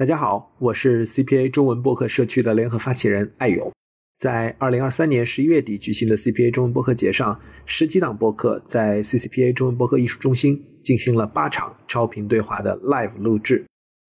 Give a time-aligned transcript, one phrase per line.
[0.00, 3.70] 大家好，我是 CPA 中文播客社区的联合发起人艾勇。
[4.18, 13.66] 在二零二三年十一月底举行的 CPA 中文播客节上，十几档播客在 CCPA 中文播客艺术中心进行了八场超频对话的 live 录制。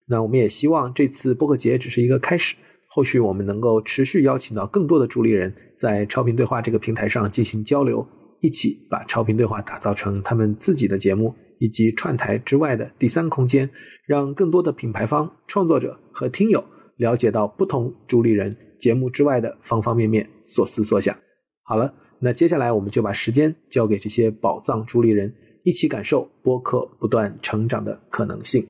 [0.08, 2.56] 那我们也希望这次播客节只是一个开始，
[2.88, 8.08] 后续我们能够持续邀请到更多的主理人，在超频对话这个平台上进行交流，
[8.40, 11.36] 一起把超频对话打造成他们自己的节目。
[11.62, 13.70] 以及串台之外的第三空间，
[14.08, 16.64] 让更多的品牌方、创作者和听友
[16.98, 21.16] 了解到不同主理人节目之外的方方面面、所思所想。
[21.62, 25.32] 好了，那接下来我们就把时间交给这些宝藏主理人，
[25.64, 28.66] 一起感受播客不断成长的可能性。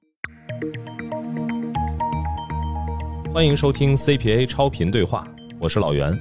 [3.34, 5.26] 欢迎收听 CPA 超频对话，
[5.62, 6.14] 我是老袁。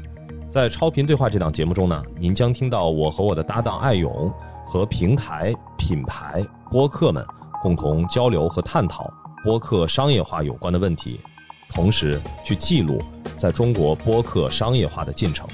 [0.55, 4.33] 在超频对话这档节目中呢，您将听到我和我的搭档艾勇
[4.65, 6.47] 和平台品牌。
[6.71, 7.27] 播客们
[7.61, 11.21] 共同交流和探讨播客商业化有关的问题，
[11.69, 13.03] 同时去记录
[13.37, 15.49] 在中国播客商业化的进程。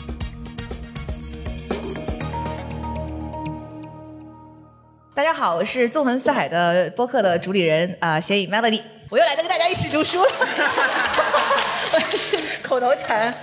[5.14, 10.28] 大家好，我是纵横四海的播客的主理人啊，咸影 Melody，我又来跟大家一起读书了，
[11.94, 13.34] 我是口头禅。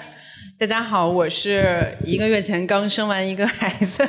[0.59, 4.08] 大家好，我是一个月前刚生完一个孩子。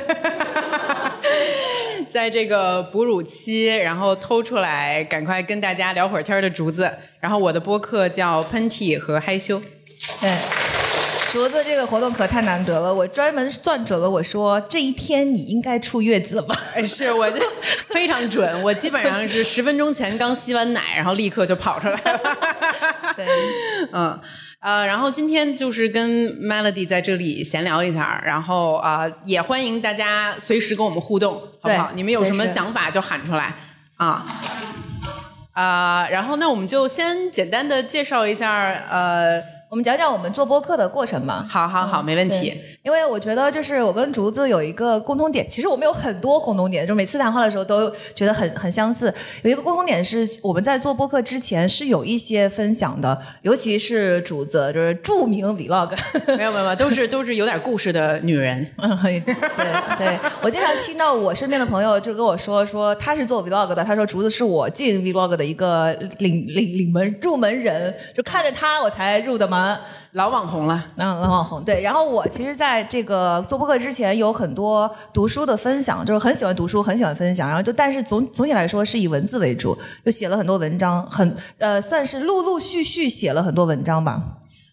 [2.15, 6.89] 在这个哺乳期，然后偷出来，赶快跟大家聊会儿天的竹子。
[7.19, 9.61] 然后我的播客叫喷嚏和害羞。
[10.21, 10.33] 对，
[11.27, 16.55] 竹子这个活动可太难得了，我专门算准了，我说这一天你应该出月子吧？
[16.87, 17.43] 是，我就
[17.89, 22.19] 非常准，我基本上是十分钟前刚吸完奶，然后立刻就跑出来了。
[23.17, 23.25] 对，
[23.91, 24.17] 嗯。
[24.65, 31.91] 呃，然后今天就是跟 Melody 在这里闲聊一下，然后啊，也欢迎大家随时跟我们互动，好不好？
[31.93, 33.53] 你们有什么想法就喊出来
[33.97, 34.25] 啊
[35.53, 36.07] 啊！
[36.09, 39.54] 然后那我们就先简单的介绍一下，呃。
[39.75, 41.45] 我们讲讲我们做播客的过程吧。
[41.49, 42.53] 好好好，没问题。
[42.81, 49.13] 因为我觉得就是我跟竹子有一个共同点，其实我们有很多共同点，就每次谈话的时候都觉得很很相似。
[49.41, 55.93] 有一个共同点是我们在做播客之前是有一些分享的，尤其是竹子就是著名 vlog。
[56.37, 58.65] 没有没有都是都是有点故事的女人。
[59.03, 59.21] 对
[59.97, 69.45] 对，我经常听到我身边的朋友就跟我说说他是做 vlog 的，他说竹子是我进 vlog 的一个领领领门入门人，就看着他我才入的
[70.11, 71.81] 老网红了，嗯，老网红对。
[71.81, 77.47] 然后我其实在这个做播客之前，有很多读书的分享，就是很喜欢读书，很喜欢分享。
[77.47, 84.21] 然后就但是总总体来说是以文字为主，就写了很多文章，很呃算是陆陆续续写了很多文章吧。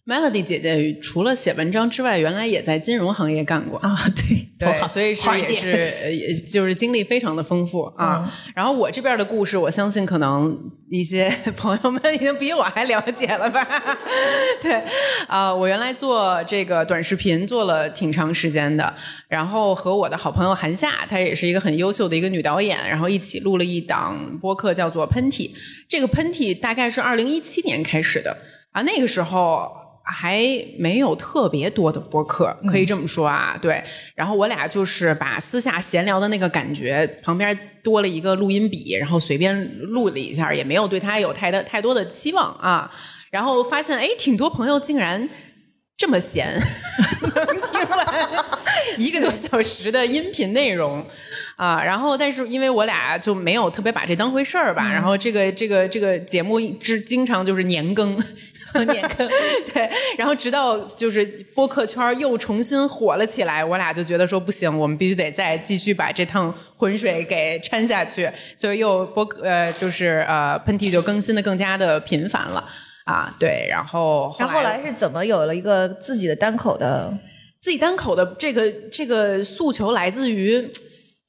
[0.04, 8.28] Melody 姐姐除了写文章之外，原来也在金融行业干过啊，对 对，所以是也是也就是经历非常的丰富啊。
[8.52, 10.58] 然后我这边的故事，我相信可能
[10.90, 13.64] 一些 朋友们已经比我还了解了吧？
[14.60, 14.82] 对
[15.28, 18.92] 啊，我原来做这个短视频做了挺长时间的，
[19.28, 25.48] 然后和我的好朋友韩夏，她也是一个很优秀的一个女导演，然后一起录了一档播客，叫做《喷嚏》。
[25.88, 28.36] 这个《喷嚏》大概是二零一七年开始的
[28.72, 29.70] 啊，那个时候。
[30.12, 30.41] 还
[30.78, 33.83] 没有特别多的播客，可以这么说啊，对。
[34.15, 42.91] 然后我俩就是把私下闲聊的那个感觉，旁边多了一个录音笔，然后随便录了一下，也没有对他有太的太多的期望啊。
[43.31, 45.27] 然后发现，哎，挺多朋友竟然
[45.97, 46.61] 这么闲，
[47.73, 48.29] 听完
[48.99, 51.05] 一个多小时的音频内容
[51.56, 51.83] 啊。
[51.83, 54.93] 然后，但是因为我俩就没有特别把这当回事儿吧。
[54.93, 58.23] 然后这个这个这个节目之经常就是年更。
[59.72, 61.25] 对，然后直到就是
[61.55, 72.65] 播客圈又重新火了起来，我俩就觉得说不行，我们必须得再继续把这趟浑水给掺下去，所以又播呃就是呃喷嚏就更新的更加的频繁了
[73.05, 77.12] 啊，对，然后然后后来是怎么有了一个自己的单口的
[77.61, 80.71] 自己单口的这个这个诉求来自于。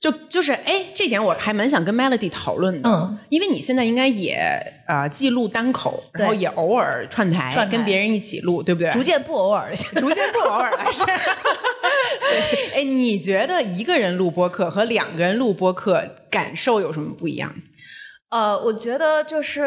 [0.03, 4.35] 就就是哎，这点我还蛮想跟 Melody 讨论的，嗯，因为你现在应该也
[4.85, 8.91] 呃记录单口，然后也偶尔串台跟别人一起录，对不对？
[8.91, 11.03] 逐渐不偶尔了， 逐渐不偶尔了，是。
[12.75, 17.55] 哎，你觉得一个人录播客和两个人录播客感受有什么不一样？
[18.29, 19.61] 呃，我觉得就是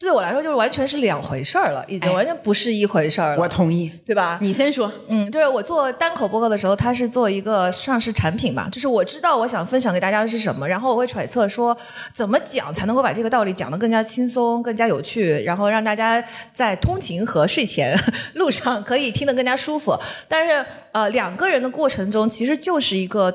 [0.00, 3.42] 对我来说，就是完全是两回事儿了，已经完全不是一回事儿了。
[3.42, 4.38] 我同意，对吧？
[4.40, 4.90] 你先说。
[5.08, 11.76] 嗯，就是我做单口播客的时候，它是做一个上市产品嘛，就是我知道我想分享给大家的是什么，然后我会揣测说
[12.14, 16.22] 怎么讲才能够把这个道理讲得更加轻松、更加有趣，然后让大家
[16.54, 17.98] 在通勤和睡前
[18.34, 19.98] 路上可以听得更加舒服。
[20.28, 23.34] 但是呃，两个人的过程中，其实就是一个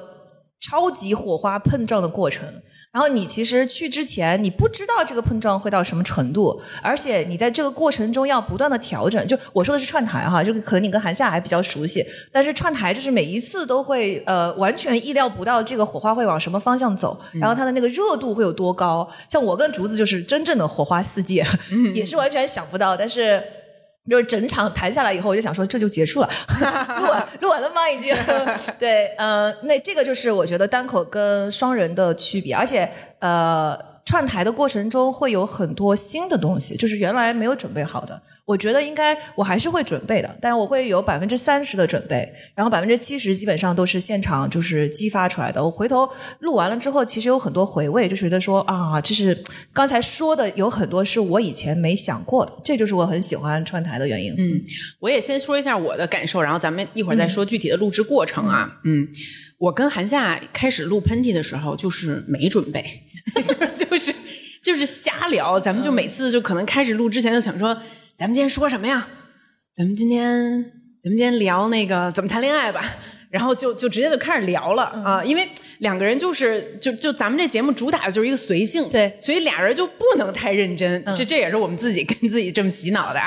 [0.61, 2.47] 超级火花碰撞的过程。
[2.93, 9.27] 然后你其实去之前，你不知道这个碰撞会到什么程度，而且你在这个过程中要不断的调整。
[9.27, 19.09] 就我说的是串台哈，这个可能你跟韩夏还比较熟悉，但是串台就是每一次都会呃完全意料不到这个火花会往什么方向走，然后它的那个热度会有多高。
[19.27, 21.43] 像我跟竹子就是真正的火花四溅，
[21.95, 23.41] 也是完全想不到，但是。
[24.09, 26.29] 就是整场谈下来以后，我就想说这就结束了，
[26.99, 27.89] 录完 录完了吗？
[27.89, 28.15] 已经
[28.77, 32.89] 对，呃，那这个就是我觉得单口跟双人的区别，而且
[33.19, 33.92] 呃。
[34.05, 38.21] 串台的过程中会有很多新的东西，就是原来没有准备好的。
[38.45, 45.63] 我觉得应该我还是会准备的，但我会有百分之三十的准备，然后百分之七十基本上都是现场就是激发出来的。
[45.63, 46.07] 我回头
[46.39, 49.41] 录完了之后，其实有很多回味，就觉得说啊，这是
[49.71, 54.35] 刚才说的有很多是我以前没想过的，这就是我很喜欢串台的原因。
[54.37, 54.61] 嗯，
[54.99, 58.69] 我也先说一下我的感受，然后咱们一会儿再说具体的录制过程啊。
[58.83, 59.07] 嗯，
[59.57, 62.83] 我跟韩夏开始录喷嚏的时候，就是没准备。
[63.35, 64.13] 就 就是
[64.61, 67.73] 就是瞎聊，咱们就每次就可能开始录之前就想说，
[68.17, 69.07] 咱们今天说什么呀？
[69.75, 70.31] 咱们今天
[71.03, 72.83] 咱们今天聊那个怎么谈恋爱吧，
[73.29, 75.49] 然后就就直接就开始聊了啊，因为
[75.79, 83.19] 两个人就是就就咱们这节目主打的就是一个随性，对，所以俩人就不能太认真，这这也是我们自己跟自己这么洗脑的，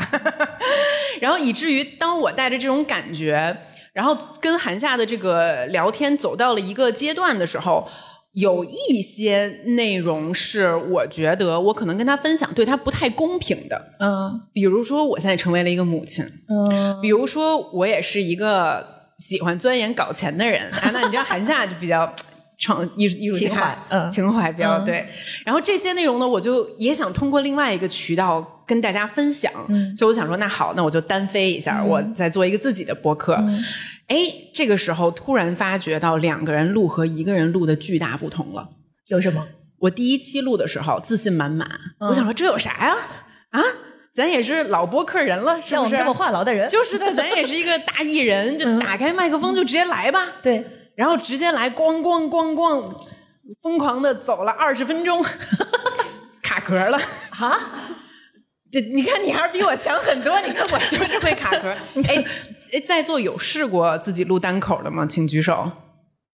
[1.21, 3.57] 然后以至于当我带着这种感觉，
[3.93, 7.87] 然后跟韩夏的这个聊天走到了一个阶段的时候。
[8.37, 18.87] 有一些内容是我觉得我可能跟他分享对他不太公平的，嗯，比如说我现在成为了一个母亲，嗯，比如说我也是一个
[19.19, 22.15] 喜欢钻研搞钱的人， 啊，那你知道韩夏就比较
[22.59, 25.09] 创艺艺术情怀，嗯，情怀比较对，
[25.43, 29.51] 然后这些内容呢，我就也想通过另外一个渠道跟大家分享，
[29.97, 33.43] 所以我想说，那好，那我就单飞一下，我再做一个自己的播客。
[34.09, 34.17] 哎，
[34.55, 38.69] 这个时候突然发觉到两个人录和一个人录的巨大不同了。
[39.09, 39.49] 有什么？
[39.81, 41.69] 我第一期录的时候自信满满，
[42.01, 42.97] 我想说这有啥呀？
[43.51, 43.63] 啊，
[44.15, 45.97] 咱也是老播客人了，是不是？
[45.97, 50.35] 这么话痨的人，就是的，咱也是一个大艺人，就打开麦克风就直接来吧。
[50.43, 50.65] 对，
[50.95, 53.07] 然后直接来，咣咣咣咣，
[53.61, 55.25] 疯狂的走了二十分钟，
[56.43, 56.99] 卡壳了
[57.31, 57.61] 啊！
[58.71, 60.41] 这你看，你还是比我强很多。
[60.41, 61.69] 你看我就是会卡壳，
[62.09, 62.25] 哎。
[62.73, 65.07] 哎，在座有试过自己录单口的吗？
[65.07, 65.73] 请举手。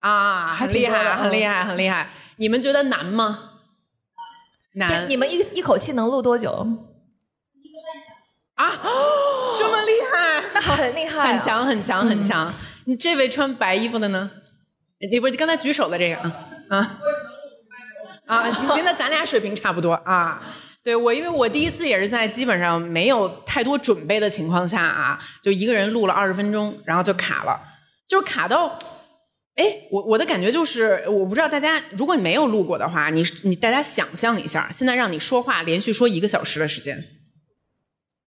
[0.00, 2.10] 啊，很厉害，很厉害，很厉害。
[2.36, 3.50] 你们觉得难吗？
[4.74, 5.08] 难。
[5.08, 6.50] 你们一一口气能录多久？
[7.62, 7.78] 一个
[8.56, 8.80] 半小时。
[8.80, 8.80] 啊，
[9.54, 10.42] 这么厉害？
[10.54, 12.52] 那很厉害，很强，很强，很强。
[12.86, 14.30] 你这位穿白衣服的呢？
[15.10, 16.32] 你不是刚才举手的这个啊？
[16.70, 16.98] 啊。
[18.26, 18.46] 啊，
[18.84, 20.42] 那咱俩水平差不多啊。
[20.84, 27.60] 对我，因为我第一次也是在基本上没有太多准备的情况下啊，就一个人录了二十分钟，然后就卡了，
[28.08, 28.78] 就卡到，
[29.54, 37.04] 哎，我我的感觉就是，我不知道大家，如果你没有录过的话，你你大家想象一下，现在让你说话连续说一个小时的时间，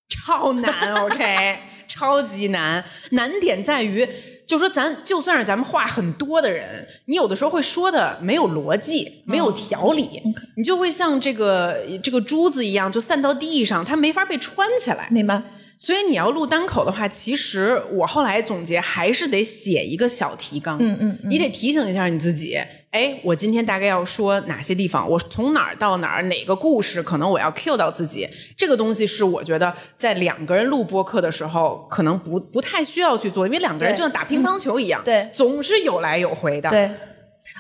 [0.09, 1.59] 超难，OK，
[1.89, 4.07] 超级难，难点在于。
[4.47, 10.21] 就说咱就算是咱们话很多的人，你有的时候会说的没有逻辑，没有条理，
[10.56, 15.07] 你就会像这个这个珠子一样，就散到地上，它没法被穿起来。
[15.12, 15.42] 明白。
[15.77, 20.77] 所以你要录单口的话，其实我后来总结还是得写一个小提纲。
[20.80, 22.57] 嗯嗯，你得提醒一下你自己。
[22.95, 25.09] 哎，我今天大概要说哪些地方？
[25.09, 26.24] 我从哪儿到哪儿？
[26.24, 28.25] 哪个故事可能我要 cue 到自己？
[28.56, 36.69] 这个东西是我觉得在两个人录播客的时候，可能不不太需要去做，因为两个人就像打乒乓球一样，对，总是有来有回的。
[36.69, 36.89] 对。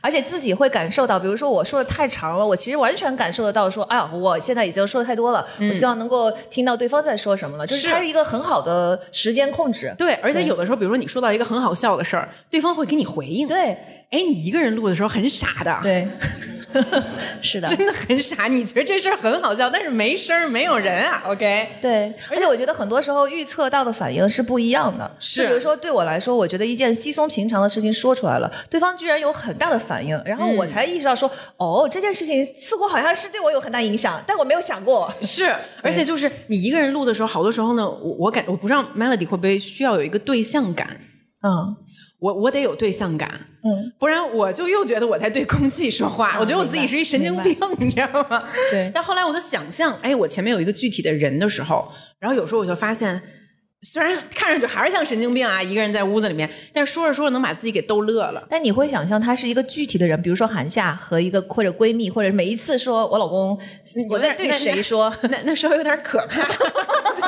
[0.01, 9.93] 而且自己会感受到，比如说我说的太长了，我其实完全感受得到，说，哎呀，我现在已经说的太多了，我希望能够听到对方在说什么了，就是它是一个很好的时间控制。
[9.97, 13.47] 对，而且有的时候，比如说你说到一个很好笑的事儿，对方会给你回应。
[13.47, 13.77] 对。
[14.11, 16.07] 哎，你一个人录的时候很傻的，对，
[17.41, 18.47] 是的，真的很傻。
[18.47, 21.23] 你觉得这事儿很好笑，但是没声儿，没有人啊。
[21.25, 25.09] OK，对，而且我觉得很多时候预测到的反应是不一样的。
[25.19, 35.13] 是，比如说对我来说，我觉得一件稀松平常的事情说出来了，对方居然有很大的反应，然后我才意识到说，哦，这件事情似乎好像是对我有很大影响，但我没有想过。
[35.21, 40.99] 是， 而且就是你一个人录的时候，好多时候呢，我我感我不知道 Melody 会不会需要有一个对象感。
[41.41, 41.84] 嗯。
[42.19, 43.29] 我我得有对象感，
[43.63, 48.39] 嗯，不然我就又觉得我在对空气说话，我觉得我自己是一神经病，你知道吗？
[48.71, 48.89] 对。
[48.93, 53.21] 但后来我就想象，哎，我前面有一个具体的人的时候，然后有时候我就发现，
[53.81, 58.43] 虽然看上去还是像神经病啊，一个人在屋子里面，但是说着说着能把自己给逗乐了。
[58.49, 63.59] 但你会想象他是一个具体的人，比如说韩夏和一个或者闺蜜，或者每一次说我老公，
[64.09, 65.13] 我在对谁说？
[65.29, 66.41] 那那稍微有点可怕，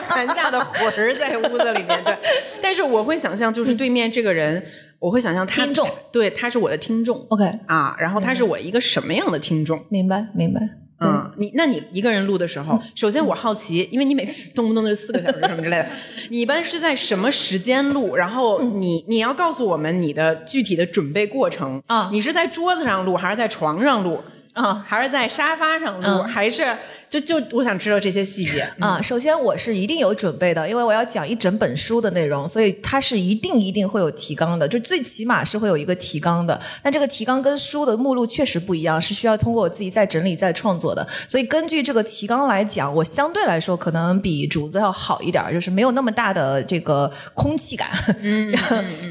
[0.03, 2.03] 韩夏的魂儿在屋子里面。
[2.03, 2.15] 对，
[2.61, 4.65] 但是我会想象，就是对面这个人。
[4.99, 9.85] 我会想象他听众，对，他是我的听众 OK，啊，然后他是我一个什么样的听众？
[9.89, 10.59] 明白明白。
[10.99, 15.87] 嗯，你那你一个人录的时候，首先我好奇，因为你每次动不动就四个小时什么之类的，
[16.29, 18.15] 你一般是在什么时间录？
[18.15, 22.09] 然后你你要告诉我们你的具体的准备过程啊。
[22.11, 24.21] 你是在桌子上录，还是在床上录，
[24.53, 24.83] 啊？
[24.87, 26.23] 还是在沙发上录，嗯？
[26.23, 26.65] 还是
[27.09, 28.67] 就就我想知道这些细节。
[28.79, 36.59] 啊，首先我是一定有准备的，因为我要讲一整本书的内容，所以它是一定一定会有提纲的，就最起码是会有一个提纲的。
[36.83, 41.07] 但这个提纲跟书的目录确实不一样，是需要通过我自己再整理再创作的。
[41.27, 47.89] 所以根据这个提纲来讲，我相对来说可能比竹子要好一点儿，就是没有那么大的这个空气感。
[48.21, 48.53] 嗯，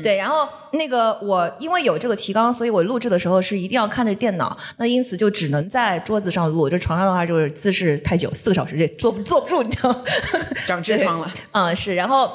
[0.03, 0.47] 对，然后。
[0.73, 6.69] 那个我因为有这个提纲，所以我录制的时候是一定要看着电脑，那因此就只能在桌子上录。
[6.69, 10.03] 就床上的话，就是姿势太久，四个小时这坐坐不住，你知道吗？
[10.67, 12.31] 长痔疮了，嗯，是，然后。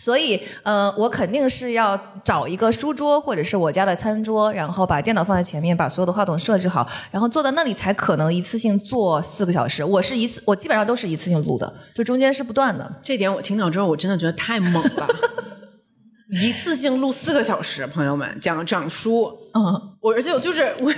[0.00, 9.82] 所以，呃，我肯定是要找一个书桌或者是我家的餐桌，然后把电脑放在前面，把所有的话筒设置好，然后坐在那里才可能一次性坐四个小时。
[9.82, 12.88] 我是一次，我基本上都是一次性录的，就中间是不断的。
[13.02, 15.08] 这点我听到之后，我真的觉得太猛了。
[16.40, 20.92] 一次性录四个小时，朋友们讲讲书，嗯，我而且我就是我，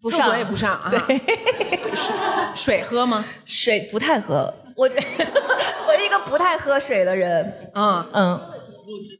[0.00, 0.98] 不上厕所也不上 啊，对，
[1.94, 2.14] 水
[2.54, 3.24] 水喝吗？
[3.44, 7.70] 水不太喝，我 我是一个不太喝水的人。
[7.74, 8.40] 嗯，嗯，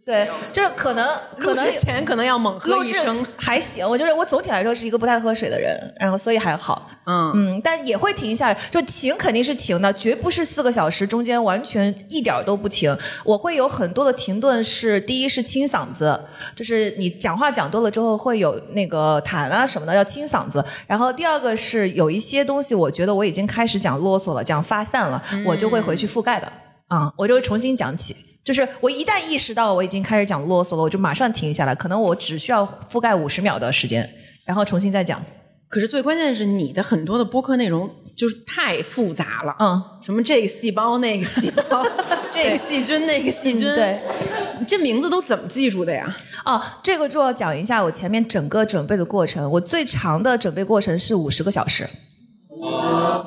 [0.04, 1.06] 对，就是可能
[1.38, 6.90] 可能录之前可能要猛喝一声，还行，我就是我总体来说是一个不太喝水的人，然后所以还好。
[7.04, 12.96] 嗯嗯，但也会停下来，就停肯定是停的，绝不是四个小时中间完全一点儿都不停。
[13.24, 16.18] 我会有很多的停顿是，第一是清嗓子，
[16.54, 20.64] 就是你讲话讲多了之后会有那个痰啊什么的，要清嗓子。
[20.86, 26.50] 然后第二个是有一些东西，我觉得我已经开始讲啰嗦了，讲发散了，我就会回去覆盖的。
[26.88, 28.16] 啊、我就会重新讲起。
[28.48, 34.08] 就是我一旦意识到我已经开始讲啰嗦了，我就马上停下来，可能我只需要覆盖五十秒的时间，
[34.46, 35.22] 然后重新再讲。
[35.68, 41.84] 可是最关键的是，你的很多的播客内容就是太复杂了，嗯，什么这个细胞那个细胞，
[42.32, 44.00] 这个细菌那个细菌，嗯对，
[44.60, 46.16] 你这名字都怎么记住的呀？
[46.46, 49.50] 哦，这个就要讲一下我前面整个准备的过程。
[49.50, 51.86] 我最长的准备过程是五十个小时。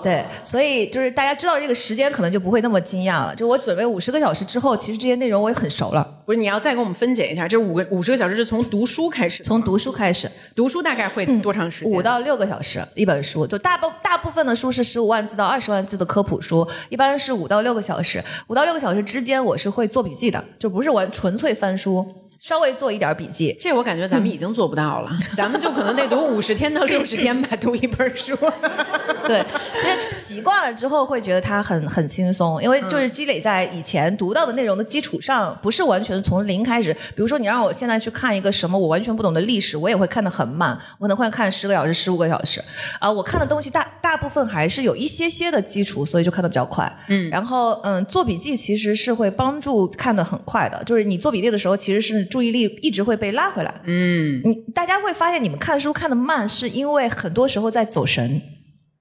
[0.03, 3.35] 对，所以就是大家知道这个时间，可能就不会那么惊讶了。
[3.35, 6.07] 就我准备五十个小时之后，其实这些内容我也很熟了。
[6.25, 11.93] 不是，你要再给我们分解一下，这五个五十个小时是从读书开始，从读书开始，读书大概会多长时间？
[11.93, 18.23] 五到六个小时一本书，就大部大部分的书是十五万字到二十万字的科普书，一般是五到六个小时。
[18.47, 22.05] 五到六个小时之间，我是会做笔记的，就不是完纯粹翻书，
[22.41, 23.55] 稍微做一点笔记。
[23.59, 28.35] 这我感觉咱们已经做不到了， 咱们就可能得读五十天到六十天吧，读一本书。
[29.27, 29.45] 对，
[29.79, 36.91] 其实习惯了之后会觉得它很很轻松，因为就是积累在以前读到的内容的基础上，不是完全从零开始。
[36.91, 42.59] 比如说，你让我现在去看一个什么我完全不懂的历史，我也会看得很慢，我可能会看十个小时、十五个小时。
[42.99, 46.91] 啊、我看的东西大大部分还是有一些些的基础，所以就看得比较快。
[47.07, 53.81] 嗯，然后嗯，做笔记其实是会帮助看得很快的，就是你做笔记的时候，其实是注意力一直会被拉回来。
[53.85, 58.41] 嗯，你大家会发现，你们看书看的慢，是因为很多时候在走神。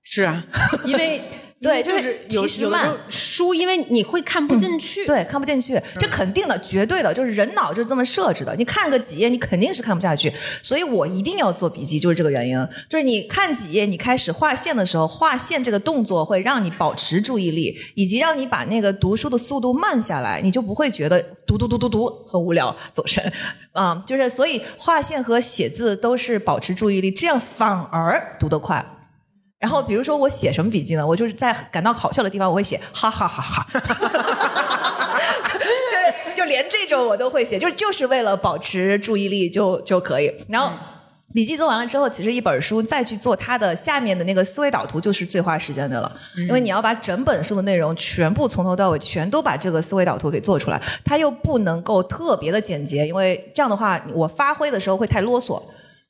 [0.02, 0.44] 是啊，
[0.84, 1.20] 因为
[1.62, 5.04] 对就是有其实有时候慢书，因为你会看不进去。
[5.04, 8.56] 对，看不进去，这肯定的，绝对的，就是人脑就是这么设置的。
[8.56, 12.56] 你看个几页，你肯定是看不下去，所以我一定要做笔记，就是这个原因。
[12.88, 23.22] 就是你看几页，你开始划线的时候，划线这个动作会让你保持注意力，以及让你把那个读书的速度慢下来，你就不会觉得读读读读读很无聊，走神。
[23.72, 28.84] 啊、就是所以划线和写字都是保持注意力，这样反而读得快。
[29.60, 31.06] 然后比如说我写什么笔记呢？
[31.06, 33.66] 我就是在感到好笑的地方，我会写哈哈哈哈。
[35.92, 40.34] 对，就连这种我都会写，就就是为了保持注意力就就可以。
[40.48, 40.72] 然后。
[41.32, 46.10] 笔记做完了之后，其实一本书再去做它的下面的那个思维导图，就是最花时间的了。
[46.38, 55.62] 因为你要把整本书的内容全部从头到尾全都把这个思维导图给做出来，它又不能够特别的简洁，因为这样的话我发挥的时候会太啰嗦。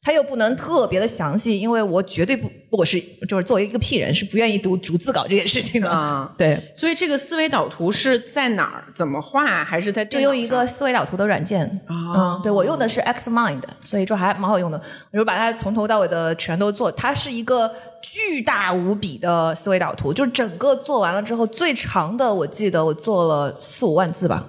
[0.03, 5.91] 它又不能特别的详细，因为我绝对不，我是就是作为一个屁人是不愿意读逐字稿这件事情的。
[5.91, 8.85] 啊对，所以这个思维导图是在哪儿？
[8.95, 9.63] 怎么画？
[9.63, 11.67] 还是在就用一个思维导图的软件。
[11.87, 14.81] 啊嗯，对我用的是 Xmind，所以说还蛮好用的。
[15.13, 17.71] 我就把它从头到尾的全都做，它是一个
[18.03, 24.47] 巨大无比的思维导图，就是整个做完了之后，最长的我记得我做了四五万字吧。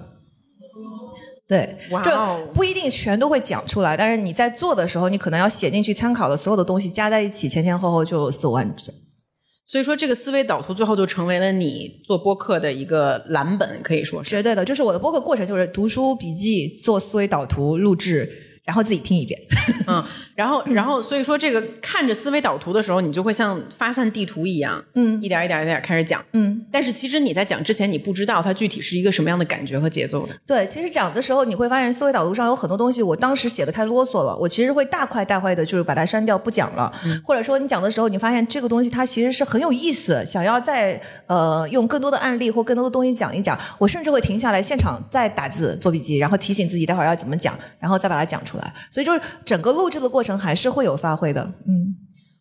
[1.52, 8.94] 对，哇哦这不一定全都会讲出来，但是你在做的时候，你可能要写进去参考的所有的东西加在一起，前前后后就四五万字。
[9.66, 14.30] 所以说，这个思维导图最后就成为了你做播客的一个蓝本，可以说是。
[14.30, 19.38] 绝对的，就是我的播客过程就是读书笔记、做思维导图、录制，然后自己听一遍。
[19.86, 20.02] 嗯，
[20.34, 26.24] 然后，然后，所以说这个看着思维导图的时候，你就会像发散地图一样，嗯一点一点一点开始讲。
[26.32, 30.34] 嗯，但是其实你在讲之前，你不知道它具体是一个什么样的感觉和节奏的。
[30.48, 36.90] 对，其实讲的时候你会发现思维导图上有很多东西，我当时写的太啰嗦了，我其实会大块大块的，就是把它删掉不讲了。
[37.26, 48.61] 或者说你讲的时候，你发现这个东西它其实是很有意思，想要再呃用更多的案例或更多的东西讲一讲，我甚至会停下来现场再打字做笔记，然后提醒自己待会儿要怎么讲，然后再把它讲出来。
[48.92, 51.44] 所以就是整个录制的过程还是会有发挥的。
[51.68, 51.96] 嗯。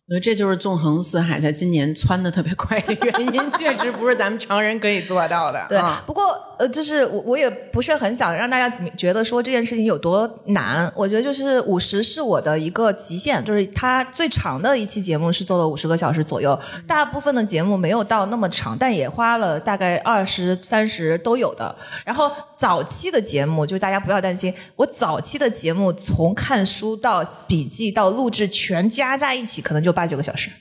[0.09, 5.65] 我觉得这就是纵横四海在今年窜的特别快的原因， 确实不是咱们常人可以做到的。
[5.69, 6.23] 对，啊不过
[6.61, 10.93] 呃，就是我我也不是很想让大家觉得说这件事情有多难。
[10.95, 21.75] 我觉得就是五十是我的一个极限，就是它最长的一期节目是做了五十个小时左右，大部分的节目没有到那么长，但也花了大概二十三十都有的。
[22.05, 30.51] 然后早期的节目，就是大家不要担心，我早期的节目从看书到笔记到录制全加在一起，可能就八九个小时。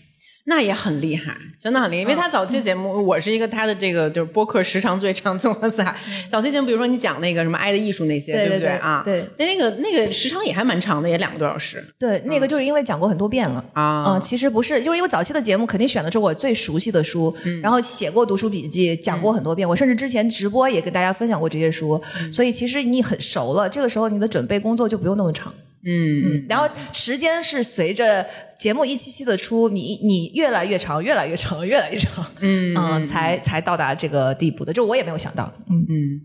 [0.50, 2.02] 那也很厉害，真的很厉害。
[2.02, 5.96] 因为他早期节目，我是一个他的这个就是播客时长最长纵横四海。
[6.28, 9.00] 早期节目，比如说你讲那个什么爱的艺术那些，不对不对啊？
[9.04, 13.64] 对那那个那个时长也还蛮长的，也两个多小时对，那个就是因为讲过很多遍了。
[13.74, 14.06] 啊。
[14.08, 19.68] 嗯，其实不是，就是因为早期的节目肯定选的是我最熟悉的书，然后写过读书笔记，讲过很多遍。
[19.68, 22.02] 我甚至之前直播也跟大家分享过这些书，
[22.32, 23.68] 所以其实你很熟了。
[23.68, 25.54] 这个时候你的准备工作就不用那么长。
[25.82, 28.26] 嗯，然后时间是随着
[28.60, 34.72] 节目一期期的出，你你越来越长，越来越长，越来越长，嗯 才才到达这个地步的。
[34.72, 36.20] 就我也没有想到，嗯，嗯。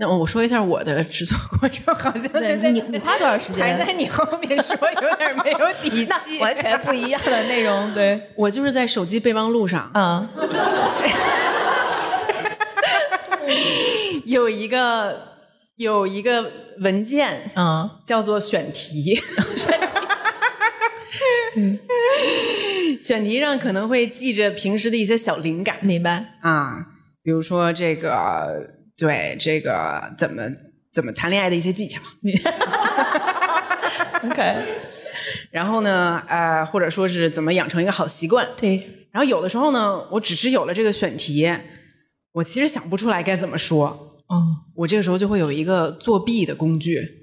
[0.00, 3.62] 那我说一下我的制作过程，好像现在你你花多少时间？
[3.62, 6.38] 还在 你后面说，有点没有底气。
[6.40, 10.28] 完全不一样的内容， 对，我就是在手机备忘录上嗯
[14.24, 15.16] 有一个
[15.76, 16.44] 有一个
[16.80, 19.16] 文件，嗯，叫做选题。
[19.56, 19.86] 选题
[23.40, 25.78] 上可能会记着平时的一些小灵感。
[25.82, 26.86] 明白，啊，
[27.22, 30.42] 比如说这个对这个怎么
[30.92, 32.00] 怎么谈恋爱的一些技巧，
[34.24, 34.56] OK，
[35.50, 38.48] 然后呢，呃，或者说是怎么养成一个好习惯。
[38.56, 41.50] 对，然后有的时候呢，我只是有了这个选题，
[42.32, 44.66] 我其实想不出来该怎么说，嗯。
[44.78, 47.17] 我这个时候就会有一个作弊的工具，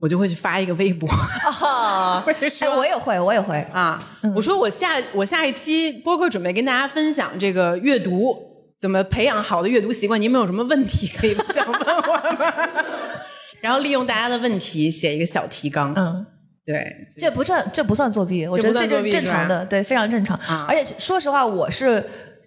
[0.00, 1.06] 我就会去发一个微博。
[1.62, 3.56] 啊，哎，我也会，我也会。
[3.72, 4.02] 啊，
[4.34, 8.34] 我说我下我下一期播客准备跟大家分享这个阅读，
[8.80, 10.20] 怎么培养好的阅读习惯？
[10.20, 12.54] 你们有什么问题可以 想问我吗？
[13.60, 15.92] 然后利用大家的问题写一个小提纲。
[15.94, 16.24] 嗯，
[16.64, 16.82] 对，
[17.18, 20.34] 这不算，这不算作弊，我觉得这就是正常的，对，非常正常。
[20.48, 22.02] 啊而且说实话，我是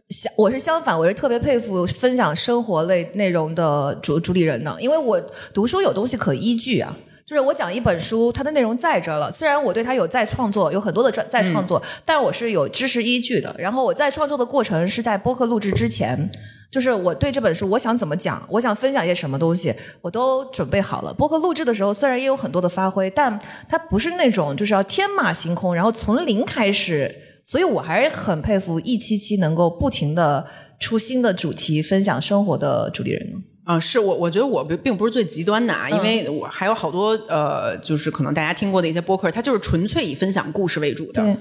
[0.10, 5.22] 相，我是相反，我是特别佩服分享生活类内容的主主理人的，因为我
[5.54, 6.98] 读书有东西可依据啊。
[7.26, 9.32] 就是我讲一本书，它的内容在这儿了。
[9.32, 13.56] 虽然我对它有再创作，有很多的在再创作，但我是有知识依据的。
[13.58, 16.30] 然后我在创作的过程是在播客录制之前，
[16.70, 21.14] 就是我对这本书我想怎么讲，我想分享一些什么东西，我都准备好了。
[21.14, 27.14] 播客录制的时候，虽然也有很多的发挥，但它不是那种就是要天马行空，然后从零开始。
[27.46, 30.46] 所以我还是很佩服一期期能够不停的
[30.80, 33.44] 出新的主题，分享生活的主理人。
[33.66, 41.38] 啊，是我我觉得我并并不是最极端的啊，因为我还有好多呃，就是可能大家听过的一些播客，它就是纯粹以分享故事为主的。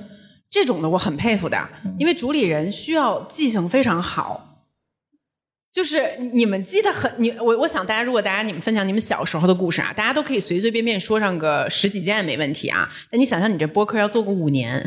[0.50, 4.48] 这种的我很佩服的，因为主理人需要记性非常好。
[5.72, 12.86] 就是你们记得很，你我我想大家如果大家你们分享你们小时候的故事啊，大家都可以随随便便说上个十几件没问题啊。
[13.10, 14.86] 但你想象，你这播客要做个五年，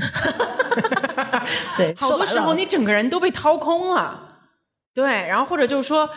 [1.75, 4.21] 对，好多时候你整个人都被掏空了。
[4.93, 6.07] 对，然后或者就是说，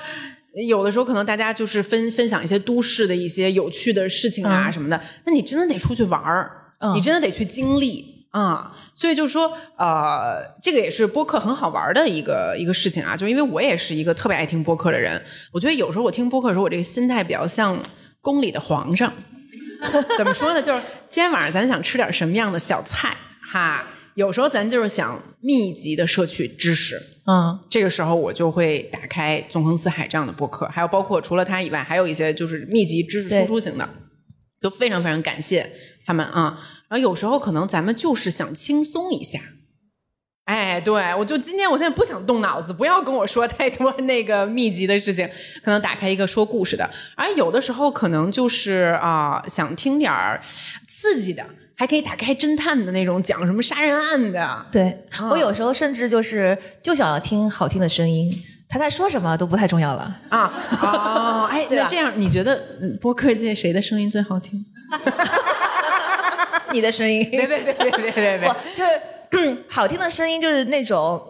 [0.67, 8.17] 有的时候可能大家就是分分享一些都市的一些有趣的事情啊嗯什么的，那你真的得出去玩儿，嗯你真的得去经历。
[8.31, 17.83] 啊、所以就是说，呃，这个也是播客很好玩的一个一个事情啊，就因为我也是一个特别爱听播客的人，我觉得有时候我听播客的时候，我这个心态比较像
[18.21, 19.13] 宫里的皇上。
[20.19, 20.63] 怎么说呢？
[20.63, 23.17] 就是今天晚上咱想吃点什么样的小菜
[23.51, 23.85] 哈？
[24.19, 27.57] 有时候咱就是想密集的摄取知识，嗯。
[27.71, 33.89] 这个时候我就会打开纵横四海这样的播客，还有包括除了他以外，还有一些就是密集知识输出型的，
[34.61, 35.71] 都非常非常感谢
[36.05, 36.59] 他们啊。
[36.89, 39.39] 然后有时候可能咱们就是想轻松一下，
[40.47, 45.31] 哎，对，我就今天，我现在不想动脑子，不要跟我说太多那个密集的事情，
[45.63, 50.41] 可能打开一个说故事的，而有的时候可能就是啊、想听点儿
[50.89, 51.47] 刺激的，
[51.79, 54.67] 还可以打开侦探的那种，讲什么杀人案的。
[54.73, 58.31] 对我有时候甚至就是就想要听好听的声音，
[58.69, 60.21] 他在说什么都不太重要了。
[60.29, 64.65] 啊哦，哎， 那这样你觉得嗯播客界谁的声音最好听？
[66.73, 71.23] 你的声音， 别别别别别别就是好听的声音，就是那种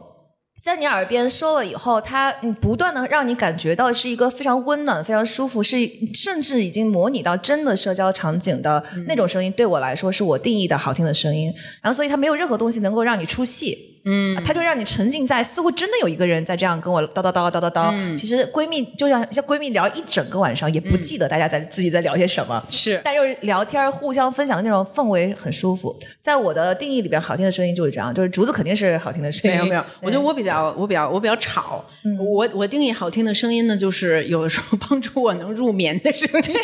[0.68, 5.78] 在你耳边说了以后，它嗯不断的让你感觉到是一个非常温暖、非常舒服，是
[6.12, 11.50] 甚至已经模拟到真的社交场景的那种声音，对我来说是我定义的好听的声音。
[11.80, 13.97] 然后，所以它没有任何东西能够让你出戏。
[14.10, 18.16] 嗯，她就让你沉浸在似乎真的有一个人在这样跟我叨叨叨叨叨叨。
[18.16, 22.62] 其实闺蜜就像像闺蜜聊一整个晚上，也不记得大家在自己在聊些什么。
[22.70, 25.94] 是但就是聊天互相分享的那种氛围很舒服。
[26.22, 29.56] 在我的定义里边，好听的声音就是这样，就是竹子肯定是好听的声音。
[29.58, 31.84] 没有没有， 我觉得我比较我比较我比较吵。
[32.18, 36.54] 我我定义好听的声音呢，就是有的时候帮助我能入眠的声音。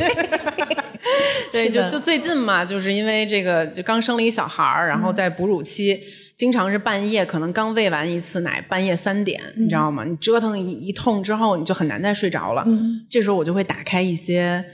[1.53, 6.01] 对，就就最近嘛，就是因为这个就刚生了一小孩儿，然后在哺乳期。
[6.37, 10.05] 经常是半夜，可能刚喂完一次奶，半夜三点，你知道吗？
[10.05, 12.66] 你折腾一一通之后，你就很难再睡着了。
[13.09, 14.64] 这时候我就会打开一些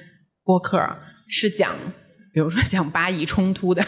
[0.43, 0.81] 播客，
[1.29, 1.75] 是讲，
[2.33, 3.85] 比如说讲巴以冲突的，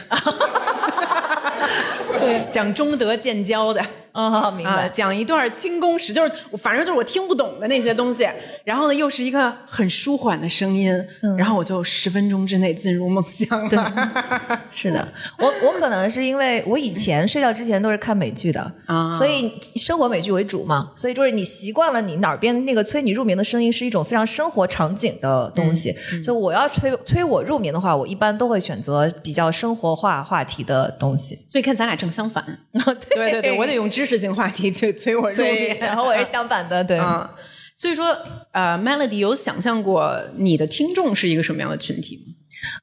[2.53, 4.89] 讲中德建交的，啊、明啊，白。
[4.89, 8.29] 讲一段清宫史，就是反正就是我听不懂的那些东西，
[8.65, 14.61] 然后呢又是一个很舒缓的声音，嗯然后我就十分钟之内进入梦乡了。
[14.71, 15.07] 是的，
[15.39, 31.39] 我我可能是因为我以前睡觉之前都是看美剧的啊所以生活美剧为主嘛，所以就是你习惯了你哪边那个催你入眠的声音是一种非常生活场景的东西，所以我要催催我入眠的话，我一般都会选择比较生活化话题的东西。
[31.49, 32.45] 所以看咱俩正相反。
[33.15, 35.79] 对对对，我得用知识性话题就催我入对，眠。
[35.79, 36.99] 然后我是相反的，对。
[36.99, 37.29] 嗯，
[37.77, 38.17] 所以说，
[38.53, 42.35] 呃，Melody 有想象过你的听众是一个什么样的群体吗？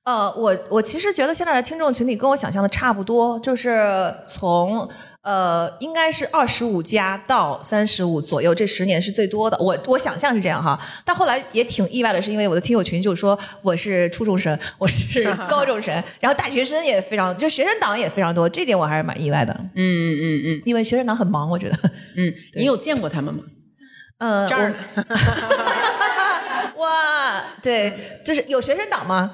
[0.04, 4.90] 呃，我我其实觉得现在的听众群体跟我想象的差不多，就是从
[5.22, 9.58] 呃应该是二十五加到三十五左右，这十年是最多的。
[9.60, 19.54] 我我想象是这样哈，但后来也挺意外的，是因为我的听友群就说我是初中生，我是 高中生，然后大学生也非常，就学生党也非常多，这点我还是蛮意外的。
[19.76, 21.78] 嗯嗯嗯因为学生党很忙，我觉得。
[22.16, 23.44] 嗯，你有见过他们吗？
[24.20, 24.74] 呃，这儿
[26.76, 27.94] 我 哇，对，
[28.26, 29.32] 就是有学生党吗？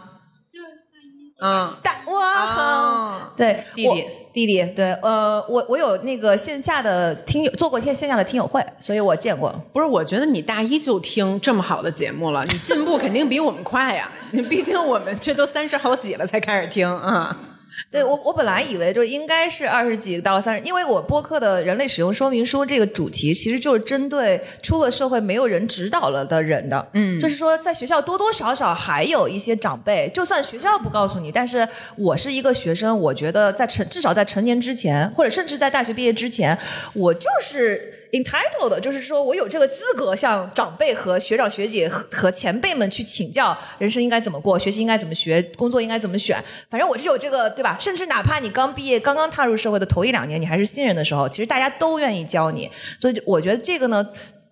[0.51, 9.49] 就大一嗯，大哇，哦对，我弟弟弟弟，对，呃，我我有那个线下的听友做过线线下的听友会，所以我见过。
[9.71, 14.11] 不是，我觉得你大一就听这么好的节目了，你进步肯定比我们快呀。
[14.31, 17.54] 你毕竟我们这都三十好几了才开始听啊。
[17.91, 26.87] 对我，我本来以为就是应该是二十几到三十，因为我播客的人类使用说明书这个主题其实就是针对出了社会没有人指导了的人的。
[26.93, 36.57] 嗯，就是说在学校多多少少还有一些长辈，就算学校不告诉你，但是我是一个学生，我觉得在成至少在成年之前，或者甚至在大学毕业之前，
[36.93, 38.01] 我就是。
[38.11, 46.41] Entitled 的，就是说我有这个资格向长辈和学长学姐和前辈们去请教人生应该怎么过，学习应该怎么学，工作应该怎么选。
[46.69, 47.77] 反正我是有这个，对吧？
[47.79, 52.69] 甚至哪怕你刚毕业、刚刚踏入社会的头一两年，你还是新人的时候，其实大家都愿意教你。
[52.99, 54.07] 所以我觉得这个呢，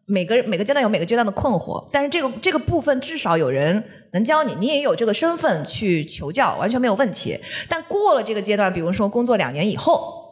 [0.05, 7.39] 每个每个阶段有每个阶段的困惑，但是这个这个部分至少有人能教你，你也有这个身份去求教，完全没有问题。
[7.69, 10.22] 但过了这个阶段，比如说工作两年以后，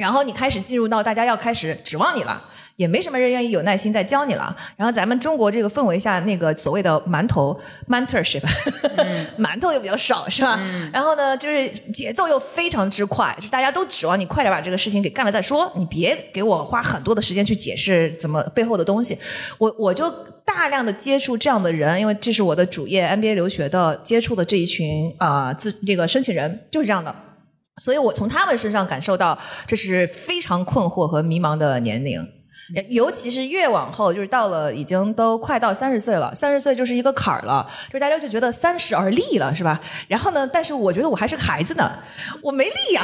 [0.00, 2.42] 然后你开始进入到大家要开始指望你了。
[2.76, 4.56] 也没什么人愿意有耐心再教你了。
[4.74, 7.54] 然后咱们中国这个氛围下，那个所谓的馒头
[7.86, 8.40] mentorship，、
[9.38, 10.58] 馒头又比较少，是吧？
[10.90, 19.18] 然后呢，就是节奏又非常之快，就大家都指望你快点把这个事情给干了再说，你别给我花很多的时间去解释怎么背后的东西。
[19.58, 20.10] 我我就
[20.42, 27.14] 大量的接触这样的人，因为这是我的主业，MBA 留学的接触的这一群啊，自、这个申请人就是这样的。
[27.80, 32.24] 所以我从他们身上感受到，这是非常困惑和迷茫的年龄。
[32.88, 39.80] 尤其是越往后，就是到了已经都快到三十岁了，三十岁就是一个坎儿了，就是大家就觉得三十而立了，是吧？
[40.06, 41.90] 然后呢，但是我觉得我还是个孩子呢，
[42.42, 43.02] 我没立呀、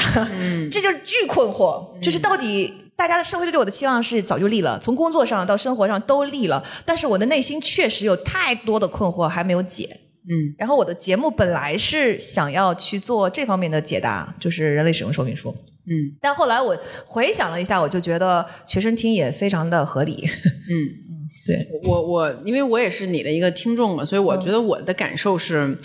[0.70, 9.98] 这就是巨困惑，就是到底大家的社会对我的期望是早就立了，从工作上到生活上都立了，但是我的内心确实有太多的困惑还没有解。
[10.28, 15.54] 嗯，然后我的节目本来是想要去做这方面的解答，就是人类使用说明书。
[15.88, 20.26] 嗯但后来我回想了一下，我就觉得学生听也非常的合理。
[20.68, 20.74] 嗯，
[21.46, 25.78] 对，我我因为我也是你的一个听众嘛，所以我觉得我的感受是，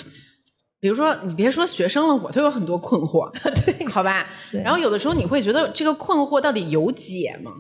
[0.80, 3.30] 比如说，你别说学生了，我都有很多困惑，
[3.64, 4.28] 对，好吧？
[4.64, 7.52] 然后有的时候你会觉得这个困惑到底有解吗？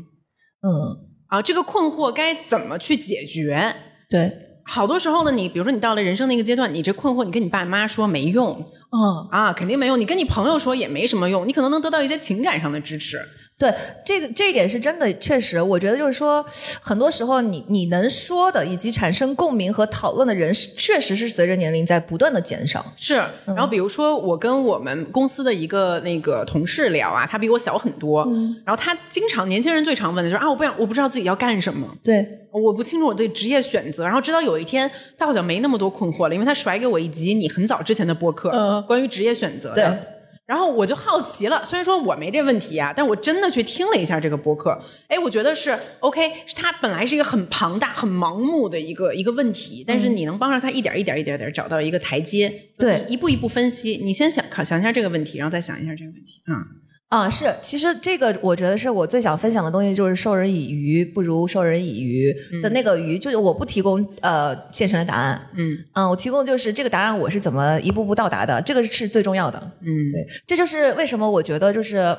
[0.63, 3.75] 嗯，啊，这个困惑该怎么去解决？
[4.09, 4.31] 对，
[4.63, 9.99] 好多时候呢，你比如说你到了人生的一个阶段，你这困惑，你跟你爸妈说没用嗯，啊，肯定没用。
[9.99, 13.17] 你跟你朋友说也没什么用，你可能能得到一些情感上的支持。
[13.61, 13.71] 对，
[14.03, 16.43] 这个这一点是真的，确实，我觉得就是说，
[16.81, 22.83] 很多时候你你能说的以及产生共鸣和讨论的人，是确实是随着年龄在不断的减少。
[22.97, 28.27] 是，然后比如说我跟我们公司的一个那个同事聊啊，他比我小很多，
[28.65, 38.83] 然后他经常年轻人最常问的就是啊，我不想，我不知道自己要干什么，对，我不清楚我的职业选择，然后直到有一天他好像没那么多困惑了，因为他甩给我一集你很早之前的播客，嗯。
[38.87, 39.83] 关于职业选择对。
[39.83, 40.07] 的。
[40.45, 44.77] 然后我就好奇了，虽然说我没这问题啊，但我真的去听了一下这个播客，
[45.07, 54.01] 哎，我觉得是 OK，是它本来是一个很庞大、很盲目的一个一个问题，但是你能帮着他一点一点一点点找到一个台阶，对一步一步分析。
[54.03, 56.80] 你先想考想一下这个问题，然后再想一下这个问题啊。
[57.11, 69.59] 啊，是，其实这个我觉得是我最想分享的东西，就是授人以鱼不如授人以渔的那个鱼，就是我不提供呃现成的答案，嗯嗯，我提供就是这个答案我是怎么一步步到达的，这个是最重要的。
[69.81, 72.15] 嗯，对，这就是为什么我觉得就是，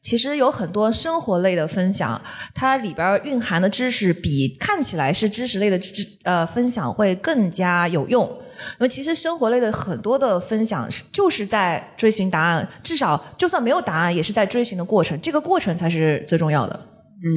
[0.00, 2.18] 其实有很多生活类的分享，
[2.54, 8.26] 它里边儿蕴含的知识比看起来是知识类的知呃分享会更加有用。
[8.72, 16.86] 因为其实生活类的很多的分享就是在追寻答案，至少就算没有答案，也是在追寻的过程，这个过程才是最重要的。
[17.22, 17.28] 嗯，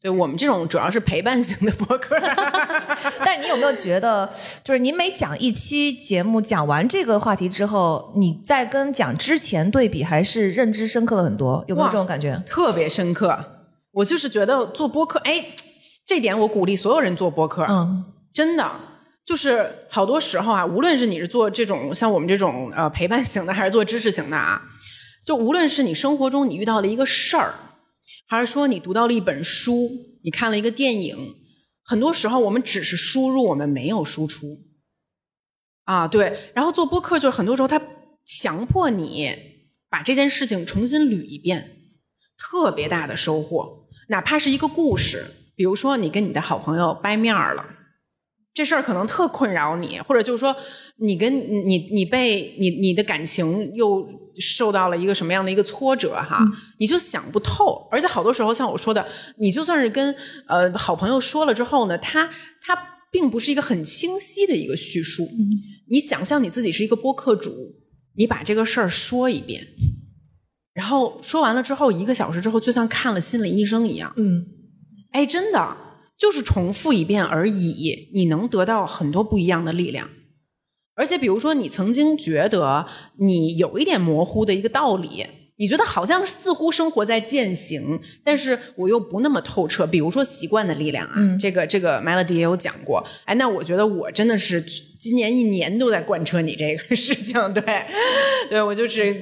[0.00, 2.16] 对我们这种主要是陪伴型的博客，
[3.24, 4.30] 但是你有没有觉得，
[4.62, 11.64] 就是你每讲一期节目，讲完这个话题之后，你在跟讲之前对比，还是认知深刻了很多？
[11.66, 12.40] 有没有这种感觉？
[12.46, 13.36] 特别深刻。
[13.90, 15.46] 我就是觉得做播客，哎，
[16.06, 18.04] 这点我鼓励所有人做播客，嗯。
[18.32, 18.70] 真的。
[19.28, 24.62] 就是好多时候啊，无论是你是做这种像我们这种呃陪伴型的，还是做知识型的啊，
[25.22, 27.52] 就无论是你生活中你遇到了一个事儿，
[28.26, 29.90] 还是说你读到了一本书，
[30.24, 31.34] 你看了一个电影，
[31.84, 34.46] 很多时候我们只是输入，我们没有输出。
[35.84, 37.78] 啊，对，然后做播客就是很多时候他
[38.24, 39.36] 强迫你
[39.90, 41.76] 把这件事情重新捋一遍，
[42.38, 43.88] 特别大的收获。
[44.08, 45.22] 哪怕是一个故事，
[45.54, 47.74] 比如说你跟你的好朋友掰面儿了。
[48.58, 50.52] 这事儿可能特困扰你，或者就是说，
[50.96, 51.32] 你跟
[51.64, 54.04] 你你被你你的感情又
[54.40, 56.44] 受到了一个什么样的一个挫折哈，
[56.80, 57.86] 你就想不透。
[57.88, 60.12] 而且好多时候，像我说的，你就算是跟
[60.48, 62.28] 呃好朋友说了之后呢，他
[62.60, 62.76] 他
[63.12, 65.24] 并不是一个很清晰的一个叙述。
[65.88, 67.52] 你想象你自己是一个播客主，
[68.16, 69.64] 你把这个事儿说一遍，
[70.74, 74.12] 然后说完了之后，一个小时之后，就像看了心理医生一样。
[74.16, 74.44] 嗯，
[75.12, 75.76] 哎，真的。
[76.18, 80.10] 就是重复一遍而已，你能得到很多不一样的力量。
[80.94, 82.84] 而且，比如说，你曾经觉得
[83.18, 85.24] 你有一点模糊的一个道理，
[85.58, 89.86] 你觉得好像似乎生活在践行，但是我又不那么透彻。
[89.86, 93.04] 比如说习惯的力量啊，嗯、这个这个 Melody 也有讲过。
[93.24, 94.62] 哎，那我觉得我真的是
[94.98, 97.52] 今年一年都在贯彻你这个事情。
[97.52, 97.84] 对，
[98.48, 99.14] 对我就是，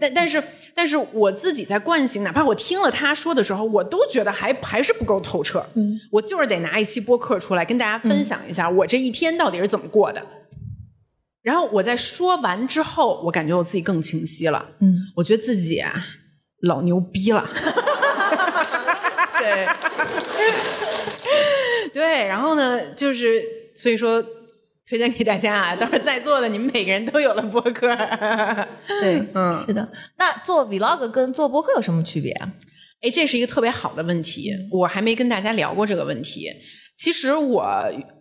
[0.00, 0.42] 但但是。
[0.72, 5.66] 但是我自己在惯性，哪怕我听了他说的时候，我都觉得还还是不够透彻。
[5.74, 10.24] 嗯，我就是得拿一期播客出来跟大家分享一下，我这一天到底是怎么过的。
[11.42, 14.70] 然后我在说完之后，我感觉我自己更清晰了。
[14.80, 15.94] 嗯，我觉得自己啊
[16.62, 17.48] 老牛逼了。
[19.38, 19.66] 对，
[21.94, 23.42] 对，然后呢，就是
[23.74, 24.24] 所以说。
[24.88, 25.76] 推荐给大家啊！
[25.76, 27.86] 到时候在座的你们每个人都有了博客，
[29.00, 29.88] 对， 嗯，是的。
[30.18, 32.52] 那做 vlog 跟做博客有什么区别啊？
[33.00, 36.50] 哎，这是一个特别好的问题，我还没跟大家聊过这个问题。
[36.96, 37.64] 其实我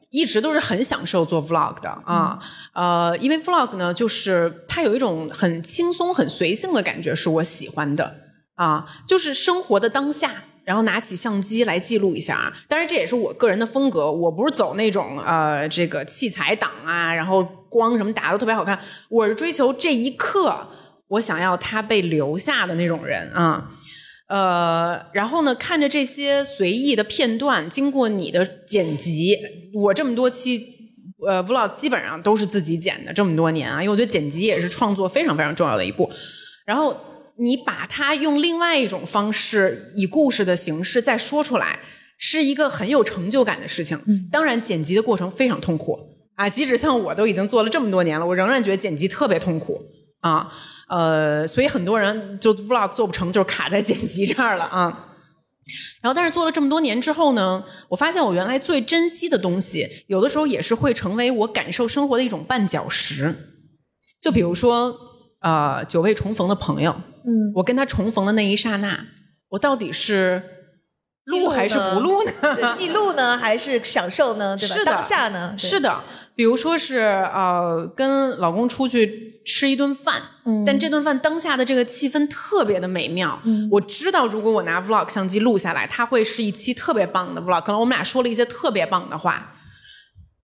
[0.10, 2.39] 一直都是很享受做 vlog 的啊，
[2.74, 8.15] 呃，因为 vlog 呢，就是它有一种很轻松、很随性的感觉，是我喜欢的
[8.56, 10.43] 啊，就是生活的当下。
[10.65, 18.78] 然后拿起相机来记录一下啊，当然这也是我个人的风格，我不是走那种呃这个器材党啊，然后光什么打的特别好看，
[19.10, 20.67] 我是追求这一刻
[21.08, 23.72] 我想要它被留下的那种人啊，
[24.30, 29.36] 呃，然后呢看着这些随意的片段，经过你的剪辑，
[29.74, 30.65] 我这么多期
[31.28, 36.10] 呃 vlog 基本上都是自己剪的，这么多年啊，因为我觉得剪辑也是创作非常非常重要的一步，
[36.65, 36.96] 然后。
[37.42, 41.80] 你把它用另外一种方式，以故事的形式再说出来，
[42.18, 43.98] 是一个很有成就感的事情。
[44.30, 45.98] 当然，剪辑的过程非常痛苦
[46.36, 46.50] 啊！
[46.50, 49.82] 即使像我都已经做了这么多年了，我仍然觉得剪辑特别痛苦
[50.20, 50.52] 啊。
[50.89, 55.06] 呃，所以很多人就 vlog 做不成，就卡在剪辑这儿了啊。
[56.02, 63.34] 然后，但是做了这么多年之后呢，我发现我原来最珍惜的东西，有的时候也是会成为我感受生活的一种绊脚石。
[64.19, 64.95] 就比如说，
[65.41, 66.91] 呃，久未重逢的朋友，
[67.23, 68.99] 嗯，我跟他重逢的那一刹那，
[69.49, 70.41] 我到底是
[71.25, 72.73] 录还是不录呢？
[72.75, 74.58] 记录呢，还是享受呢？
[74.58, 74.75] 对吧？
[74.75, 75.54] 是当下呢？
[75.56, 76.02] 是的，
[76.36, 83.41] 比如说是呃，跟老公出去吃一顿饭，嗯但这顿饭当下的这个气氛特别的美妙。
[83.45, 87.63] 嗯我知道，如果我拿 vlog 相机录下来，它会是一期特别棒的 vlog。
[87.63, 89.55] 可能我们俩说了一些特别棒的话，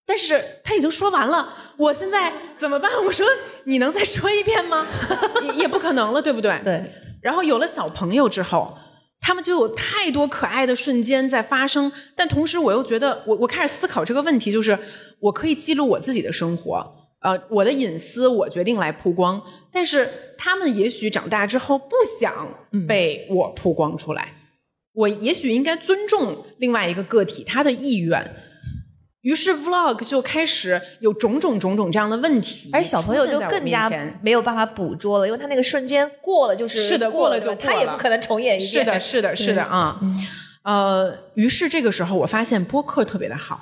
[0.07, 2.91] 但是他已经说完了，我现在怎么办？
[3.05, 3.25] 我说
[3.65, 4.87] 你能再说一遍吗？
[5.45, 6.59] 也也不可能了，对不对？
[6.63, 6.91] 对。
[7.21, 8.77] 然后有了小朋友之后，
[9.21, 14.77] 他们就有太多可爱的瞬间在发生，但同时我又觉得，我我开始思考这个问题，就是
[15.19, 20.07] 我可以记录我自己的生活，呃，我的隐私我决定来曝光，但是
[20.37, 22.31] 他们也许长大之后不想
[22.87, 24.33] 被我曝光出来，
[24.93, 28.31] 我也许应该尊重另外一个个体他的意愿。
[29.21, 33.89] 于是 vlog 就开始有种种种种这样的问题，而小朋友就更加
[34.21, 38.69] 没有办法捕捉了，因为他那个瞬间过了就是是的过过了就对吧他也不可能重演一遍。
[38.69, 39.99] 是的，是的，是的啊。
[40.61, 43.61] 呃，于是这个时候我发现播客特别的好，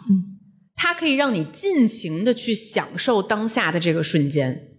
[0.76, 4.70] 它可以让你尽情的去享受当下的这个瞬间，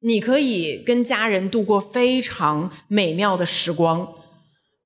[0.00, 4.14] 你可以跟家人度过非常美妙的时光。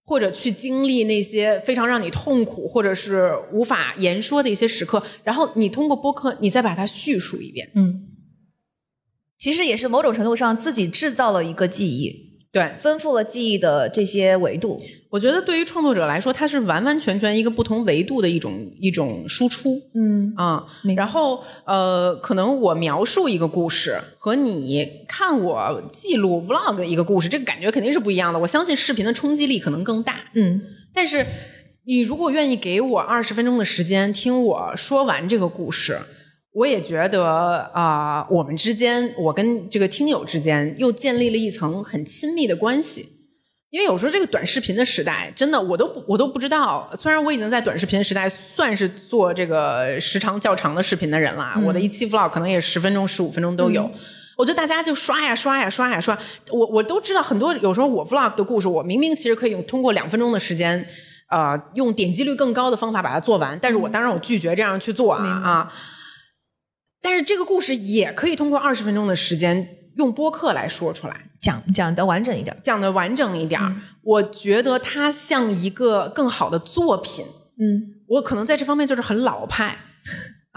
[0.04, 7.70] 或者去经历那些非常让你痛苦或者是无法言说的一些时刻，然后你通过播客，你再把它叙述一遍。
[7.74, 8.08] 嗯，
[9.38, 14.80] 其实也是某种程度上自己制造了一个记忆，对，丰富了记忆的这些维度。
[15.10, 19.80] 我觉得对于创作者来说，它是完完全全一个不同维度的一种一种输出。
[19.94, 20.66] 嗯啊、
[20.96, 28.38] 然后呃，可能我描述一个故事和你看我记录 vlog 一个故事，这个感觉肯定是不一样的。
[28.38, 30.60] 我相信视频的冲击力可能更大，嗯
[30.92, 31.24] 但是
[31.86, 35.98] 你如果愿意给我二十分钟的时间听我说完这个故事，
[36.52, 43.08] 我也觉得啊、我们之间，我跟这个听友之间又建立了一层很亲密的关系。
[43.70, 46.90] 因为有时候这个短视频的时代，真的我都不我都不知道。
[46.96, 53.90] 虽然我已经在短视频时代算是做这个时长较长的视频的人了，我的一期 vlog 可能也十分钟、十五分钟都有。
[54.38, 56.16] 我觉得大家就刷呀刷呀刷呀刷，
[56.50, 57.52] 我我都知道很多。
[57.56, 60.86] 有时候我 vlog 的故事，我明明其实可以用通过两分钟的时间，
[61.28, 65.72] 呃，用点击率更高的方法把它做完，但是我当然我拒绝这样去做啊啊。
[67.02, 71.27] 但是这个故事也可以通过二十分钟的时间用播客来说出来。
[71.40, 72.56] 讲讲的完整一点。
[72.62, 77.24] 讲的完整一点儿，我觉得它像一个更好的作品。
[77.60, 79.76] 嗯我可能在这方面就是很老派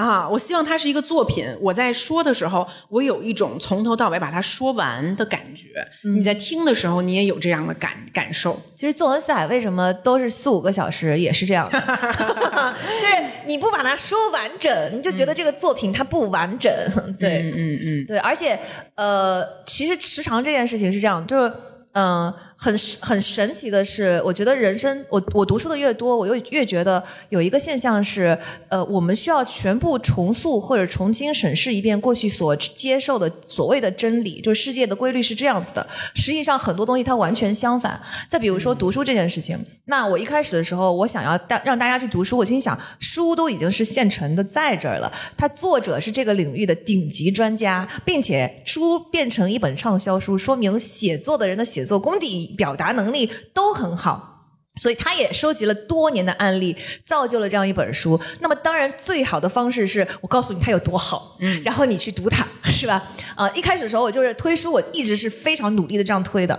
[0.01, 1.45] 啊，我希望它是一个作品。
[1.61, 5.67] 我在说的时候，我有一种从头到尾把它说完的感觉。
[6.03, 8.59] 你在听的时候，你也有这样的感感受。
[8.75, 11.79] 其实纵横四海为什么都是四五个小时，也是这样的，
[12.99, 13.13] 就是
[13.45, 16.71] 你不把它说完整，你就觉得这个作品它不完整。
[17.19, 18.57] 对，嗯嗯嗯，对，而且
[18.95, 21.53] 呃，其实时长这件事情是这样，就是
[21.93, 28.37] 嗯、呃很很神奇的是，我觉得人生，我我读书的越多，我又越觉得有一个现象是，
[28.69, 35.87] 呃，我们需要全部重塑或者重新审视一遍过去所接受的所谓的真理，就是世界的规律是这样子的。
[36.13, 37.99] 实际上很多东西它完全相反。
[38.29, 54.29] 再比如说读书这件事情，那我一开始的时候，我想要大让大家去读书，我心想书都已经是现成的在这儿了，它作者是这个领域的顶级专家，并且书变成一本畅销书，说明写作的人的写作功底、表达能力都很好。
[54.77, 56.73] 所以他也收集了多年的案例，
[57.05, 58.17] 造就了这样一本书。
[58.39, 63.03] 那么当然，最好的方式是我告诉你它有多好，嗯，然后你去读它，是吧？
[63.35, 66.57] 呃，一开始的时候我就是推书，我一直是非常努力的这样推的。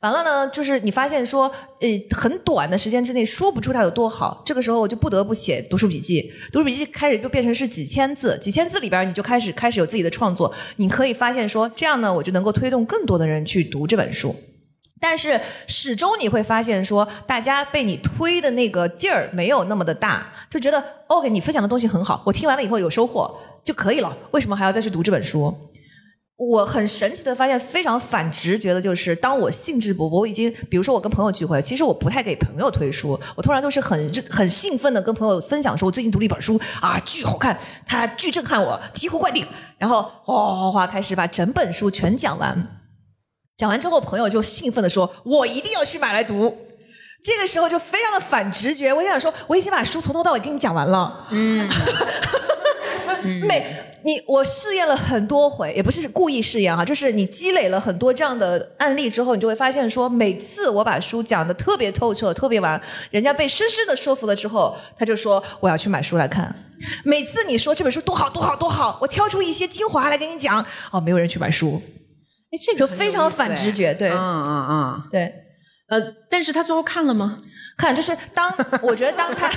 [0.00, 6.30] 完了呢，就是你发现说，呃，很短的时间之内说不出它有多好，这个时候我就不得不写读书笔记。
[6.52, 10.52] 读书笔记开始就变成是几千字，几千字里边你就开始开始有自己的创作。
[10.76, 14.36] 你可以发现说，这样呢，我就能够推动更多的人去读这本书。
[15.00, 25.54] 但是始终你会发现说，大家被你推的那个劲儿没有那么的大，就觉得 OK，你分享的东西很好，我听完了以后有收获就可以了，为什么还要再去读这本书？
[26.36, 39.46] 我很神奇的发现，非常反直觉的就是，当我兴致勃勃，我已经，比如说我跟朋友聚会，其实我不太给朋友推书，我突然都是很很兴奋的跟朋友分享说，我最近读了一本书啊，巨好看，它巨震撼我，醍醐灌顶，
[39.78, 42.83] 然后哗哗哗开始把整本书全讲完。
[43.56, 46.56] 讲完之后，朋友就兴奋地说：“我一定要去买来读。”
[47.22, 51.26] 这个时候就非常的反直觉，我就想说，我已经把书从头到尾给你讲完了。
[51.30, 51.68] 嗯，
[53.46, 53.64] 每
[54.04, 62.78] 你我试验了很多回，也不是故意试验哈，就是你积累了很多这样的案例之后，你就会发现说，每次我把书讲的特别透彻、特别完，
[63.10, 66.54] 人家被深深的说服了之后，他就说我要去买书来看。
[67.04, 71.80] 每次你说这本书多好多好多好，我挑出一些精华来给你讲，哦，没有人去买书。
[72.54, 74.10] 哎，这个就非常反直觉，对。
[74.10, 75.43] 嗯嗯嗯，对。
[75.86, 77.36] 呃，但是他最后看了吗？
[77.76, 79.48] 看，就是当我觉得当他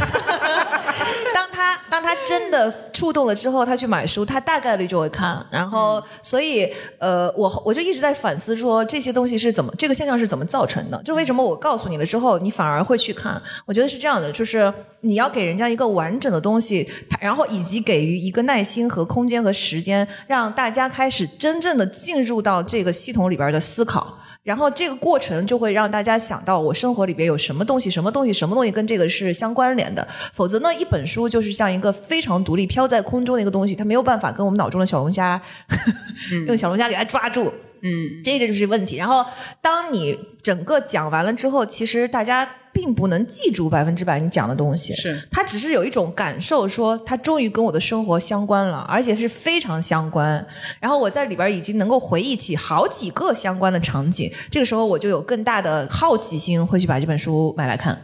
[1.33, 5.45] 当他当他真的触动了之后，他去买书，他大概率就会看。
[5.49, 6.67] 然后，所以
[6.99, 11.01] 呃，我我就一直在反思说这些东西是怎么这个现象是怎么造成的？
[11.03, 13.41] 就为什么我告诉你了之后，你反而会去看？
[13.65, 16.89] 我觉得是这样的，就是你要给人家一个完整的东西，
[17.21, 24.17] 然后以及给予一个耐心和空间和时间，让大家开始真正的进入到这个系统里边的思考。
[24.47, 30.07] 然后这个过程就会让大家想到我生活里边有什么东西，什么东西，什么东西跟这个是相关联的。
[30.33, 35.41] 否则呢，一本书就是像一个非常独立飘在空中的一个东西，它没有办法跟我们脑中的小龙虾
[36.47, 37.53] 用小龙虾给它抓住。
[37.81, 38.97] 嗯，这个就是问题。
[38.97, 39.25] 然后，
[39.61, 50.45] 当你整个讲完了之后，其实大家并不能记住百分之百你讲的东西，是他只是有一种感受，说他终于跟我的生活相关了，而且是非常相关。
[50.79, 57.99] 然后我在里边已经能够回忆起好几个相关的场景，这个时候我就有更大的好奇心，会去把这本书买来看。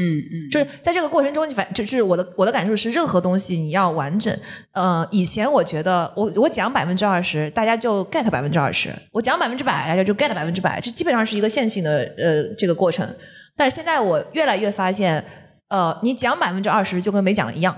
[0.00, 4.32] 嗯嗯，就是在这个过程中，你反就是我的我的感受是，任何东西你要完整。
[4.70, 10.80] 呃，以前我觉得我我讲百分之二十，大家就 get 百分之二十；我讲百分之百，大家就 get 百分之百。
[10.80, 13.08] 这基本上是一个线性的呃这个过程。
[13.56, 15.24] 但是现在我越来越发现，
[15.66, 17.76] 呃，你讲百分之二十就跟没讲一样。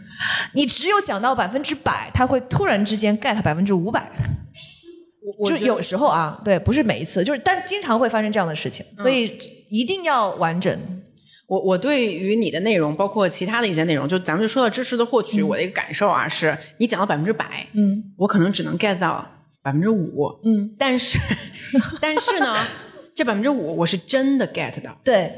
[0.52, 4.10] 你只有讲到百分之百，他会突然之间 get 百分之五百。
[5.22, 9.38] 就我觉得有时候啊，对，不是每一次，就是但经常会发生这样的事情，所以
[9.70, 10.78] 一定要完整。
[11.46, 19.26] 我我对于你的内容，包括其他的一些内容，就咱们就说到知识的获取，我的一个感受啊，是你讲到百分之百，嗯我可能只能 get 到
[19.62, 21.18] 百分之五，嗯，但是
[22.00, 22.56] 但是呢，
[23.14, 25.32] 这百分之五我是真的 get 到，对，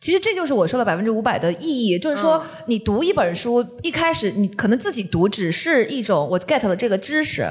[0.00, 7.46] 其实这就是我说的百分之五百的意义，就是说，你读一本书，一开始你可能自己读只是一种我 get 了这个知识，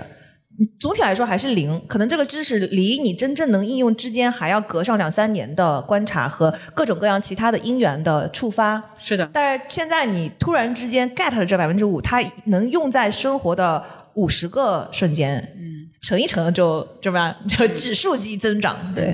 [0.79, 8.83] 总体来说还是零，可能这个知识离你真正能应用之间还要隔上两三年的观察和各种各样其他的因缘的触发。
[8.99, 13.83] 是的，但是现在你突然之间 get 了这百分之五，它能用在生活的
[14.15, 17.37] 五十个瞬间，嗯，乘一乘就对吧？
[17.47, 19.13] 就指数级增长，对。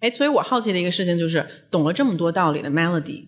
[0.00, 3.24] 哎，所以我好奇的一个事情就是，懂了这么多道理的 Melody，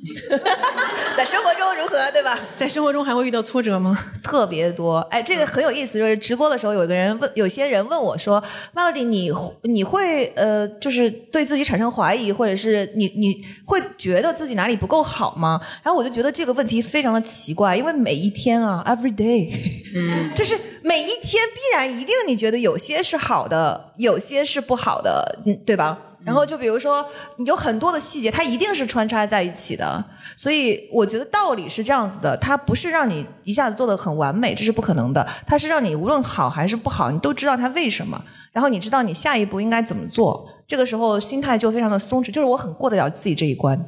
[1.16, 2.38] 在生活中如何，对吧？
[2.56, 3.98] 在生活中还会遇到挫折吗？
[4.24, 5.98] 特别多，哎，这个很有意思。
[5.98, 8.42] 就是直播的时候，有个人问，有些人问我说
[8.74, 9.30] ：“Melody，你
[9.62, 19.52] 你会呃，就是对自己产生怀疑，或者是你你会觉得自己哪里不够好吗？”然后我就觉得这个问题非常的奇怪，因为每一天啊，every day，
[19.94, 25.98] 嗯， 就是每一天必然一定你觉得有些是好的，有些是不好的，嗯，对吧？
[26.24, 27.04] 然后就比如说，
[27.46, 30.04] 有很多的细节，它一定是穿插在一起的。
[30.36, 35.26] 所以我觉得道理是这样子的，它不是让你一下子做的很完美，这是不可能的。
[35.46, 40.48] 它是让你无论好还是不好，你都知道它为什么，然后你知道你下一步应该怎么做。
[40.68, 43.78] 这个时候心态就非常的松弛，就是我很过得了自己这一关。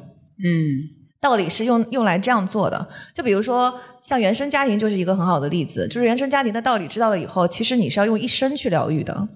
[0.43, 9.29] 嗯道理是用用来这样做的，就比如说像原生家庭就是一个很好的例子，就是原生家庭的道理知道了以后，其实你是要用一生去疗愈的，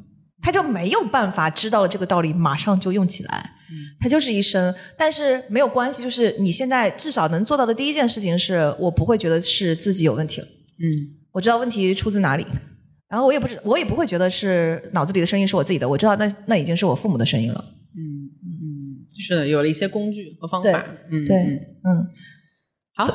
[0.48, 3.52] 他就没有办法知道了这个道理马上就用起来，
[4.00, 11.20] 他就是医生，但是没有关系，就是你现在至少能做到的第一件事情是我不会觉得是自己有问题了，嗯。
[11.34, 12.46] 我知道问题出自哪里，
[13.10, 20.86] 然后我也不是我也不会觉得是脑子里的声音是我自己的，我知道那那已经是我父母的声音了，嗯嗯，是的，有了一些工具和方法。
[21.12, 21.60] 嗯，对嗯。
[21.84, 22.08] 嗯。
[22.96, 23.06] 好，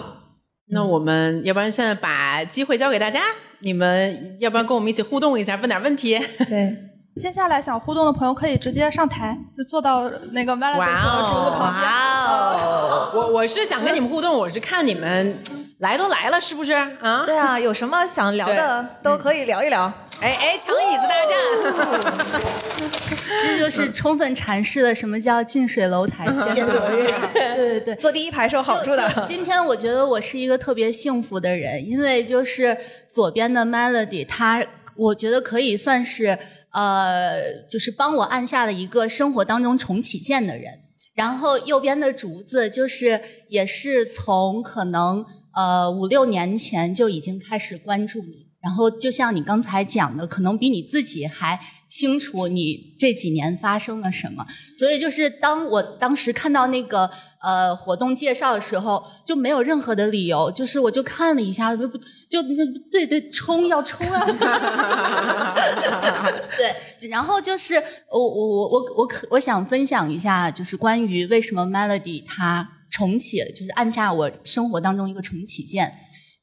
[0.69, 3.23] 那我们要不然现在把机会交给大家，
[3.61, 6.21] 你们要不然跟我们一起互动一下，问点问题。
[6.47, 6.77] 对，
[7.21, 11.87] 接下来想互动的朋友可以直接上台，就坐到那个 Melody 哇和竹子旁边。
[11.87, 15.39] 哦， 我我是想跟你们互动，我是看你们
[15.79, 17.25] 来都来了，是不是啊？
[17.27, 19.93] 对啊，有什么想聊的都可以聊一聊。
[20.23, 22.43] 哎哎，抢椅子大战！
[23.43, 27.13] 这就是充分阐释了什么叫近水楼台 先得月。
[27.35, 27.95] 对对对。
[27.97, 29.25] 坐第一排是有好处的。
[29.27, 32.77] 今天我觉得我是一个特别幸福的人，因为就是
[33.09, 34.65] 左边的 Melody，她
[34.97, 36.39] 我觉得可以算是
[36.73, 40.81] 呃，就是帮我按下了一个生活当中重启键的人。
[41.15, 43.21] 然后右边的竹子，就是
[43.51, 45.25] 也是从可能
[45.55, 51.61] 呃五六年前就已经开始关注你，然后就像你刚才讲的，可能比你自己还
[51.93, 54.47] 清楚你这几年发生了什么。
[54.75, 57.11] 所以就是当我当时看到那个
[57.43, 62.43] 呃活动介绍的时候，就没有任何的理由，就是我就看了一下，就就
[62.91, 64.25] 对对冲要冲啊！
[66.57, 66.75] 对，
[67.11, 67.75] 然后就是
[68.11, 75.93] 我我我我我可我想分享一下，就是关于为什么 Melody 它重启，就是按下我生活当中一个重启键。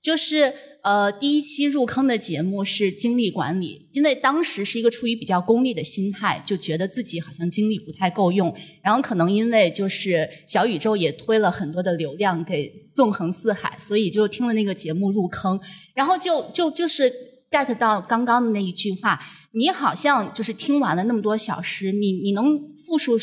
[0.02, 15.60] 就是呃，第一期入坑的节目是精力管理，因为当时是一个处于比较功利的心态，就觉得自己好像精力不太够用，然后可能因为就是小宇宙也推了很多的流量给纵横四海，所以就听了那个节目入坑，
[15.94, 17.14] 然后就就就是
[17.52, 19.20] get 到刚刚的那一句话，
[19.52, 23.18] 你好像就是听完了那么多小时，你你能复述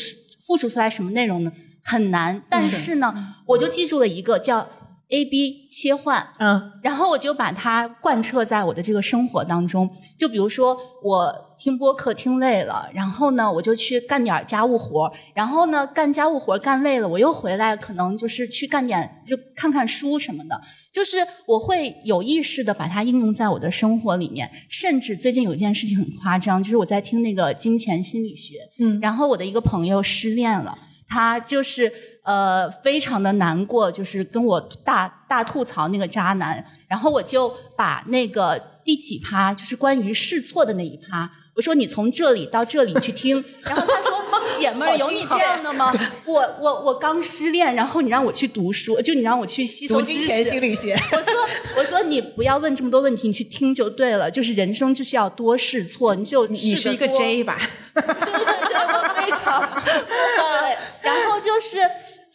[0.45, 1.51] 复述出来什么内容呢？
[1.83, 4.69] 很难，但是呢，我就记住了一个叫
[5.09, 9.89] A B 切换，嗯，然后我就把它贯彻在我的这个生活当中。
[10.17, 20.59] 就比如说，我听播客听累了，然后呢，我就去干点家务活然后呢，干家务活干累了，我又回来，可能就是去干点，就看看书什么的。
[20.91, 24.51] 就是我会有意识的把它应用在我的生活里面。
[24.69, 30.77] 甚至最近有一件事情很夸张，就是我在听那个金钱心理学，嗯然后我的一个朋友失恋了。
[31.09, 31.89] 他就是
[32.27, 44.17] 呃非常的难过，就是跟我大大吐槽那个渣男，然后我就把那个第几趴，就是关于试错的那一趴，我说你从这里到这里去听， 然后他说
[44.53, 45.93] 姐妹儿有你这样的吗？
[46.25, 51.33] 我我我刚失恋，然后你让我去读书，就你让我去吸收知识，理学，我说
[51.77, 57.57] 我说你不要问这么多问题，你去听就对了，就是人生就是要多试错，你就 你是一个 J 吧？
[57.95, 60.77] 对对对，我非常对。
[61.01, 61.77] 然后就是，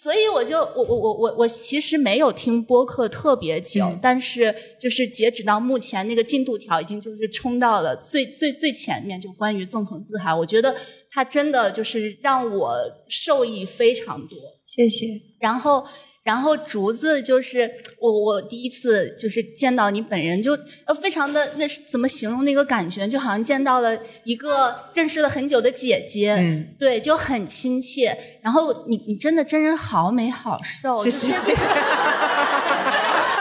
[0.03, 10.74] 所以我就我我我我我其实没有听播客特别久，但是就是截止到目前那个进度条已经就是冲到了最最最前面，就关于纵横四海，我觉得
[11.09, 12.76] 它真的就是让我
[13.09, 14.36] 受益非常多。
[14.66, 15.07] 谢谢。
[15.38, 15.86] 然后，
[16.25, 17.68] 然后竹子就是
[17.99, 20.53] 我，我第一次就是见到你本人，就
[20.85, 23.09] 呃非常的那是怎么形容那个感觉？
[23.09, 28.16] 就好像见到了一个认识了很久的姐姐，嗯对，就很亲切。
[28.41, 31.61] 然后你你真的真人好美好瘦，谢就是谢谢谢。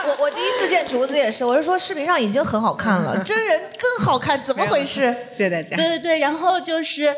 [0.04, 5.02] 我我第一次见竹子也是，我是说视频上已经很好看了，真人更好看，怎么回事？
[5.30, 5.76] 谢谢大家。
[5.76, 7.14] 对对对，然后就是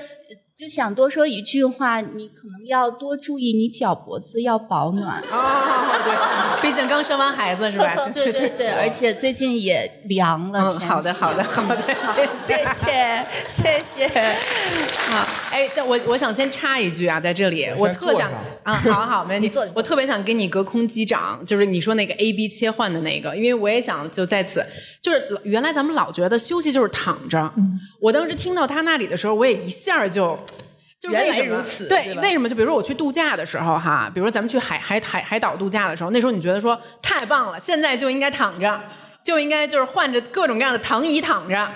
[0.57, 5.21] 就想多说一句话，你可能要多注意你脚脖子要保暖。
[5.23, 7.97] 哦，对，毕竟刚生完孩子是吧？
[8.15, 10.61] 对对对，而且最近也凉了。
[10.61, 11.77] 嗯，天好的好的好的，
[12.07, 12.65] 谢谢。
[12.65, 14.37] 谢谢谢谢。
[15.11, 18.31] 好，哎，但我我想先插一句啊，在这里我特想
[18.63, 19.51] 啊，好好，没问题。
[19.75, 24.65] 我特别想跟你隔空击掌，就是你说那个 A B 切换的那个，因为我也想就在此，
[25.03, 27.53] 就是原来咱们老觉得休息就是躺着，
[27.99, 30.39] 我当时听到他那里的时候，我也一下就。
[31.05, 32.49] 就是为什么原来如此对对，为什么？
[32.49, 38.81] 就比如说我去度假的时候哈，比如说咱们去海海海海岛度假的时候，那时候你觉得说太棒了，现在就应该躺着，
[39.23, 41.71] 就应该就是换着各种各样的躺椅躺着，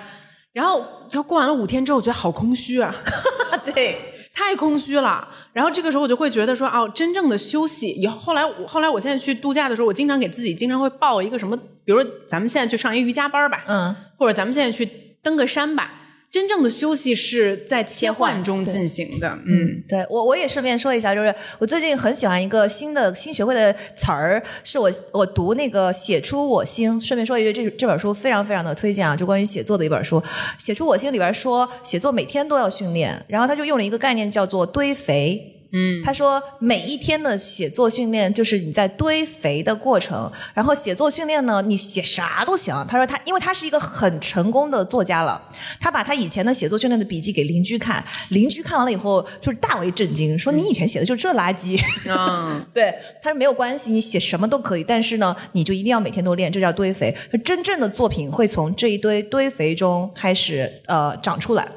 [0.54, 2.94] 然后然后过完了五天之后，我觉得好空虚啊。
[3.74, 3.98] 对，
[4.34, 5.28] 太空虚了。
[5.52, 7.88] 然后这个时候我就会觉得说，哦，真正的休息。
[7.88, 11.54] 以后后来我后来我现在去度假的时候，我经常给自己经常会报一个什么，
[11.84, 14.86] 比如说咱们现在去上一瑜伽班吧，嗯，或者咱们现在去
[15.22, 15.90] 登个山吧。
[16.30, 27.00] 真正的休息是在切换中进行的，嗯，对我我也顺便说一下，就是我最近很喜欢一个新的新学会的词儿，是我我读那个《写出我心》。
[27.04, 30.20] 顺便说一句，这这本书非常非常的推荐啊，就关于写作的一本书。
[30.58, 35.54] 《写出我心》里边说，写作每天都要训练，然后他就用了一个概念叫做堆肥。
[35.70, 42.74] 嗯，他说每一天的写作训练就是你在堆肥的过程，然后写作训练呢，你写啥都行。
[42.88, 45.40] 他说他因为他是一个很成功的作家了，
[45.78, 51.78] 他把他以前的写作训练的笔记给邻居看，邻居看完了以后就是大为震惊，说你以前写的就是这垃圾。
[52.08, 57.14] 嗯， 对，他说没有关系，你写什么都可以，但是呢，你就一定要每天都练，这叫堆肥。
[57.44, 61.68] 真正的作品会从这一堆堆肥中开始呃长出来。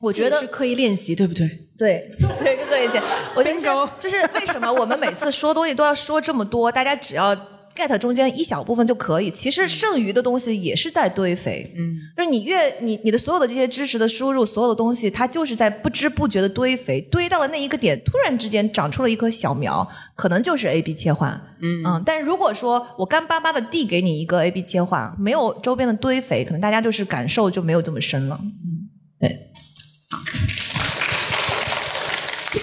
[0.00, 1.67] 我觉得是刻意练习，对不对？
[1.78, 3.00] 对对对对， 姐，
[3.36, 7.34] 我觉得 Bingo 这就是为什么我们每次说东西都要说这么多，大家只要
[7.76, 11.72] get 中间一小部分就可以，其实剩余的东西也是在堆肥。
[11.76, 21.40] 嗯，就是你越你你的所有的这些知识的输入，所有的东西，它就是在不知不觉的堆肥，堆到了那一个点，突然之间长出了一棵小苗，可能就是 A B 切换。
[21.62, 28.40] 嗯但如果说我干巴巴的递给你一个 A B 切换，没有周边的堆肥，可能大家就是感受就没有这么深了。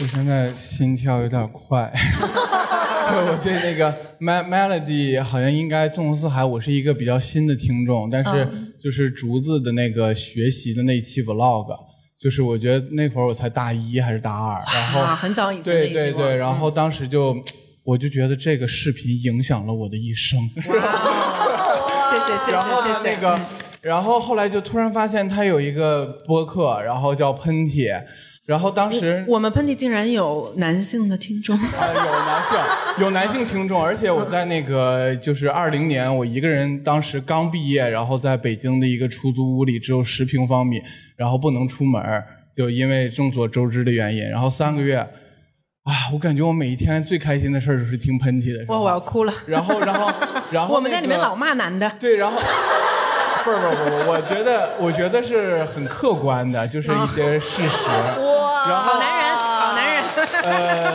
[0.02, 1.92] 我现在心跳有点快，
[3.08, 8.48] 就我对那个 Mel Melody 好像应该纵横四海，我是一个比较新的听众，但是
[8.82, 11.68] 就是竹子的那个学习的那一期 Vlog，
[12.20, 17.38] 就是我觉得那会儿我才大一还是大二，然后啊，很早以前对对对，然后当时就
[17.84, 20.40] 我就觉得这个视频影响了我的一生。
[20.56, 20.72] 谢谢
[22.46, 22.58] 谢谢
[22.88, 23.12] 谢谢。
[23.12, 23.40] 那个，
[23.82, 28.04] 然后后来就突然发现他有一个播客，然后叫喷嚏，
[28.46, 32.58] 然后当时我们喷嚏竟然有男性的听众，啊，有男性，
[33.04, 40.80] 有男性听众，而且我在那个就是二零年，我一个人当时刚毕业，然后在北京的一个出租屋里，只有十平方米，
[41.18, 42.24] 然后不能出门儿，
[42.56, 49.34] 就因为众所周知的原因，然后三个月，啊，我感觉我每一天最开心的事儿就是听喷嚏的时哇，候，我要哭了。
[49.48, 50.14] 然后，然后，
[50.52, 52.40] 然后、 我们在里面老骂男的，对，然后。
[53.46, 57.88] 不是不是不是，我觉得我觉得是很客观的，就是一些事实。
[57.88, 60.04] 哇，然后好男人，好男人。
[60.42, 60.94] 呃，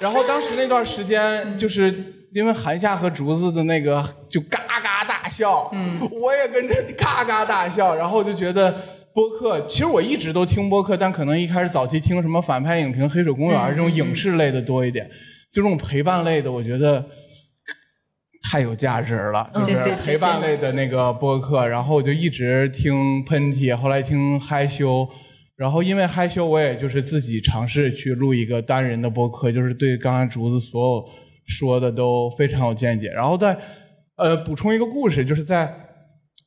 [0.00, 8.74] 然后当时那段时间，就是因为韩夏和竹子的那个就嘎嘎大笑，嗯，我也跟着嘎嘎大笑，然后我就觉得
[9.14, 15.08] 播客，其实我一直都听播客，但可能一开始早期听什么反派影评、黑水公园这种影视类的多一点，
[15.52, 17.04] 就这种陪伴类的，我觉得。
[18.52, 25.08] 太有价值了，就是陪伴类的那个播客，然后我就一直听喷嚏，后来听害羞，
[25.56, 31.08] 然后因为害羞，我也就是自己尝试去录一个单人的播客，就是对刚才竹子所有
[31.46, 33.08] 说的都非常有见解。
[33.08, 33.56] 然后再
[34.16, 35.74] 呃补充一个故事，就是在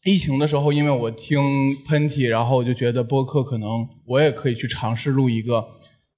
[0.03, 1.41] 疫情的时候，因为我听
[1.87, 3.67] 喷嚏，然后我就觉得播客可能
[4.05, 5.65] 我也可以去尝试录一个，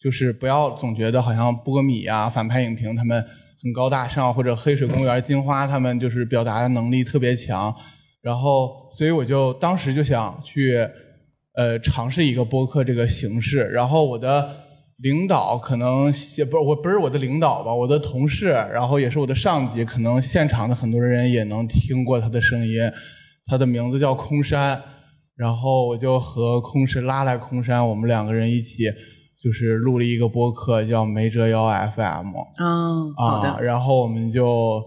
[0.03, 3.23] 就是不要总觉得好像波米啊、反派影评他们
[3.62, 7.76] 很高大上，或者黑水公园、金花他们就是表达能力特别强，
[8.22, 10.88] 然后所以我就当时就想去
[11.55, 14.55] 呃尝试一个播客这个形式，然后我的
[14.97, 22.80] 领导可能写不我不是我的领导吧，我的同事，然后也是我的上级，可能现场的很多人也能听过他的声音，
[23.45, 24.82] 他的名字叫空山，
[25.36, 28.91] 然后我就和空山拉来空山，我们两个人一起
[29.43, 32.33] 就是录了一个播客叫没折腰 FM。
[32.59, 33.63] 嗯，好啊，的。
[33.63, 34.83] 然后我们就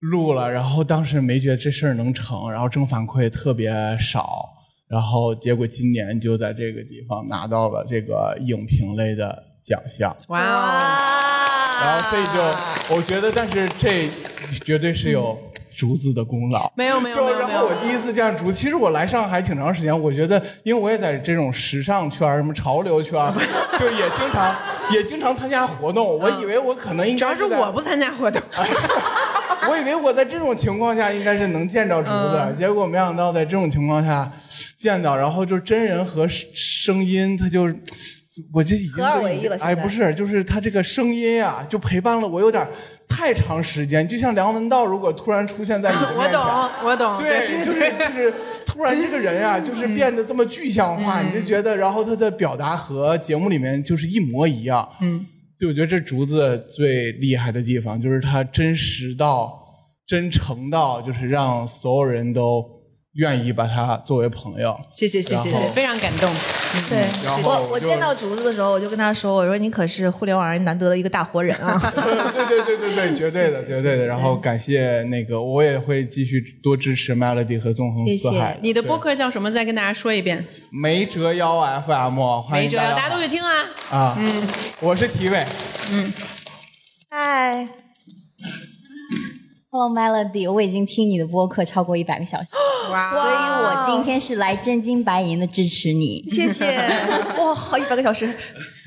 [0.00, 4.50] 录了，然后当时没觉得这事儿能成，然后正反馈特别少，
[4.88, 10.98] 然后结果今年就在这个地方拿到了这个影评类的奖项，哇哦，
[11.82, 14.08] 然后所以就我觉得，但是这
[14.64, 15.38] 绝对是有
[15.74, 16.70] 竹子的功劳。
[16.76, 17.48] 没有没有没就有没有。
[17.48, 23.32] 然后我第一次见竹，其实我来上海挺长时间，我觉得，因为我也在这种时尚圈儿、什么潮流圈儿，
[23.78, 24.56] 就也经常
[24.90, 26.18] 也经常参加活动。
[26.18, 28.40] 我以为我可能应该主要是我不参加活动，
[29.68, 34.30] 我以为我在这种情况下应该是能见着竹子，嗯结果没想到在这种情况下
[34.76, 37.68] 见到，然后就真人和声声音，他就
[38.52, 42.66] 我就已经合二为一了哎，不是，就是他这个声音啊，就陪伴了我有点
[43.10, 46.32] 太长时间，就像梁文道如果突然出现在你 面前。
[46.32, 46.42] 懂
[46.84, 47.16] 我懂。
[47.18, 48.32] 对，就是就是，
[48.64, 54.88] 突然这个人啊，就是变得这么具象嗯化，你就觉得，然后他的表达和节目里面就是一模一样。
[55.00, 55.26] 嗯，
[55.58, 59.60] 就我觉得这竹子最厉害的地方，就是他真实到、
[60.06, 62.64] 真诚到，就是让所有人都
[63.14, 64.78] 愿意把他作为朋友。
[64.92, 66.32] 谢谢谢谢谢非常感动。
[66.88, 74.06] 对然后我，我见到竹子的时候，我就跟他说：“我说你可是互联网上难得的一个大活人啊 对对对对对，绝对的，绝对的。
[74.06, 78.56] 然后感谢那个，我也会继续多支持 Melody 和纵横四海。
[78.62, 79.50] 你的播客叫什么？
[79.50, 80.46] 再跟大家说一遍。
[80.70, 83.64] 没折腰 FM，欢迎没辙，大大家都去听啊。
[83.90, 84.16] 啊。
[84.20, 84.46] 嗯，
[84.80, 85.44] 我是体委。！”
[87.10, 87.66] 嗨
[89.72, 92.46] ，Hello Melody，我已经听你的播客超过一百个小时，
[92.90, 96.24] 哇所以我今天是来真金白银的支持你。
[96.28, 96.76] 谢谢
[97.38, 98.32] 哇，好一百个小时，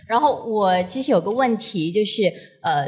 [0.07, 2.23] 然后我其实有个问题，就是
[2.61, 2.85] 呃，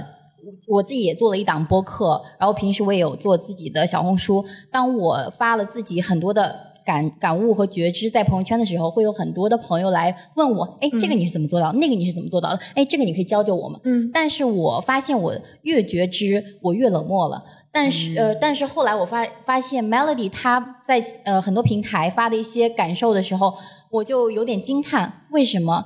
[0.68, 4.46] 我自己也做了一档播客，然后平时我也有做自己的小红书。
[4.72, 6.56] 当我发了自己很多的
[6.86, 11.80] 感感悟和觉知在朋友圈的时候，会有很多的朋友来问我，哎，这个你是怎么做到的？
[11.80, 12.60] 那个你是怎么做到的？
[12.76, 13.80] 哎，这个你可以教教我吗？
[13.86, 17.44] 嗯，但是我发现我越觉知，我越冷漠了。
[17.76, 23.54] 但是、呃，但是后来我发发现 Melody 她在呃很多平台发的一些感受的时候，
[23.92, 25.86] 我就有点惊叹，为什么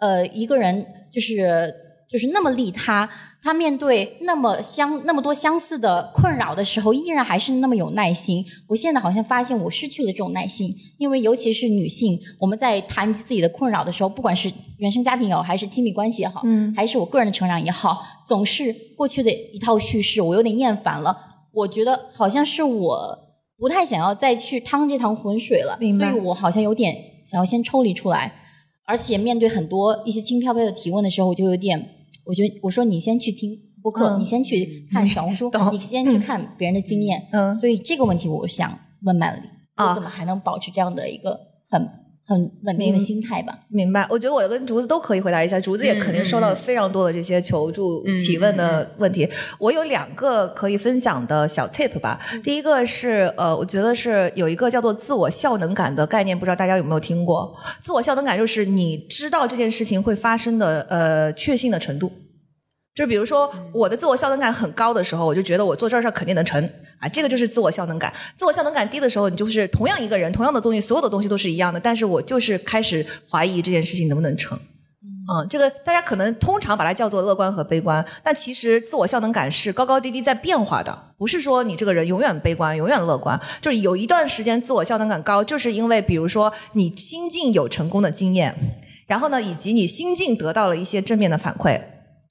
[0.00, 1.72] 呃一个人就是
[2.10, 3.08] 就是那么利他，
[3.42, 8.44] 他面对那么相那么多相似的困扰的时候，依然还是那么有耐心。
[8.68, 21.28] 我现在好像发现我失去了这种耐心，因为尤其是女性，我们在谈及自己的困扰的时候，不管是原生家庭也好，还是亲密关系也好，嗯还是我个人的成长也好，总是过去的一套叙事，我有点厌烦了。
[21.52, 23.18] 我觉得好像是我
[23.56, 26.96] 不太想要再去趟这趟浑水了，明白所以我好像有点
[27.26, 28.32] 想要先抽离出来。
[28.86, 31.90] 而且面对很多一些轻飘飘的提问的时候，我就有点，
[32.24, 37.28] 我觉得我说你先去听播客，嗯你先去看小红书，你先去看别人的经验。
[37.30, 41.38] 嗯所以这个问题我想问 Melody，、啊我怎么还能保持这样的一个
[41.68, 41.88] 很
[42.30, 43.52] 很稳定的心态吧。
[43.68, 49.28] 明白，我觉得我跟竹子都可以回答一下，竹子也肯定收到非常多的这些求助、提问的问题。
[49.58, 52.20] 我有两个可以分享的小 tip 吧。
[52.44, 57.52] 第一个是呃，我觉得是有一个叫做自我效能感的概念，不知道大家有没有听过？
[57.82, 62.12] 自我效能感就是你知道这件事情会发生的呃确信的程度。
[62.94, 66.62] 就是比如说，我的自我效能感很高的时候，我就觉得我做这事儿肯定能成
[66.98, 68.12] 啊，这个就是自我效能感。
[68.36, 74.58] 自我效能感低的时候，你就是同样一个人，同样的东西，所有的东西都是一样的，但是我就是开始怀疑这件事情能不能成。
[75.32, 88.52] 嗯，这个大家可能通常把它叫做乐观和悲观，但其实自我效能感是高高低低在变化的，不是说你这个人永远悲观，永远乐观，就是有一段时间自我效能感高，就是因为比如说你心境有成功的经验，
[89.06, 91.80] 然后呢，以及你心境得到了一些正面的反馈。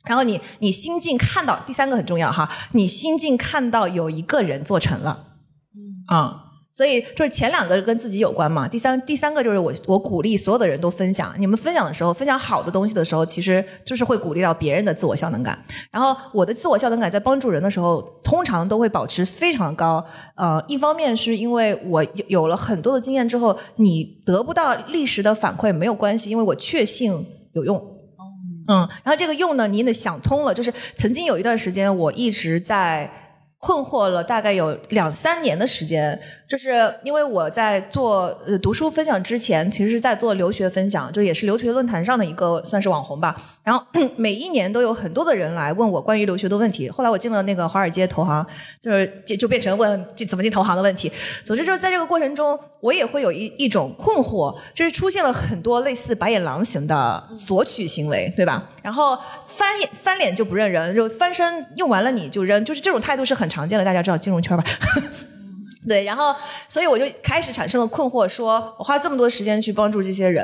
[0.10, 5.28] 然后你你心境看到第三个很重要哈，你心境看到有一个人做成了，
[5.76, 6.34] 嗯啊，
[6.74, 15.64] 所以就是前两个跟自己有关嘛，第三第三个就是我我鼓励所有的人都分享，你们分享的时候分享好的东西的时候，其实就是会鼓励到别人的自我效能感。
[15.92, 20.04] 然后我的自我效能感在帮助人的时候，通常都会保持非常高。
[20.36, 27.14] 呃，一方面是因为我有有了很多的经验之后，你得不到立时的反馈没有关系，因为我确信
[27.54, 27.99] 有用。
[28.70, 30.54] 嗯，然后这个用呢，您得想通了。
[30.54, 33.10] 就是曾经有一段时间，我一直在
[33.58, 36.22] 困惑了，大概有两三年的时间。
[36.50, 43.38] 就是因为我在做呃读书分享之前，其实是在做留学分享，就也是留学论坛上的一个算是网红吧。
[43.64, 43.86] 然后
[44.18, 46.90] 每一年都有很多的人来问我关于留学的问题。
[46.90, 48.44] 后来我进了那个华尔街投行，
[48.82, 51.12] 就是就就变成问怎么进投行的问题。
[51.46, 58.68] 总之就是在这个过程中，我也会有一一种困惑，就是出现了很多类似白眼狼型的索取行为，对吧？
[58.82, 64.64] 然后翻翻脸就不认人，就翻身用完了你就扔，就是这种态度是很常见的，大家知道金融圈吧？
[65.88, 66.36] 对，然后
[66.68, 70.44] 所以我就开始产生了困惑，说我花这么多时间去帮助这些人，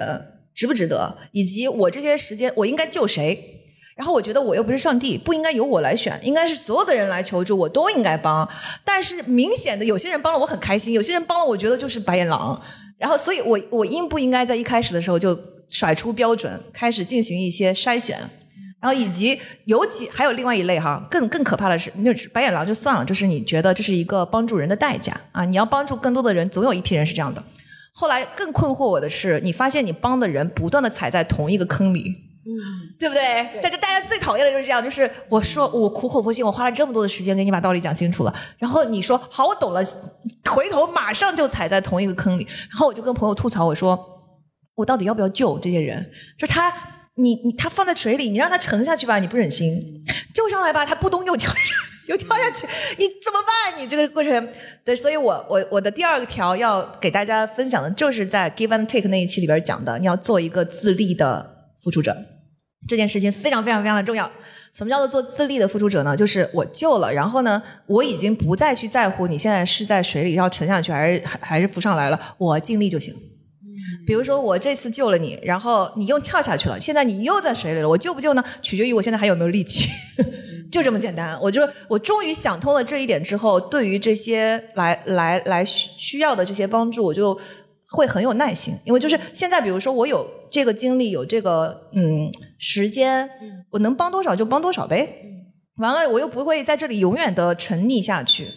[0.53, 1.17] 值不值得？
[1.33, 3.51] 以及我这些时间我应该救谁？
[3.97, 8.47] 然后我觉得我又不是上帝，不应该由我来选，应该是所有的人来求助，我都应该帮。
[8.83, 12.61] 但是明显的有些人帮了我很开心，有些人帮了我觉得就是白眼狼。
[12.97, 15.37] 然后所以我我应不应该在一开始的时候就
[15.69, 18.19] 甩出标准，开始进行一些筛选？
[18.85, 27.43] 然后以及尤其还有另外一类哈，更更可怕的是，那白眼狼就算了，就是你觉得这是一个帮助人的代价啊，你要帮助更多的人，总有一批人是这样的。
[27.93, 32.03] 后来更困惑我的是，你发现你帮的人不断的踩在同一个坑里，
[32.45, 33.59] 嗯，对不对？
[33.59, 39.83] 但是大家最讨厌的就是这样，就是我说我苦口婆心，我花了这么多的时间给你把道理讲清楚了，然后你说好我懂了，
[40.51, 43.97] 回头马上就踩在同一个坑里，然后我就跟朋友吐槽我说，
[44.75, 46.07] 我到底要不要救这些人？
[46.37, 46.71] 就是他。
[47.15, 49.73] 你你他放在水里，你让他沉下去吧，你不忍心；
[50.33, 51.51] 救上来吧，他扑通又跳
[52.07, 53.81] 又跳下去，你怎么办？
[53.81, 54.49] 你这个过程，
[54.83, 62.15] 对，所以我我我的第二个条要给大家分享的，就是在 Give and Take 那一期里边讲的，你要做一个自立的付出者，
[62.87, 64.29] 这件事情非常非常非常的重要。
[64.73, 66.17] 什么叫做做自立的付出者呢？
[66.17, 73.15] 就是我救了，然后呢，我已经不再去在乎你现在是在水里要沉下去，还是还还是浮上来了，我尽力就行。
[74.05, 78.43] 比如说我这次救了你，然后你又跳下去了，现在你又在水里了，我救不救呢？
[78.61, 79.89] 取决于我现在还有没有力气，
[80.71, 81.39] 就这么简单。
[81.41, 87.37] 我就我终于想通了这一点之后，对于这些来来来需需要的这些帮助，我就
[87.89, 93.29] 会很有耐心，因为就是现在，比如说我有这个精力，有这个嗯时间，
[93.71, 95.07] 我能帮多少就帮多少呗。
[95.77, 98.47] 完了，我又不会在这里永远的沉溺下去。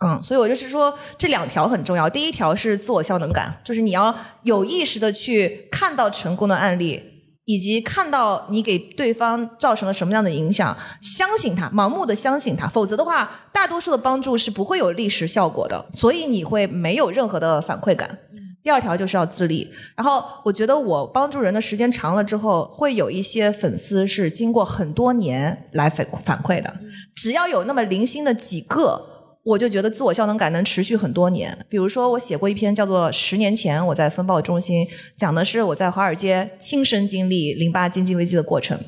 [0.00, 2.08] 嗯，所以我就是说，这两条很重要。
[2.08, 7.02] 第一条是自我效能感，就是你要有意识的去看到成功的案例，
[7.46, 12.68] 以及看到你给对方造成了什么样的影响，相信他，盲目的相信他。
[12.68, 18.16] 否则的话，大多数的帮助是不会有立时效果的，所以你会没有任何的反馈感。
[18.62, 19.68] 第二条就是要自立。
[19.96, 26.72] 然后我觉得我帮助人的时间长了之后，会有一些粉丝是经过很多年来反反馈的，
[27.16, 29.17] 只要有那么零星的几个。
[29.48, 31.56] 我就觉得自我效能感能持续很多年。
[31.70, 34.84] 比如说，我写过一篇叫做《十年前我在风暴中心》，
[35.16, 38.78] 讲的是我在华尔街亲身经历零八经济危机的过程。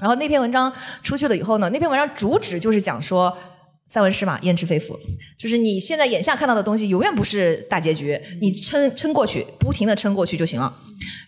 [0.00, 0.72] 然后那篇文章
[1.02, 3.36] 出去了以后呢，那篇文章主旨就是讲说
[3.84, 4.98] 塞翁失马焉知非福，
[5.38, 10.74] 就是你现在眼下看到的东西永远不是大结局，你撑撑过去，不停的撑过去就行了。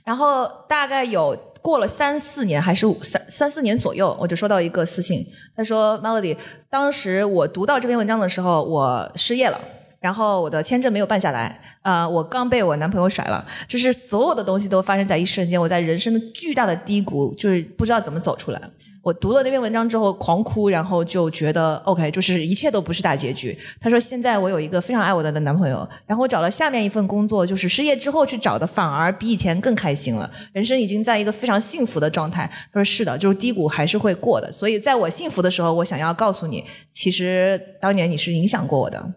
[0.03, 1.52] 然后大概有。
[1.63, 5.25] 过了三四年还是三三四年左右，我就收到一个私信，
[5.57, 6.37] 他说：“Melody，
[6.69, 9.61] 当时我读到这篇文章的时候，我失业了，
[10.01, 18.61] 然后我的签证没有办下来，呃，我刚被我男朋友甩了，就是所有的东西都发生在一瞬间，我在人生的巨大的低谷，就是不知道怎么走出来。
[19.03, 23.57] 我读了那篇文章之后狂哭，然后就觉得 OK，就是一切都不是大结局。
[23.81, 32.49] 他说现在我有一个非常爱我的男朋友，然后我找了下面一份工作，就是失业之后去找的，反而比以前更开心了，人生已经在一个非常幸福的状态。
[32.73, 34.53] 他说是的，就是低谷还是会过的。
[34.53, 39.15] 所以在我幸福的时候，我想要告诉你，其实当年你是影响过我的。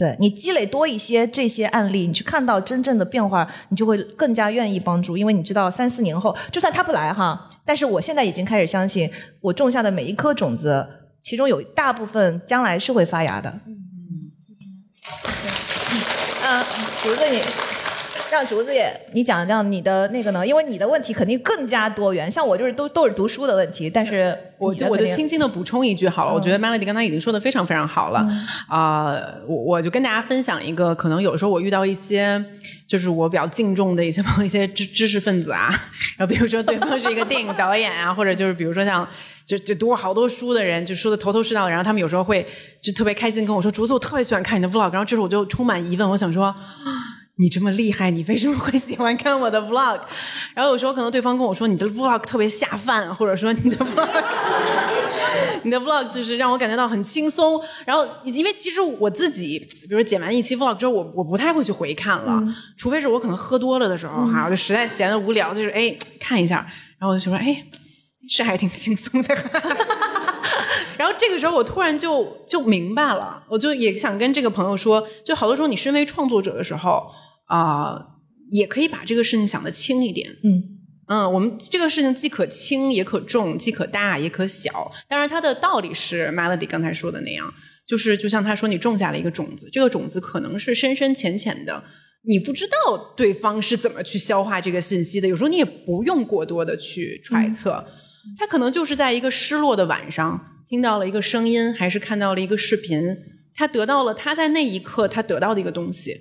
[0.00, 9.10] 对你积累多一些这些案例，你去看到真正的变化，你就会更加愿意帮助，因为你知道三四年后，就算他不来哈，但是我现在已经开始相信，
[9.42, 10.88] 我种下的每一颗种子，
[11.22, 13.50] 其中有大部分将来是会发芽的。
[13.66, 13.76] 嗯
[14.08, 16.46] 嗯，谢谢。
[16.46, 16.64] 啊，
[17.02, 17.69] 竹子你。
[18.30, 20.46] 让竹子也你讲讲你的那个呢？
[20.46, 22.30] 因为你的问题肯定更加多元。
[22.30, 26.32] 像我就是都都是读书的问题，但是我就我就轻轻的补充一句好了。
[26.32, 28.26] 我觉得 Melody 刚才已经说的非常非常好了
[28.68, 29.16] 啊！
[29.46, 32.42] 我我就跟大家分享一个，可能有时候我遇到一些
[32.86, 35.68] 就是我比较敬重的一些一些知知识分子啊，
[36.16, 39.06] 然后比如说对方是一个电影导演啊，或者就是比如说像
[39.44, 42.46] 就就读过好多书的人，就说的头头是道，然后他们有时候会
[42.80, 46.54] 就特别开心跟我说：“竹子，我特别喜欢看你的 Vlog。”然后这时候我就充满疑问，我想说。
[47.36, 50.00] 你这么厉害，你为什么会喜欢看我的 vlog？
[50.54, 54.08] 然后有时候可能对方跟我说你的 vlog 特别下饭，或者说你的 vlog，
[55.64, 57.58] 你的 vlog 就是让我感觉到很轻松。
[57.86, 62.42] 然后因为其实我自己，比如说剪完一期 vlog 之后，我我不太会去回看了，
[62.76, 66.56] 除非是我可能喝多了的时候哈，我就实在闲的无聊，就是哎看一下，
[66.98, 67.64] 然后我就说哎
[68.28, 69.34] 是还挺轻松的。
[70.98, 77.10] 然后这个时候我突然就就明白了，我就也想跟这个朋友说，就好多时候你身为创作者的时候。
[77.50, 78.00] 啊，
[78.52, 80.30] 也可以把这个事情想得轻一点。
[80.44, 80.62] 嗯
[81.08, 84.92] 嗯，我们这个事情既可轻也可重，既可大也可小。
[85.08, 87.52] 当然，它的道理是 Melody 刚才说的那样，
[87.88, 91.82] 就是就像他说，你种下了一个种子，这个种子可能是深深浅浅的，
[92.22, 95.26] 你不知道对方是怎么去消化这个信息的。
[95.26, 97.84] 有时候你也不用过多的去揣测，
[98.38, 103.16] 他可能就是在一个失落的晚上听到了一个声音，还是看到了一个视频，
[103.54, 106.16] 他得到了他在那一刻他得到的一个东西。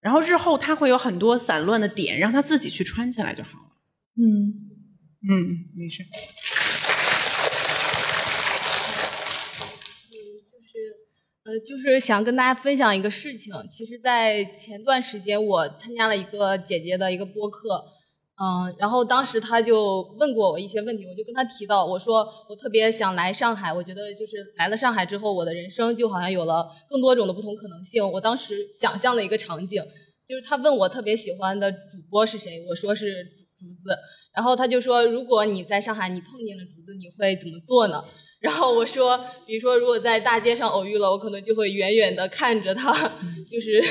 [0.00, 3.64] 然后日后他会有很多散乱的点，让他自己去穿起来就好了。
[4.16, 4.54] 嗯
[5.28, 5.32] 嗯，
[5.76, 6.04] 没事。
[10.14, 10.72] 就是
[11.44, 13.52] 呃，就是想跟大家分享一个事情。
[13.70, 17.97] 其实，在前段时间，我参加了一个姐姐的一个播客。
[18.40, 28.08] 嗯，然后当时他就问过我一些问题，我就跟他提到，我说我特别想来上海，我觉得就是来了上海之后，我的人生就好像有了更多种的不同可能性。
[28.12, 29.82] 我当时想象了一个场景，
[30.28, 31.78] 就是他问我特别喜欢的主
[32.08, 33.24] 播是谁，我说是
[33.58, 33.98] 竹子，
[34.32, 38.04] 然后他就说，如果你在上海，你碰见了竹子，你会怎么做呢？
[38.40, 42.92] 然后我说，比如说，如果在大街上偶遇了，我可能就会远远的看着他，
[43.50, 43.82] 就是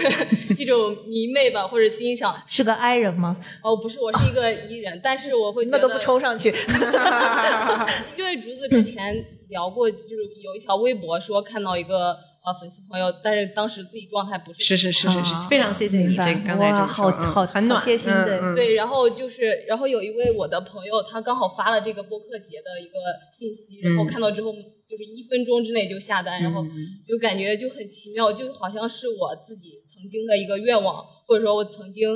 [0.58, 2.41] 一种迷妹吧，或者欣赏。
[2.48, 3.38] 是个 I 人吗？
[3.62, 6.50] 哦，不是，我是一个 E 人，但是我会那都不抽上去。
[8.18, 12.18] 因为竹子之前聊过，就是有一条微博说看到一个。
[12.48, 22.93] 啊，粉丝朋友，但是当时自己状态不是是是是是是，非常谢谢你这刚才这么好好很暖贴心对对，然后就是然后有一位我的朋友，他刚好发了这个播客节的一个
[23.34, 24.54] 信息，然后看到之后
[24.88, 26.64] 就是一分钟之内就下单，然后
[27.06, 32.10] 就感觉就很奇妙，就好像是我自己曾经的一个愿望，或者说我曾经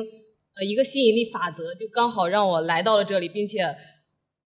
[0.56, 3.60] 呃一个吸引力法则，就刚好让我来到了这里，并且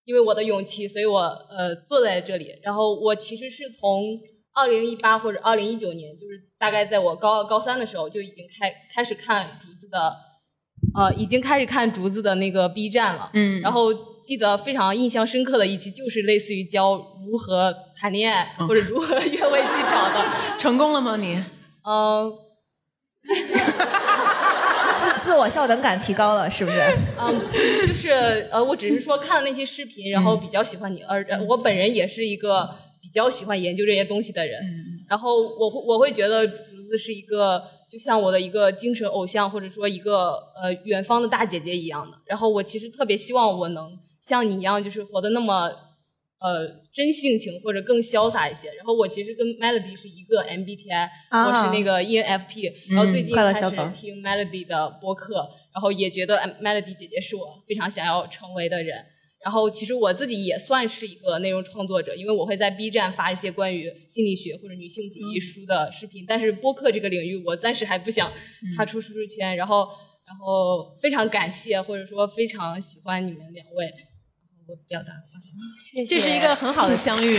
[0.05, 4.19] 因为我的勇气，所以我呃坐在这里，然后我其实是从。
[4.55, 10.15] 二零一八或者二零一九年，就是大概在我高二、高三的时候，就已经开开始看竹子的，
[10.95, 13.29] 呃，已经开始看竹子的那个 B 站了。
[13.33, 13.59] 嗯。
[13.59, 13.93] 然后
[14.25, 16.95] 记得非常印象深刻的一期，就是类似于教
[17.27, 20.25] 如何谈恋爱或者如何 约会技巧的。
[20.57, 21.17] 成功了吗？
[21.17, 21.43] 你？
[21.85, 22.33] 嗯。
[24.97, 26.79] 自自我效能感提高了，是不是？
[27.19, 27.41] 嗯，
[27.85, 32.73] 就是呃，我只是说看了那些视频，然后比较喜欢你，而我本人也是一个。
[33.05, 34.59] 比较喜欢研究这些东西的人，
[35.07, 42.17] 然后我会我会觉得竹子是一个就像我的一个精神偶像，或者说一个呃远方的大姐姐一样的。
[42.25, 45.71] 然后我其实特别希望我能像你一样，就是活得那么
[46.39, 48.73] 呃真性情，或者更潇洒一些。
[48.73, 52.73] 然后我其实跟 Melody 是一个 MBTI，我是那个 ENFP。
[52.89, 53.61] 然后最近开始
[53.93, 59.05] 听 Melody 的播客，然后也觉得 Melody 姐姐是我非常想要成为的人。
[59.45, 66.25] 然后其实我自己也算是一个内容创作者，因为我会在 B 站发一些关于心理学或者女性主义书的视频。
[66.27, 68.27] 但是播客这个领域，我暂时还不想
[68.75, 69.55] 踏出舒适圈。
[69.55, 69.87] 然后，
[70.25, 73.85] 然后非常感谢或者说非常喜欢你们两位，
[74.67, 75.13] 我表达
[75.79, 76.05] 谢谢。
[76.07, 77.37] 这是一个很好的相遇。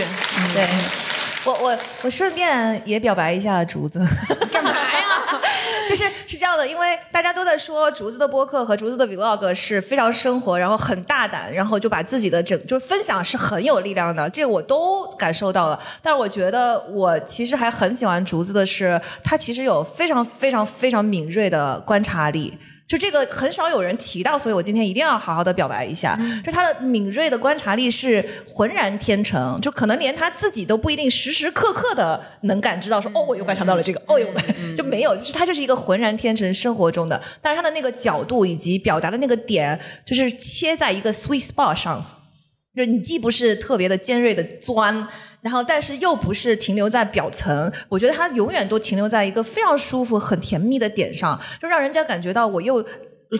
[0.53, 4.05] 对，我我我顺便也表白一下竹子，
[4.51, 5.07] 干嘛呀？
[5.87, 15.79] 就是是这样的，因为大家都在说竹子的播客和竹子的 vlog 是非常生活，然后很大胆，然后就把自己的整就是分享是很有力量的，这个我都感受到了。
[16.01, 22.57] 但是我觉得我其实还很喜欢竹子的是，他其实有非常非常非常敏锐的观察力。
[22.87, 26.17] 就这个很少有人提到，所以我今天一定要好好的表白一下。
[26.43, 34.27] 就他的敏锐的观察力是浑然天成，就可能连他自己都不一定时时刻刻的能感知到说，哦，我又观察到了这个，哦，又
[34.75, 42.01] 就没有，就是他就是一个浑然天成生活中的，但是他的那个角度以及表达的那个点，就是切在一个 sweet spot 上，
[42.77, 45.07] 就是你既不是特别的尖锐的钻。
[45.39, 52.83] 然后，但是又不是停留在表层，我觉得它永远都停留在一个非常舒服、很甜蜜的点上，就让人家感觉到我又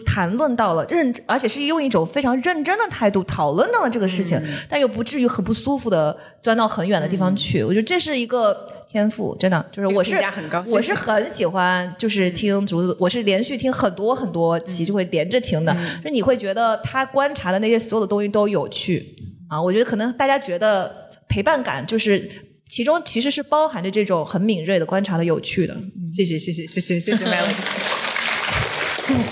[0.05, 7.63] 谈论到了认，而且是用一种非常认真的态度讨论到了这个事情，但又不至于很不舒服的钻到很远的地方去。
[7.63, 10.15] 我觉得这是一个天赋，真的就是我是
[10.67, 19.15] 我是很喜欢，就是听竹子，我是连续听很多很多期，就会连着听的，就你会觉得他观察的那些所有的东西都有趣
[19.49, 19.61] 啊。
[19.61, 21.05] 我觉得可能大家觉得。
[21.29, 22.31] 陪伴感就是
[22.69, 25.75] 其中其实是包含着这种很敏锐的观察的有趣的。
[26.15, 27.53] 谢谢谢谢谢谢谢谢 Melody。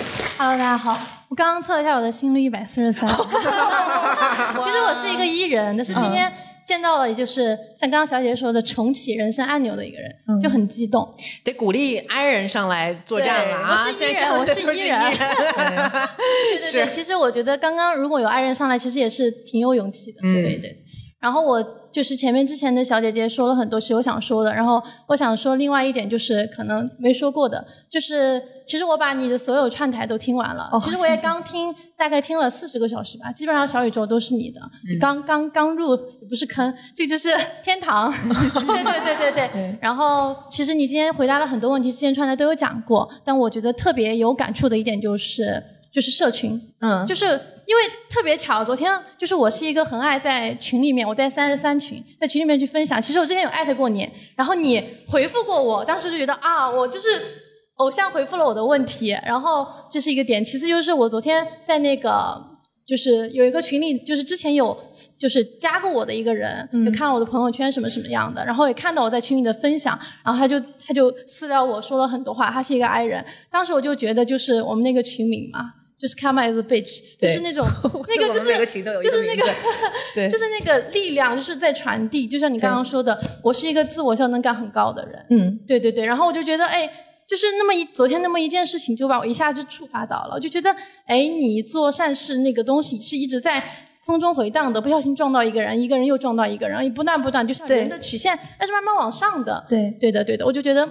[0.38, 3.08] Hello，大家好，我刚刚测了一下我的心率一百四十三。
[3.10, 6.30] 其实我是一个伊人，但是今天
[6.68, 11.10] 见到了，也就是像刚刚小姐姐说的重启人生按钮的一个人，就很激动。
[11.46, 13.72] 得鼓励 I 人上来作战了啊！
[13.72, 15.00] 我是伊人，我是伊人。
[15.16, 20.20] 对对对，其实我觉得刚刚如果有 I 人上来，其实也是挺有勇气的。
[20.20, 20.84] 对对对。
[21.22, 21.64] 然后我
[21.96, 34.60] 就是前面之前的小姐姐说了很多是我想说的，然后我想说另外一点就是可能没说过的，就是其实我把你的所有串台都听完了，其实我也刚听大概听了四十个小时吧，基本上小宇宙都是你的，
[35.00, 37.30] 刚刚刚入也不是坑，这就是
[37.64, 38.12] 天堂，
[38.68, 39.78] 对对对对对。
[39.80, 45.64] 然后其实你今天回答了很多问题，之前串台都有讲过，但我觉得特别有感触的一点就是
[45.96, 47.40] 就是社群，嗯，就是。
[47.68, 47.82] 因为
[48.12, 53.02] 特别巧，昨天就是我是一个很爱在群里面，我在三十三群，在群里面去分享。
[53.02, 57.20] 其实我之前有艾特过你，然后你回复过我，当时就觉得啊，我就是
[57.78, 60.46] 偶像回复了我的问题，然后这是一个点。
[60.46, 62.40] 其次就是我昨天在那个
[62.86, 64.78] 就是有一个群里，就是之前有
[65.18, 75.74] 就是加过我的一个人，就看了我的朋友圈什么什么样的，然后也看到我在群里的分享，然后他就他就私聊我说了很多话，他是一个 I 人，当时我就觉得就是我们那个群名嘛。
[75.98, 77.66] 就是 come as a bitch，就是那种
[78.08, 79.44] 那个就是就是那个
[80.14, 82.28] 对就是那个力量，就是在传递。
[82.28, 85.26] 就像你刚刚说的，我是一个自我效能感很高的人。
[85.30, 86.06] 嗯，对对对。
[86.06, 86.86] 然后我就觉得，哎，
[87.28, 90.36] 就是那么一昨天那么一件事情，就把我一下就触发到了。
[90.36, 90.70] 我就觉得，
[91.06, 93.64] 哎，你做善事那个东西是一直在
[94.06, 99.66] 空中回荡的，不小心撞到一个人，一个人又撞到一个人，你不断不断，就像人的曲线，它是慢慢往上的。
[99.70, 100.46] 对，对的，对的。
[100.46, 100.88] 我就觉得。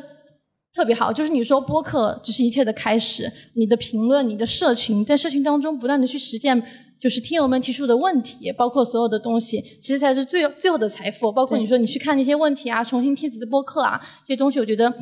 [0.75, 6.61] 特别好，就是你说播客只是一切的开始，你的评论、你的社群，在社群当中不断的去实践，
[6.99, 11.31] 就是听友们提出的问题，包括所有的东西，其实才是最最后的财富。
[11.31, 14.93] 包括你说你去看那些问题啊，重新听自己的播客啊，这些东西，我觉得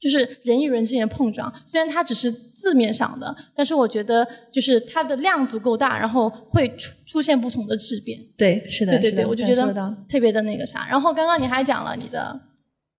[0.00, 1.52] 就是人与人之间的碰撞。
[1.64, 8.18] 虽然它只是字面上的，但是我觉得就是它的量足够大，然后会出出现不同的质变。
[8.36, 10.88] 对，是的，对对对，我就觉得特别的那个啥。
[10.90, 12.40] 然后刚刚你还讲了你的，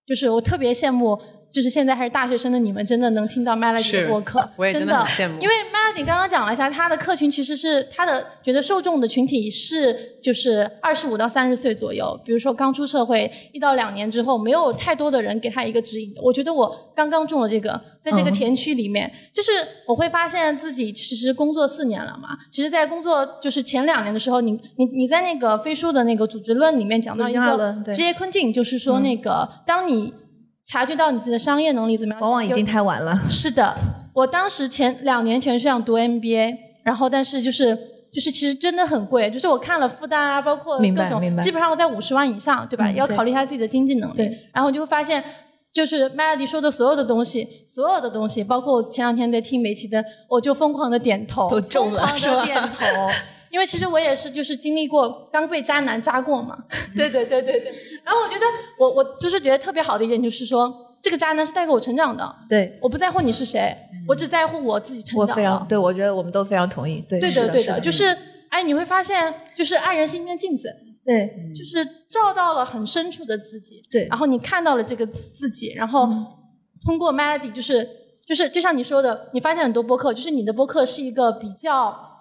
[0.08, 1.20] 就是我特别羡慕。
[1.56, 5.42] 就是现在还是大学生的你们，真的能听到 Melody 的播客，我也真的很羡慕。
[5.42, 12.20] 因为 Melody 刚刚讲了一下，他的客群其实是他的觉得受众的群体是就是二十五到三十岁左右。
[12.26, 16.14] 比如说刚出社会一到两年之后，没有太多的人给他一个指引。
[16.22, 19.52] 我觉得我刚刚中了这个，在这个田区里面，就是
[19.88, 22.32] 我会发现自己其实工作四年了嘛。
[22.52, 30.14] 其实，在工作就是前两年的时候，你你你在那个飞书的那个组织论里面讲到一个职业困境，就是说那个当你。
[30.68, 32.22] 察觉到你自己的商业能力怎么样？
[32.22, 33.20] 往往已经太晚了。
[33.30, 33.76] 是的，
[34.14, 37.76] 我当时前两年前是想读 MBA，然后但是就是
[38.12, 42.92] 就是其实真的很贵，就是我看了复旦啊，包括各种，基本上我在五十万以上，对吧？
[42.92, 44.30] 要考虑一下自己的经济能力。
[44.54, 45.24] 然后就会发现，
[45.72, 52.86] 就是 Melody 说的所有的东西，所有的东西，包括我前两天在听梅琪的，我就疯狂的点头，都中了，疯狂的点头。
[53.56, 56.58] 因为其实我也是，就是经历过刚被渣男渣过嘛。
[56.94, 57.74] 对对对对对。
[58.04, 58.46] 然后我觉得，
[58.78, 62.36] 我我就是觉得特别好的一点，就是说这个渣男是带给我成长的。
[62.50, 62.78] 对。
[62.82, 63.74] 我不在乎你是谁，
[64.10, 65.22] 我只在乎我自己成长。
[65.22, 67.02] 我非常对，我觉得我们都非常同意。
[67.08, 67.18] 对。
[67.22, 68.14] 对的对的，就是
[68.50, 70.70] 哎，你会发现，就是爱人是一面镜子。
[71.06, 71.34] 对。
[71.58, 73.82] 就是照到了很深处的自己。
[73.90, 74.06] 对。
[74.10, 76.10] 然后你看到了这个自己，然后
[76.84, 77.88] 通过 Melody，就是
[78.28, 82.12] 就是就像你说的，你发现很多播客，就是你的播客是一个比较。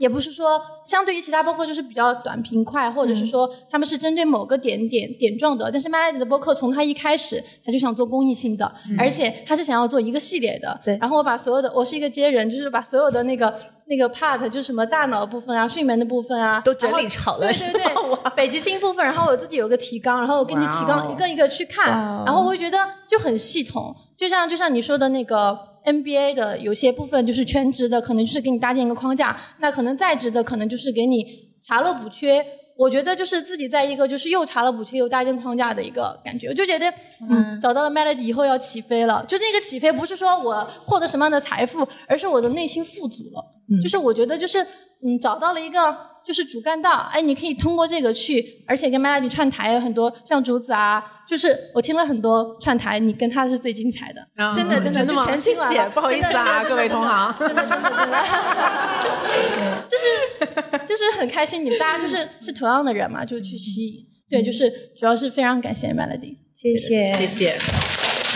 [0.00, 5.70] 也不是说相对于其他播客就是比较短平快，或者是说他们是针对某个点点点状的。
[5.70, 10.80] 但是 Melody 的播客从他一开始他就想做公益性的，而且他是想要做一个系列的。
[10.82, 13.54] 对然后我把所有的，我是一个接人，就是把所有的那个
[13.88, 21.90] 那个 part，就是什么大脑部分啊、睡眠的部分啊，都整理好了对对对， 北极星部分，然后我自己有个提纲，然后我根据提纲一个一个去看，
[22.24, 25.68] 然后我会觉得就很系统，就像就像你说的那个。
[25.84, 31.24] NBA 的有些部分就是全职的，可能就是给你搭建一个框架；那可能在职的，可能就是给你
[31.62, 32.44] 查漏补缺。
[32.76, 36.90] 我觉得就是自己在一个就是又查了补缺又搭建框架的一个感觉，我就觉得
[37.28, 39.22] 嗯，找到了 Melody 以后要起飞了。
[39.28, 43.44] 就那个起飞不是说我获得什么样的财富，而是我的内心富足了。
[43.82, 44.62] 就是我觉得就是
[45.02, 45.94] 嗯，找到了一个
[46.24, 57.34] 就是主干道，哎，你可以通过这个去，而且跟 Melody 串台有很多像竹子啊，就是我听了很多串台，你跟他是最精彩的，啊真的真的就全听完了，不好意思啊，各位同行。
[57.38, 57.90] 真的真的真的。
[58.00, 66.36] 真的，就是就是很开心，你们大家就是是同样的人嘛，就去吸引，对，就是主要是非常感谢 Melody。
[66.54, 67.14] 谢谢。
[67.14, 67.58] 谢谢，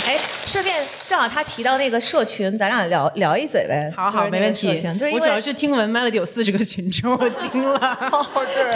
[0.07, 0.18] 哎，
[0.55, 3.93] 顺便正好他提到那个社群，咱俩聊聊一嘴呗。
[3.97, 4.69] 好好，没问题。
[4.97, 7.99] 就是我主要是听闻 Melody 有四十个群众，我惊了，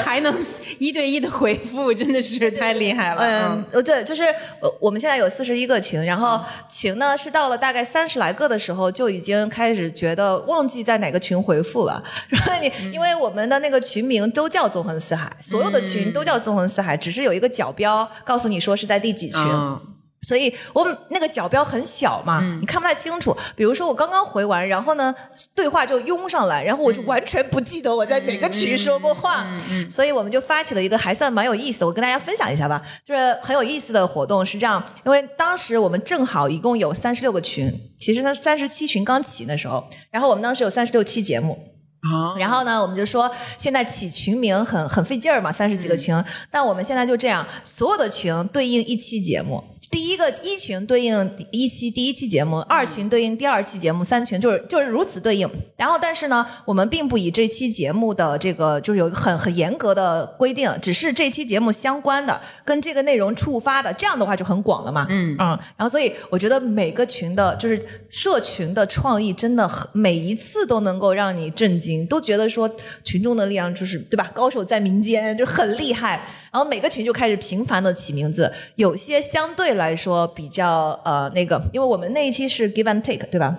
[0.04, 0.36] 还能
[0.80, 3.22] 一对一的回复，真的是太厉害了。
[3.22, 4.24] 嗯，呃，对，就是
[4.58, 12.02] 呃，我们现在有四十一个群，然后群呢是到了大概三十来个的时候，就已经开始觉得忘记在哪个群回复了。
[12.28, 19.40] 然后你，因为我们的那个群名都叫纵横四海，所有的群都叫纵横四海，只是有一个角标告诉你说是在第几群。
[19.40, 19.80] 嗯
[20.28, 23.34] 所以我们那个角标很小嘛，你看不太清楚。
[23.56, 25.14] 比如说我刚刚回完，然后呢
[25.54, 29.46] 对话就涌上来，然后我就完全不记得我在哪个群说过话，
[29.88, 32.82] 所以我们就发起了一个还算蛮有意思的，我跟大家分享一下吧。
[33.06, 41.58] 就是很有意思的活动是这样，因为当时我们正好一共有三十六个群，其实它三十七群刚起那时候，然后我们当时有三十六期节目。
[42.00, 46.14] 啊，然后呢，我们就说现在起群名很很费劲儿嘛，三十几个群，
[46.48, 49.64] 但我们现在就这样，所有的群对应一期节目。
[49.90, 55.48] 第一个一群对应一期第一期节目，二群对应第二期节目，三群就是就是如此对应。
[55.76, 65.06] 然后，但是呢，我们并不以这期节目的这个就是有一个很很严格的规定，只是这期节目相关的跟这个内容触发的，这样的话就很广了嘛。
[65.08, 65.48] 嗯嗯。
[65.76, 72.70] 然后，所以我觉得每个群的就是社群的创意真的很每一次都能够让你震惊，都觉得说
[73.04, 74.30] 群众的力量就是对吧？
[74.34, 76.20] 高手在民间，就很厉害。
[76.50, 83.56] 然后每个群就开始频繁的起名字，有些相对来说比较呃那个，因为我们那一期是 give and take 对吧？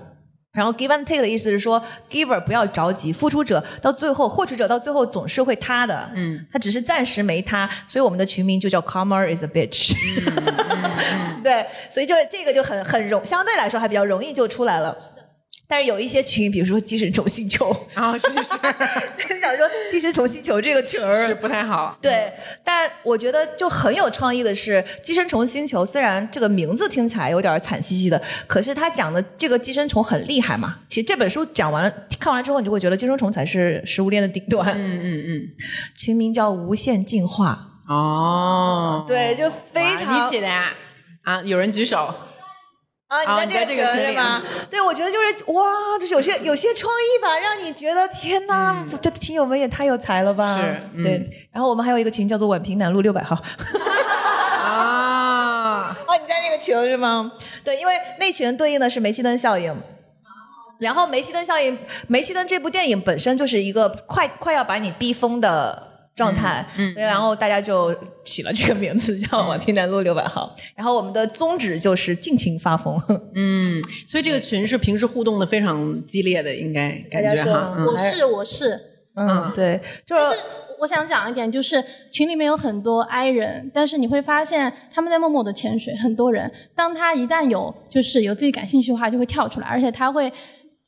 [0.52, 9.94] 然后 give and take 的意思是说，giver 不要着急，付出者到最后，获取者到最后总是会塌的，嗯，他只是暂时没塌，所以我们的群名就叫 Karma is a bitch，、
[11.44, 14.98] 对，所以就这个就很很容，相对来说还比较容易就出来了。
[15.72, 18.58] 但是有一些群，比如说寄生虫星球，啊，是是
[19.16, 21.96] 就想说寄生虫星球这个群儿是不太好。
[22.02, 30.80] 对，但我觉得就很有创意的是，《寄生虫星球》虽然这个名字听起来有点惨兮兮的，可是它讲的这个寄生虫很厉害嘛。
[30.88, 34.68] 其实这本书讲完了，看完之后，你就会觉得寄生虫才是食物链的顶端。
[34.76, 35.48] 嗯嗯嗯，
[35.96, 40.74] 群名叫“无限进化哦”，，对，就非哇常你起的呀？
[41.22, 42.12] 啊，有人举手。
[43.10, 44.41] 啊，啊你在这个群是吗？
[44.70, 45.66] 对，我觉得就是哇，
[45.99, 50.57] 就是有些有些创意吧，让你觉得天哪，这听友们也太有才了吧？
[50.62, 51.49] 是嗯对。
[51.51, 53.36] 然后我们还有一个群叫做宛平南路六百号。
[54.64, 57.32] 啊， 哦，你在那个群是吗？
[57.64, 59.76] 对，因为那群对应的是煤气灯效应。
[60.78, 67.95] 然后煤气灯效应，煤气灯这部电影本身就是一个快快要把你逼疯的状态，嗯，然后大家就
[68.26, 70.53] 起了这个名字叫宛平南路六百号。
[70.76, 72.99] 然后我们的宗旨就是尽情发疯，
[73.36, 77.74] 嗯，所以这个群是平时互动的非常激烈的，应该感觉哈。
[77.78, 78.80] 嗯我是我是，
[79.16, 80.24] 嗯，对，就是
[80.80, 85.95] 我想讲一点，就是群里面有很多 I 人，但是你会发现他们在默默的潜水。
[85.95, 90.32] 很多人，当他一旦有就是有自己感兴趣的话，就会跳出来，而且他会。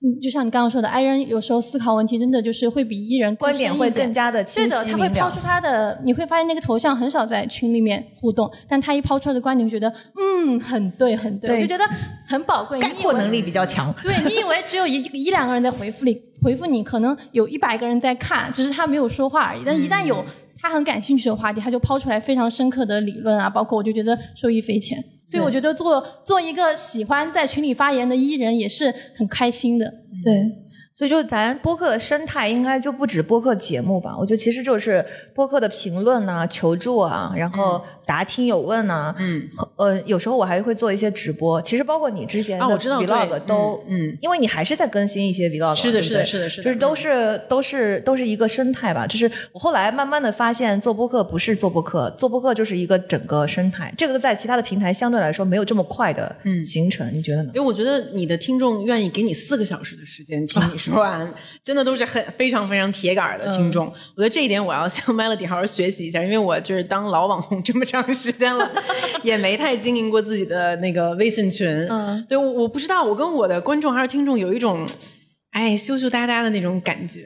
[0.03, 9.87] 嗯，就像你刚刚说的，I 人有时候思考问题真的就是会比 E 人观点会更加的清晰对的，他会抛出他的，你会发现那个头像很少在群里面互动，但他一抛出来的观点，会觉得
[10.17, 11.85] 嗯很对很对，对我就觉得
[12.25, 12.79] 很宝贵。
[12.79, 13.93] 概括能力比较强。
[14.01, 19.61] 对你以为只有一一两个人在回复里回复你，可能有一百个人在看，只是他没有说话而已。
[19.63, 20.25] 但一旦有
[20.57, 24.97] 他很感兴趣的话题，他就抛出来非常深刻的理论啊，包括我就觉得受益匪浅。
[25.31, 29.85] 所以我觉得做做一个喜欢在群里发言的艺人也是很开心的。
[30.21, 30.33] 对，
[31.01, 34.15] 所以就咱播客的生态应该就不止播客节目吧？
[34.15, 41.59] 我觉得其实就是播客的评论啊、求助啊，然后答听友问啊，嗯，呃，有时候我还会做一些直播。
[41.63, 49.07] 其实包括你之前的啊我知道 vlog 都，嗯嗯因为你还是在更新一些 vlog，是的是的是的是的就是都是都是都是一个生态吧。
[49.07, 53.91] 就是我后来慢慢的发现，做播客不是做播客，做播客就是一个整个生态。
[53.97, 57.49] 这个在其他的平台相对来说没有这么快的形成，你觉得呢？
[57.55, 63.85] 因为我觉得你的听众愿意给你四个小时的时间听你说完， 真的都是很非常非常铁杆的听众。
[64.15, 68.69] 我觉得这一点我要向 Melody 好好学习一下，因为我就是当老网红这么长时间了，
[69.23, 71.67] 也没太经营过自己的那个微信群。
[71.89, 74.85] 嗯，对，我我不知道，我跟我的观众还是听众有一种。
[75.51, 77.25] 哎，羞羞答答的那种感觉，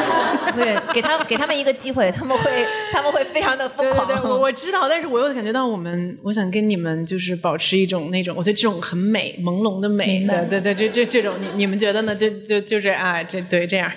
[0.54, 4.06] 对，给他给他们一个机会，他们会他们会非常的疯狂。
[4.06, 12.14] 对对对，我我知道，但是我又感觉到我们，我想跟你们就是保持一种那种，我觉得这种很美、朦胧的美，对对对，这这这种，你你们觉得呢？
[12.14, 13.90] 就就就是啊，这对这样，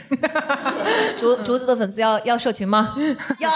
[1.17, 2.95] 竹竹子的粉丝要要社群吗？
[3.39, 3.51] 要。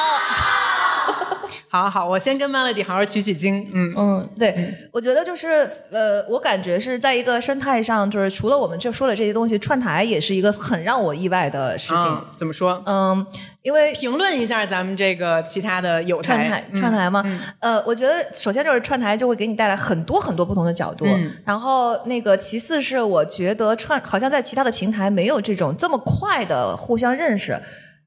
[1.72, 11.98] 好好，我先跟 Melody 好好取取经，嗯嗯，对，我觉得就是呃，我感觉是在一个生态上，就是除了我们这说的这些东西，串台也是一个很让我意外的事情。
[11.98, 12.82] 啊怎么说？
[12.88, 13.24] 嗯，
[13.62, 17.24] 因为评论一下咱们这个其他的有串台嗯串台吗？
[17.60, 27.56] 呃，我觉得首先就是串台就会给你带来很多很多不同的角度，嗯然后那个其次是我觉得串好像在其他的平台没有这种这么快的互相认识。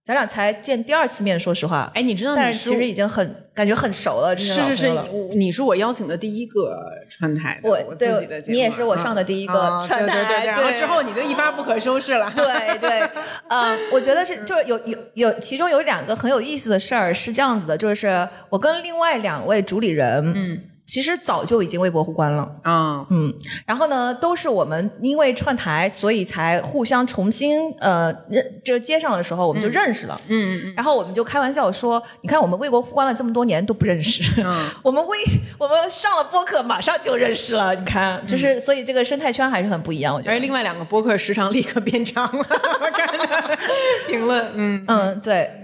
[0.04, 4.92] 咱俩才见第二次面，说实话，哎，你知道，但是其实已经很感觉很熟了，是是是，
[5.34, 6.76] 你是我邀请的第一个
[7.08, 13.08] 串台的，我我自己的节目，你也是我上的第一个啊串台，对对对，然后之后你就一发不可收拾了，对对，
[13.48, 20.60] 嗯，我觉得是就是有有有，其中有两个很有意思的事儿是这样子的，就是我跟另外两位主理人，嗯。
[20.84, 23.32] 其实早就已经微博互关了啊，嗯，
[23.64, 35.16] 然后呢，都是我们因为串台，所以才互相重新呃认，就接上的时候我们就认识了，嗯嗯，然后我们就开玩笑说，你看我们微博互关了这么多年都不认识，嗯， 我们微
[35.58, 40.32] 我们上了播客马上就认识了，你看，就是、所以这个生态圈还是很不一样，我觉得。
[40.32, 43.58] 而另外两个播客时长立刻变长了，我看着
[44.06, 44.84] 评论，嗯。
[44.88, 45.61] 嗯，对。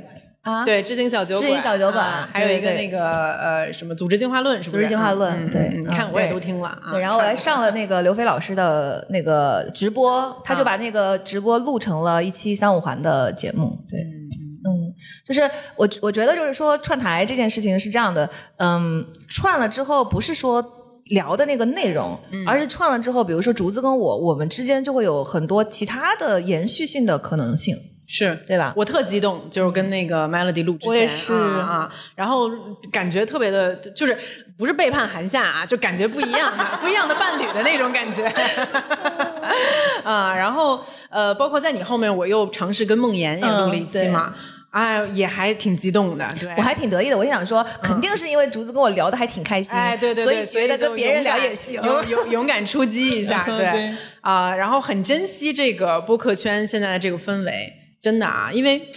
[0.53, 4.83] 啊，对，知行小酒馆，知行小酒馆，啊、还有一个那个呃什么组织进化论，是不是？
[4.83, 6.91] 组织进化论，对，你看我也都听了啊。
[6.93, 14.95] 对，然后我还上了那个刘飞老师的那个直播，他就把那个直播录成了一期三五环的节目，对，嗯，
[15.27, 15.43] 就是
[15.77, 20.75] 我我觉得就是说串台这件事情是这样的，嗯，串了之后不是说。
[21.13, 27.75] 聊的那个内容，而是串了之后，比如说竹子跟我，我们之间就会有很多其他的延续性的可能性，
[28.11, 28.73] 是对吧？
[28.75, 32.51] 我特激动，就是跟那个 Melody 录之前，我也是啊啊，然后
[32.91, 34.17] 感觉特别的，就是
[34.57, 38.25] 不是背叛韩夏啊，就感觉不一样啊，不一样的伴侣的那种感觉，
[40.03, 44.35] 啊，然后呃，包括在你后面，我又尝试跟梦妍也录了一期嘛。
[44.71, 47.17] 哎，也还挺激动的，对我还挺得意的。
[47.17, 57.73] 我就想说，肯定是因为竹子跟我聊的还挺开心，哎，对对所以觉得跟别人聊也行，勇勇勇敢出击一下， 对啊、然后很珍惜这个播客圈现在的这个氛围，
[58.09, 58.89] 真的啊，因为。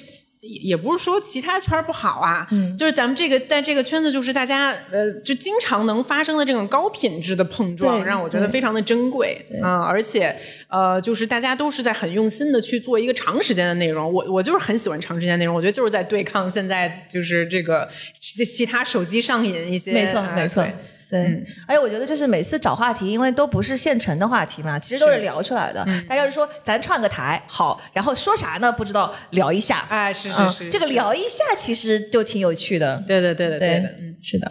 [0.43, 10.35] 也也不是说其他圈不好啊，嗯，就是咱们这个在这个圈子，就是大家呃，就经常能发生的这种高品质的碰撞，让我觉得非常的珍贵啊、嗯，而且
[10.67, 17.87] 呃，就是大家都是在很用心的去做一个长时间的内容，我我就是很喜欢长时间内容，我觉得就是在对抗现在就是这个
[18.19, 20.65] 其其他手机上瘾一些，没错啊没错。
[21.11, 25.83] 对，嗯、而且我觉得就是每次找话题，因为都不是现成的话题嘛，其实都是聊出来的。
[25.85, 28.71] 嗯、大家就说咱串个台好，然后说啥呢？
[28.71, 29.85] 不知道聊一下。
[29.89, 33.03] 哎，是是是,、嗯，这个聊一下其实就挺有趣的。
[33.05, 34.49] 对对对对对的，嗯，是的。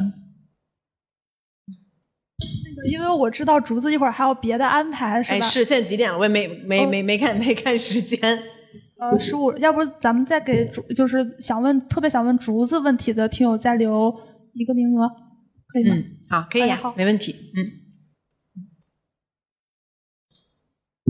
[2.39, 5.39] 那个，因为我知道竹子一会儿还有别的安排，是吧？
[5.39, 6.19] 哎，是现在几点了？
[6.19, 8.39] 我也没没没没看没看时间。
[8.99, 14.15] 呃，十五，要不咱们再给竹，就是想问特别想问竹子问题的听友再留
[14.53, 15.09] 一个名额，
[15.73, 15.95] 可以吗？
[15.97, 17.35] 嗯好，可以呀、哎、没问题。
[17.57, 17.67] 嗯。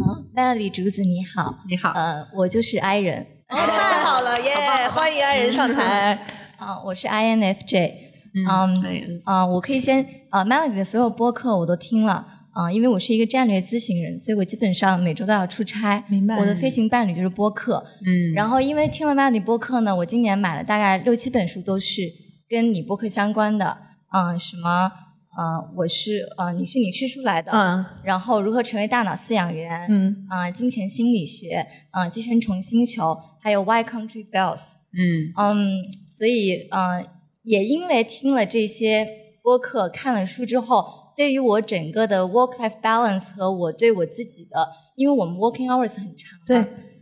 [0.03, 1.91] 好，Melody 竹子你好，你好。
[1.91, 3.27] 呃，我就是 I 人。
[3.51, 4.89] 哦，太好了 耶！
[4.89, 6.27] 欢迎 I 人上台。
[6.57, 7.93] 啊，我是 INFJ。
[8.33, 16.03] 嗯啊，我可以先啊，Melody 的所有播客我都听了啊，因为我是一个战略咨询人，所以我基本上每周都要出差。
[16.09, 16.37] 明白。
[16.39, 17.85] 我的飞行伴侣就是播客。
[18.07, 18.33] 嗯。
[18.33, 22.01] 然后因为听了 Melody 播客呢，我今年买了大概六七本书，都是
[22.49, 23.83] 跟你播客相关的。
[24.13, 24.91] 嗯，什么？
[25.37, 35.33] 呃，我是呃，你是你吃出来的，嗯，然后如何成为大脑饲养员，嗯，啊、呃，金钱心理学，啊、呃，寄生虫星球，还有 Why Country Fails，嗯。
[35.37, 37.07] 嗯，所以呃，
[37.45, 39.07] 也因为听了这些
[39.41, 46.59] 播客，看了书之后，对于我整个的 work life balance 和我对我自己的，因为我们 working hours 很长，对，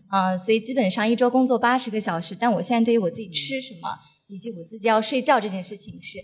[0.09, 2.37] 啊、所以基本上一周工作八十个小时。
[2.39, 3.89] 但我现在对于我自己吃什么
[4.27, 6.19] 以及我自己要睡觉这件事情是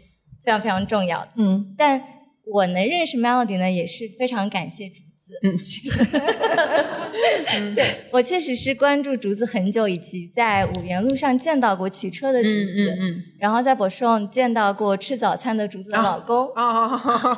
[0.45, 1.29] 非常非常重要的。
[1.37, 2.03] 嗯，但
[2.47, 5.41] 我能认识 Melody 呢，也是非常感谢竹子。
[5.43, 6.05] 嗯，谢谢。
[7.75, 16.89] 对我确实是关注竹子很久，以及在五原路上见到过骑车的竹子，嗯嗯然后在博顺见到过吃早餐的竹子的老公，啊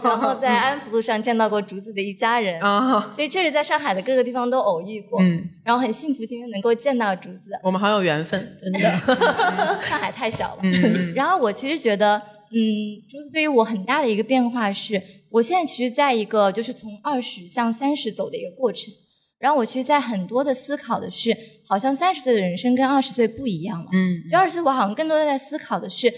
[0.02, 8.80] 然后在安福路上见到过竹子的一家人，啊，所以确实在上海的各个地方都偶遇过，嗯，然后很幸福今天能够见到竹子，我们好有缘分，真的。
[9.86, 10.60] 上海太小了。
[10.62, 12.20] 嗯然后我其实觉得，
[12.50, 18.92] 嗯，就是对于我很大的一个变化是，我现在其实在一个就是从二十向三十走的一个过程。
[19.38, 21.36] 然后我其实，在很多的思考的是，
[21.68, 23.86] 好像三十岁的人生跟二十岁不一样了。
[23.92, 26.12] 嗯就二十岁，我好像更多的在思考的是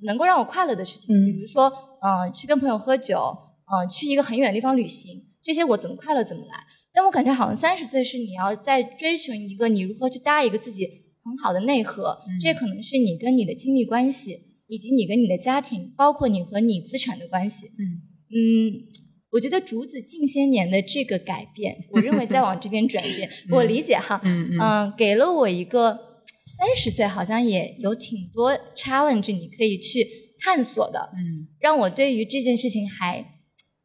[0.00, 1.72] 能够让我快乐的事情，嗯比如说，
[2.02, 3.36] 嗯、去跟朋友喝酒，
[3.70, 6.54] 嗯、去一个很远的地方旅行，这些我怎么快乐怎么来。
[6.92, 10.88] 但我感觉好像三十岁是你要在追寻一个你如何去搭一个自己
[11.22, 14.36] 很好的内核，这可能是你跟你的亲密关系，
[14.68, 17.66] 以及你跟你的家庭，包括你和你资产的关系。
[17.68, 18.86] 嗯。
[19.32, 26.22] 我觉得竹子近些年的这个改变，我认为在往这边转变，我理解哈，嗯嗯嗯，给了我一个
[26.56, 30.06] 三十岁好像也有挺多 challenge 你可以去
[30.40, 31.48] 探索的，嗯。
[31.60, 33.20] 让我对于这件事情还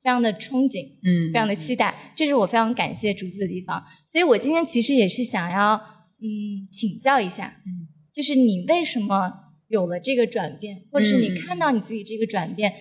[0.02, 3.84] 非常的憧憬，嗯非常的期待，这是我非常感谢竹子的地方。
[4.08, 9.34] 所以我今天其实也是想要嗯请教一下，嗯，就是你为什么
[9.72, 11.36] 有了这个转变，或者是你嗯。
[11.46, 12.72] 看到你自己这个转变，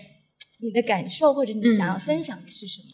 [0.60, 2.00] 你的感受或者你想要嗯。
[2.00, 2.88] 分享的是什么？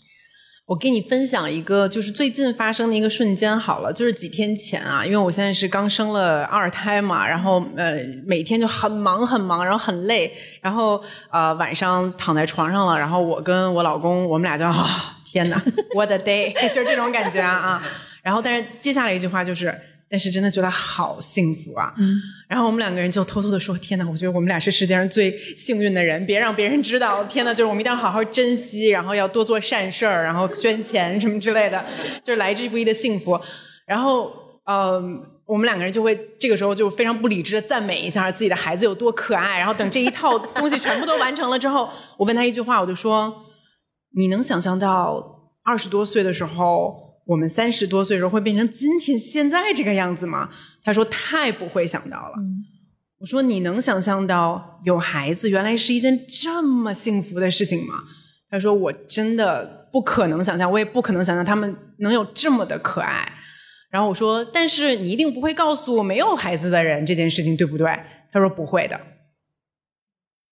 [0.67, 7.97] 我给你分享一个，就是最近发生的一个瞬间好了，就是几天前啊，因为我现在是刚生了二胎嘛，然后呃
[8.27, 11.01] 每天就很忙很忙，然后很累，然后
[11.31, 15.63] 呃晚上躺在床上了，然后我跟我老公我们俩就啊天哪
[15.95, 17.89] ，what a day， 就是这种感觉啊啊，
[18.23, 19.73] 然后但是接下来一句话就是，
[20.09, 21.93] 但是真的觉得好幸福啊，
[22.49, 27.25] 然后我们两个人就偷偷的说：“天哪，我觉得我们俩是世界上最幸运的人，别让别人知道。
[27.25, 31.85] 天哪，就是我们一定要好好珍惜，然后要多做善事儿，然后捐钱什么之类的，
[32.23, 33.37] 就是来之不易的幸福。
[33.85, 34.33] 然后，
[34.65, 35.03] 呃，
[35.45, 39.59] 我们两个人就会这个时候就非常不理智的赞美一下自己的孩子有多可爱。
[39.59, 43.47] 然后等这一套东西全部都完成了之后，我问他一句话，我就说：
[44.15, 50.51] 你能想象到二十多岁的时候？”我们三十多岁的时候会变成今天现在这个样子吗？
[50.83, 52.35] 他说太不会想到了。
[53.19, 58.05] 我说你能想象到有孩子原来是一件这么幸福的事情吗？
[58.49, 63.33] 他说我真的不可能想象，我也不可能想象他们能有这么的可爱。
[63.91, 67.87] 然后我说，但是你一定不会告诉我没有孩子的人这件事情，对不对？
[68.33, 69.01] 他说不会的。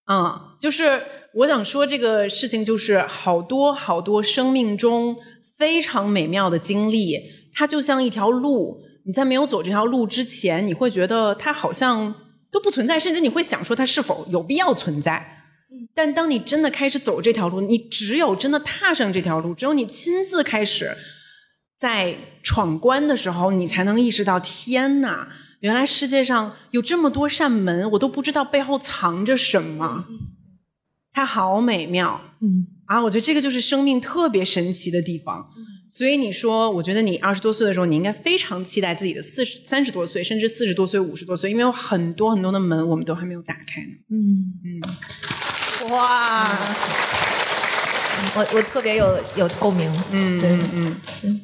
[0.07, 1.03] 嗯，就是
[1.35, 5.17] 我想说这个事情，就是好多好多生命中
[5.57, 7.21] 非常美妙的经历，
[7.55, 8.83] 它就像一条路。
[9.07, 12.15] 你在没有走这条路之前，你会觉得它好像
[12.51, 15.43] 都不存在，甚至你会想说它是否有必要存在。
[15.95, 20.97] 但当你真的开始走这条路，你只有真的踏上这条路，只有你亲自开始
[21.77, 25.29] 在闯关的时候，你才能意识到：天哪！
[25.61, 30.07] 原来世界上有这么多扇门，我都不知道背后藏着什么。
[31.13, 35.49] 它好美妙，嗯啊，我觉得这个就是生命特别神奇的地方。
[35.91, 43.91] 所以你说，我觉得你二十多岁的时候，你应该非常期待自己的四十三十多岁，甚至四十多岁、五十多岁，因为有很多很多的门我们都还没有打开呢。
[44.11, 46.51] 嗯嗯，哇，
[48.35, 51.41] 我我特别有有共鸣，嗯对嗯嗯，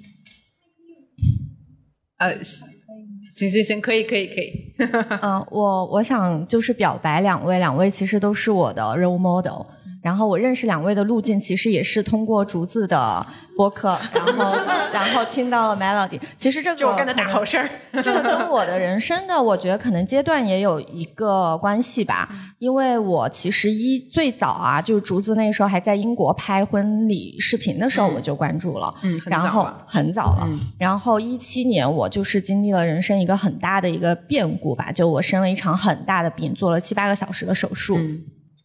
[2.19, 4.75] 呃，行行行，可以可以可以。
[5.23, 9.67] 嗯， 我我想就是表白两位，两位其实都是我的 role model。
[10.03, 14.57] 然后我认识两位的路径，其实也是通过竹子的播客，然后
[14.93, 16.19] 然后听到了 Melody。
[16.37, 17.69] 其实这个就我干的大好事儿，
[18.03, 22.29] 这个跟我的人生的，我觉得可能阶段也有一个关系吧。
[22.59, 30.49] 因为我其实一最早啊，就是竹子那时候还在英国拍婚礼视频的时候，我就关注了，嗯，很然后很早了。
[30.51, 37.99] 嗯然后一七年我就是经历了人生一个很大的一个变故吧，就我生了一场很大的病，做了七八个小时的手术。
[37.99, 38.23] 嗯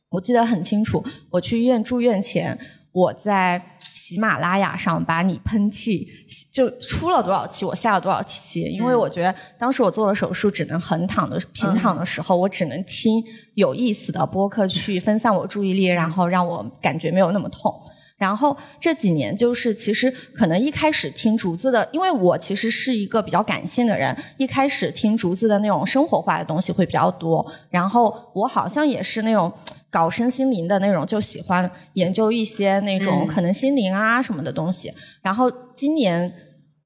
[0.09, 2.57] 我记得很清楚，我去医院住院前，
[2.91, 3.61] 我在
[3.93, 6.07] 喜马拉雅上把你喷气
[6.53, 13.23] 就出了多少期，我下了多少期，因为我觉得当时我做了手术，只能横躺的平躺的时候，我只能听
[13.55, 17.73] 有意思的播客去 分散我注意力，然后让我感觉没有那么痛。
[18.17, 27.45] 然后这几年就是，其实可能一开始听竹子的，因为我其实是一个比较感性的人，一开始听竹子的那种生活化的东西会比较多。
[27.69, 29.51] 然后我好像也是那种
[29.95, 34.91] 搞身心灵的那种，就喜欢研究一些那种嗯可能心灵啊什么的东西。
[35.21, 36.33] 然后今年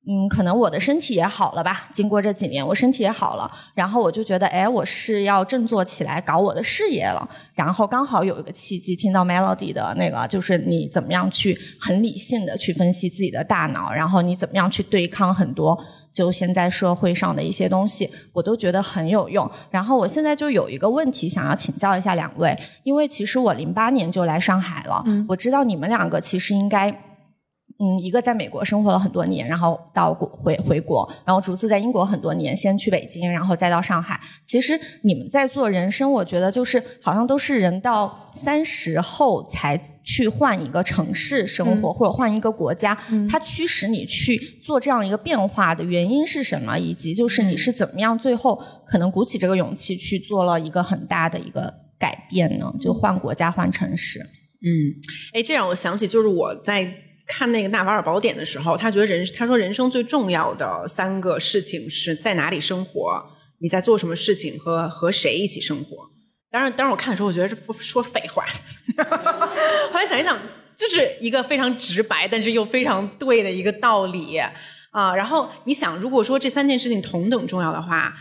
[0.08, 1.90] 嗯，可能我的身体也好了吧。
[1.94, 7.28] 经过这几年，我身体也好了，然后我就觉得，哎，我是要振作起来搞我的事业了。
[7.54, 15.78] 然后刚好有一个契机，听到 Melody 的那个，就是你怎么样去很理性的去分析自己的大脑，然后你怎么样去对抗很多
[16.14, 19.50] 就现在社会上的一些东西，我都觉得很有用。
[19.70, 27.04] 然后我现在就有一个问题想要请教一下两位，因为其实我零八年就来上海了，我知道你们两个其实应该。
[27.82, 34.20] 嗯，一个在美国生活了很多年，然后到国回回国，然后竹子在英国很多年，先去北京，然后再到上海。
[34.46, 39.80] 其实你们在做人生，我觉得就是好像都是人到三十后才
[40.10, 42.98] 去换一个城市生活，或者换一个国家。
[43.30, 46.78] 它驱使你去做这样一个变化的原因是什么？
[46.78, 52.74] 以及就是你是怎么样最后可能鼓起这个勇气去做了一个很大的一个改变呢？
[52.82, 54.20] 就换国家、换城市。
[54.20, 54.68] 嗯，
[55.34, 57.06] 哎，这让我想起就是我在。
[57.32, 63.24] 看那个《纳瓦尔宝典》的时候，他觉得人他说人生最重要的三个事情是在哪里生活，
[63.62, 66.10] 你在做什么事情和和谁一起生活。
[66.52, 68.44] 当然，当然我看的时候，我觉得这不说废话。
[69.92, 70.38] 后来想一想，
[70.76, 74.38] 就是一个非常直白，但是又非常对的一个道理
[74.92, 75.16] 啊。
[75.16, 78.14] 然后你想，如果说这三件事情同等重要的话，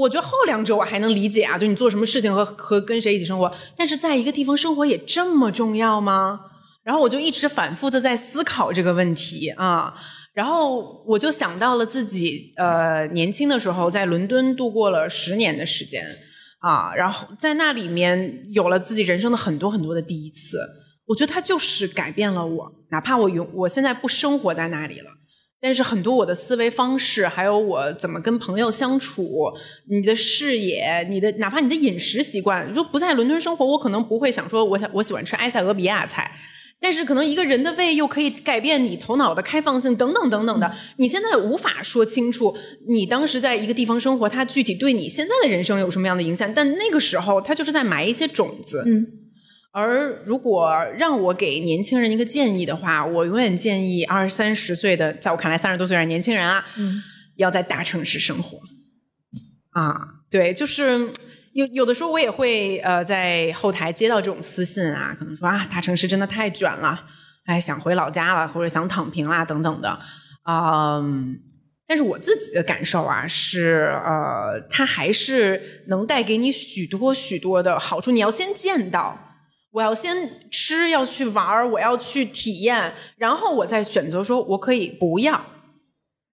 [0.00, 6.40] 我觉得后两者我还能理解啊，就你做什么事情和和跟谁一起生活，但是在一个地方生活也这么重要吗？
[6.84, 9.94] 然后我就一直反复的在思考这个问题啊，
[10.34, 16.06] 然后我就想到了自己呃年轻的时候在伦敦度过了十年的时间
[16.64, 20.58] 啊，然后在那里面有了自己人生的很多很多的第一次，
[21.04, 25.10] 我觉得它就是改变了我，哪怕我永我现在不生活在那里了，
[25.60, 29.52] 但是很多我的思维方式，还有我怎么跟朋友相处，
[29.90, 36.32] 你的视野，你的哪怕你的饮食习惯，如果不在伦敦生活，我可能不会想说我想我喜欢吃埃塞俄比亚菜。
[36.80, 42.54] 但是可能一个人的胃又可以改变你头脑的开放性等等等等的，你现在无法说清楚
[42.86, 46.52] 你当时在一个地方生活，它具体对你现在的人生有什么样的影响。
[46.54, 48.82] 但那个时候，它就是在埋一些种子。
[48.86, 49.06] 嗯。
[49.72, 56.64] 而如果让我给年轻人一个建议的话，我永远建议二三十岁的，在我看来三十多岁的年轻人啊，
[57.36, 58.58] 要在大城市生活。
[59.70, 59.94] 啊，
[60.30, 61.10] 对，就是。
[61.54, 67.06] 有有的时候我也会呃在后台接到这种私信啊，可能说啊大城市真的太卷了，
[67.46, 69.98] 哎想回老家了或者想躺平啦等等的，
[70.50, 71.38] 嗯，
[71.86, 78.10] 但是我自己的感受啊是呃它还是能带给你许多许多的好处。
[78.10, 79.16] 你要先见到，
[79.70, 85.46] 我要先吃要去玩我要去体验，然后我再选择说我可以不要。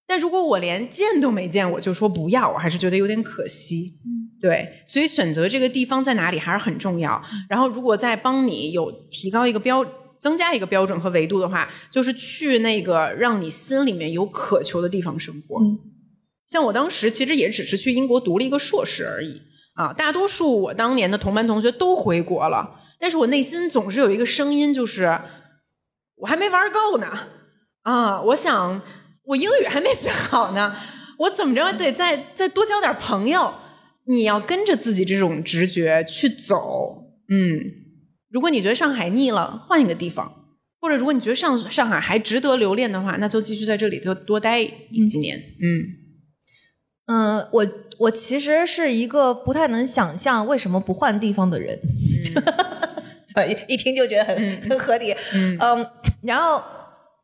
[0.08, 4.00] 但如果我连见都没见我就说不要，我还是觉得有点可惜。
[4.42, 7.24] 对，所以选择这个地方在哪里还是很重要。
[7.48, 9.86] 然后，如果再帮你有提高一个标，
[10.20, 15.62] 增加一个标准和维度的话，就是去那个让你心里面有渴求的地方生活。
[16.48, 19.42] 像我当时其实也只是去英国读了一个硕士而已
[19.76, 19.94] 啊。
[19.94, 25.20] 大多数我当年的同班同学都回国了，但是我内心总是有一个声音，就是
[26.18, 27.08] 我还没玩够呢
[27.84, 28.22] 啊！
[28.22, 28.82] 我想
[29.26, 30.76] 我英语还没学好呢，
[31.20, 33.54] 我怎么着得再再多交点朋友。
[34.08, 37.64] 你要跟着自己这种直觉去走，嗯，
[38.30, 40.26] 如果你觉得上海腻了，换一个地方；
[40.80, 45.38] 或者如果你觉得上上海还值得留恋的话，那就继续在这里头多待几年。
[45.38, 46.02] 嗯。
[47.08, 47.68] 嗯，我
[48.00, 51.78] 我其实是一个不太能想象为什么不换地方的人，
[53.68, 55.14] 一听就觉得很很合理。
[55.60, 55.86] 嗯，
[56.24, 56.62] 然后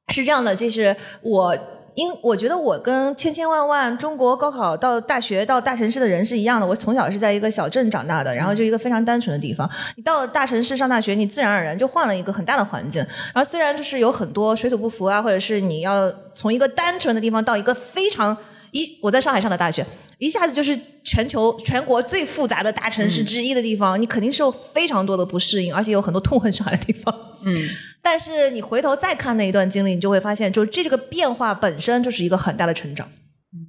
[0.10, 1.58] 是这样的，就是我。
[1.98, 6.68] 因我觉得我跟千千万万中国高考到大学到大城市的人是一样的。
[6.68, 9.68] 我从小是在一个小镇长大的，然后就一个非常单纯的地方。
[9.95, 13.02] 你到了大城市上大学，你自然而然就换了一个很大的环境。
[13.34, 18.38] 然后虽然就是有很多水土不服啊，或者是你要从一个单纯的地方到一个非常
[18.78, 19.86] 一我在上海上的大学，
[20.20, 27.14] 一下子就是全球全国最复杂的大城市之一的地方，你肯定是有非常多的不适应，而且有很多痛恨上海的地方。
[27.44, 27.58] 嗯。
[28.02, 33.10] 但是你回头再看那一段经历，你就会发现，就是这个变化本身就是一个很大的成长。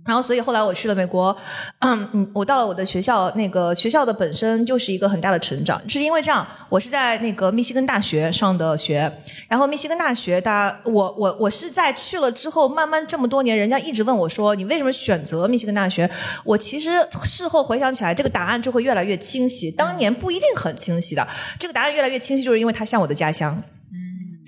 [0.08, 1.36] 然后，所以后来我去了美国，
[1.84, 9.12] 嗯，我到了我的学校，那个学校的本身就是一个很大的成长，是因为这样，我是在那个密西根大学上的学，
[9.48, 16.10] 然后密西根大学，大我我我是在去了之后，慢慢这么多年，人家一直问我说，你为什么选择密西根大学？
[16.42, 16.88] 我其实
[17.24, 21.28] 事后回想起来，这个答案就会越来越清晰，当年不一定很清晰的，
[21.58, 23.62] 这个答案越来越清晰，就是因为它像我的家乡。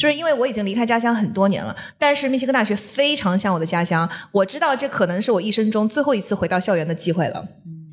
[0.01, 4.09] 就是因为我已经离开家乡很多年了，但是密歇根大学非常像我的家乡。
[4.32, 7.47] 我知道这可能是我一生中最后一次回到校园的机会了。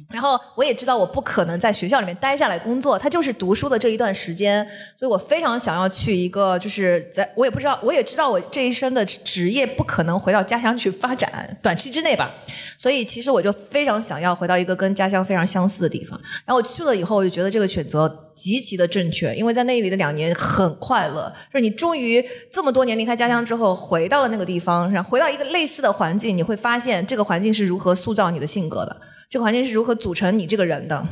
[0.10, 4.66] 然后我也知道我不可能在学校里面待下来工作，它就是读书的这一段时间，
[4.98, 12.32] 所以我非常想要去一个，就是在我也不知道，我也知道我这一生的职业不可能回到家乡去发展，短期之内吧。
[12.78, 16.20] 所以其实我就非常想要回到一个跟家乡非常相似的地方。
[16.46, 28.96] 然后我去了以后，我就觉得这个选择极其的正确，因为在那里的两年很快乐，就是你终于这么多年离开家乡之后，回到了那个地方，然后回到一个类似的环境，你会发现这个环境是如何塑造你的性格的。
[29.30, 31.06] 这个环境是如何组成你这个人的？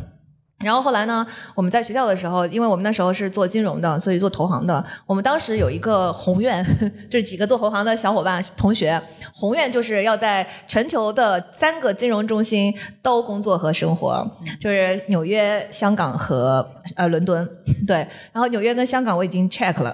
[0.64, 1.28] 然后后来呢？
[1.54, 4.84] 我们在学校的时候，因为我们那时候是做金融的，所以做投行的。
[5.06, 6.66] 我们当时有一个宏愿，
[7.12, 9.00] 就是几个做投行的小伙伴同学，
[9.34, 14.26] 宏愿就是要在全球的三个金融中心都工作和生活，
[14.58, 16.66] 就是纽约、香港和
[16.96, 17.46] 呃伦敦。
[17.86, 17.98] 对，
[18.32, 19.94] 然后纽约跟香港我已经 check 了。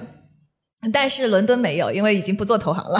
[0.93, 2.99] 但是伦敦没有，因为已经不做投行了。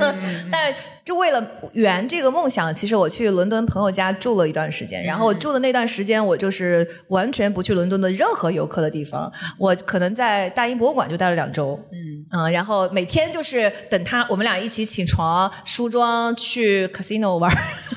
[0.50, 0.74] 但
[1.08, 5.02] 就为了圆这个梦想，其实我去伦敦朋友家住了一段时间。
[5.02, 9.32] 然后住的那段时间，我就是完全不去伦敦的任何游客的地方。
[9.56, 11.80] 我可能在大英博物馆就待了两周。
[11.90, 12.52] 嗯。
[12.52, 17.50] 然后每天就是等他，我们俩一起起床、梳妆去 casino 玩，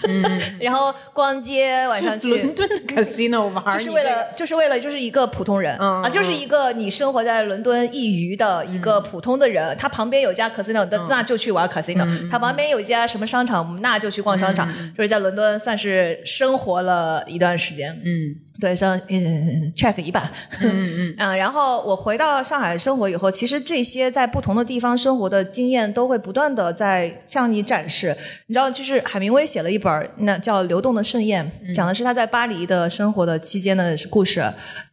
[0.61, 14.67] 然后逛街，晚上去伦敦的 casino 玩，就是为了就是为了就是一个普通人啊，就是一个你生活在伦敦一隅的一个普通的人，他旁边有家 casino，那那就去玩 casino；他旁边有一家什么商场，那就去逛商场。
[14.95, 28.15] 就是在伦敦算是生活了一段时间，嗯，对，像嗯 check 一半，嗯嗯 然后我回到上海生活以后，其实这些在不同的地方生活的经验都会不断的在向你展示。
[28.47, 34.43] 你知道，就是海明威写了一本那叫《流动的盛宴》，讲的是他在巴黎的生活的期间的故事，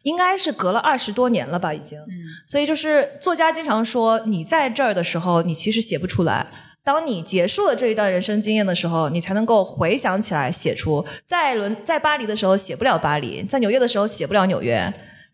[0.02, 1.98] 应该是隔了二十多年了吧，已经。
[2.47, 6.47] 所以就是作家经常说，你在这儿的时候，你其实写不出来。
[6.85, 11.05] 当你结束了这一段人生经验的时候，你才能够回想起来写出。
[11.27, 14.75] 在伦在巴黎的时候写不了巴黎，在纽约的时候写不了纽约，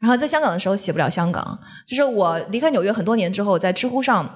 [0.00, 1.58] 然后在香港的时候写不了香港。
[1.86, 4.28] 就是我离开纽约很多年之后，在知乎上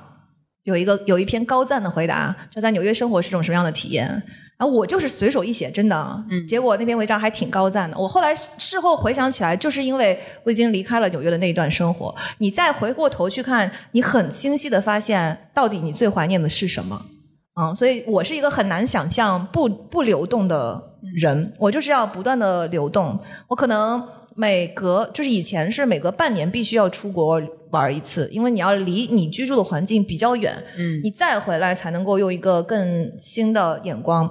[0.63, 4.23] 有一个有一篇高赞的回答，就在纽约生活是种什么样的体验。
[4.59, 7.97] 然后我就是随手一写，真的，嗯，结果那篇文章还挺高赞的。
[7.97, 17.07] 我后来事后回想起来，就是因为我已经离开了纽约的那一段生活，你再回过头去看，你很清晰的发现，到底你最怀念的是什么。
[17.61, 20.83] 嗯，所以我是一个很难想象不不流动的
[21.15, 23.17] 人，我就是要不断的流动。
[23.47, 24.03] 我可能
[24.35, 27.41] 每隔就是以前是每隔半年必须要出国
[27.71, 34.29] 玩一次，因为你要离你居住的环境比较远，嗯，你再回来才能够用一个更新的眼光。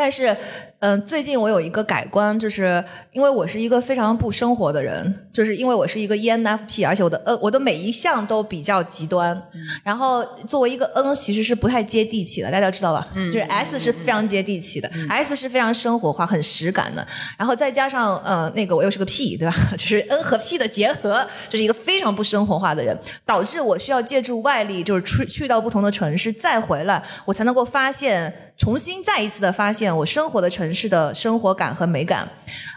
[0.00, 0.34] 但是，
[0.78, 2.82] 嗯、最近我有一个改观，就是
[3.12, 9.38] 因为我是一个非常不生活的人，就是因为我是一个 E ENFP，而且我的呃我的每一项都比较极端。
[9.84, 13.06] 然后作为一个 N，其实是不太接地气的，大家知道吧？
[13.14, 17.06] 就是 S 是非常接地气的、s 是非常生活化、很实感的。
[17.36, 19.54] 然后再加上呃那个我又是个 P，对吧？
[19.76, 28.32] 就是 N 和 P 的结合，就是一个非常不生活化的人，导致我需要借助外力，就是去去到不同的城市再回来，我才能够发现。
[28.60, 32.28] 重新再一次的发现我生活的城市的生活感和美感，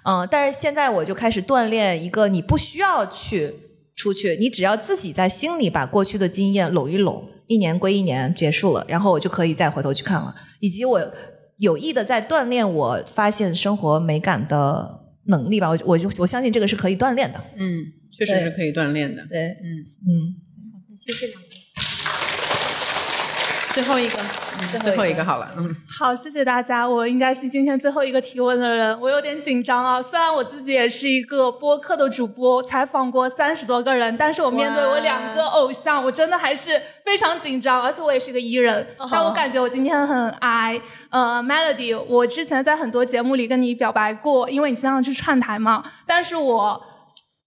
[0.06, 3.54] 嗯，但是现在我就开始锻炼一个，你不需要去
[3.94, 11.14] 出去，你只要自己在心里把过去的经验拢一拢，一年归一年结束了，然后我就可以再回头去看了，以及我
[11.58, 17.84] 有意的在锻炼我发现生活美感的能力吧，我我就我相信这个是可以锻炼的，嗯，
[18.18, 19.22] 确实是可以锻炼的。
[19.30, 20.40] 对，嗯嗯，
[20.98, 21.63] 谢谢两位。
[23.74, 26.88] 最后一个，嗯最后一个好了，嗯，好，谢谢大家。
[26.88, 30.00] 我应该是今天最后一个提问的人，我有点紧张啊。
[30.00, 37.82] 虽然我自己也是一个播客的主播，采访过三十多个人，但是我面对我两个偶像，我真的还是非常紧张。
[37.82, 40.80] 而且我也是个艺人，但我感觉我今天很 I。
[41.10, 46.93] 呃，Melody，我之前在很多节目里跟你表白过，因为你经常去串台嘛，但是我。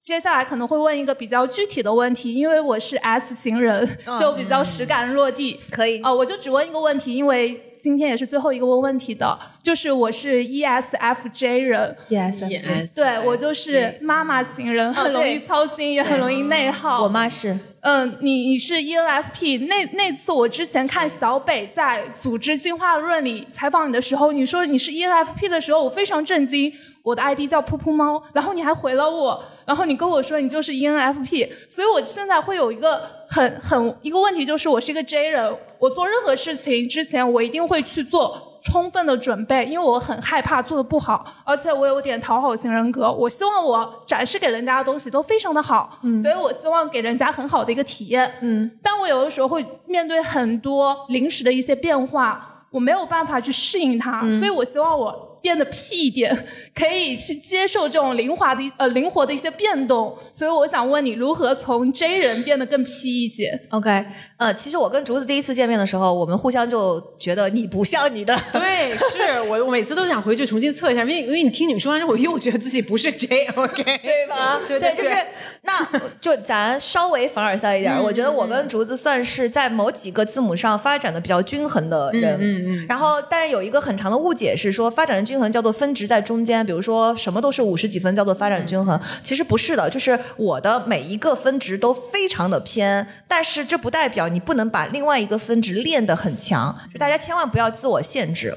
[0.06, 5.58] 接下来可能会问一个比较具体的问题，因为我是 S 型人，就比较实感落地。
[5.68, 11.96] 可以啊、我就只问一个问题，因为今天也是最后一个问问题的，就是我是 E ESFJ 人。
[12.08, 17.02] ESFJ 对我就是妈妈型人，很容易操心，也很容易内耗。
[17.02, 17.58] 我妈是。
[17.80, 26.72] 嗯，你你是 ENFP，那那次我之前看小北在《组织进化论》里采访你的时候，你说你是 ENFP 的时候，我非常震惊。
[27.06, 55.24] 我的 ID 叫噗噗猫，然后你还回了我，然后你跟我说你就是 ENFP，所以我现在会有一个很很一个问题，就是我是一个 J 人，我做任何事情之前，我一定会去做充分的准备，因为我很害怕做的不好，而且我有点讨好型人格，我希望我展示给人家的东西都非常的好，嗯，所以我希望给人家很好的一个体验，嗯，但我有的时候会面对很多临时的一些变化，我没有办法去适应它，所以我希望我。
[55.46, 56.36] 变得屁一点，
[56.74, 60.12] 可以去接受这种灵活的呃灵活的一些变动。
[60.32, 64.04] 所以我想问你，如何从 J 人变得更 P 一些？OK，
[64.38, 68.36] 呃，其实我跟竹子第一次见面的时候，我们互相就觉得你不像你的。
[68.52, 74.60] 对，是我我每次都想回去重新测一下，因为因为你听你们说完之后，我又觉得自己不是 J，OK， 对吧？
[74.66, 75.14] 对对，就是
[75.62, 82.34] 那就咱稍微凡尔赛一点，嗯我觉得我跟竹子算是在某几个字母上发展的比较均衡的人。
[82.34, 98.56] 嗯嗯嗯然后，但是有一个很长的误解是说，发展的均衡叫做分值在中间，比如说什么都是五十几分叫做发展均衡，其实不是的，就是我的每一个分值都非常的偏，但是这不代表你不能把另外一个分值练得很强，就大家千万不要自我限制。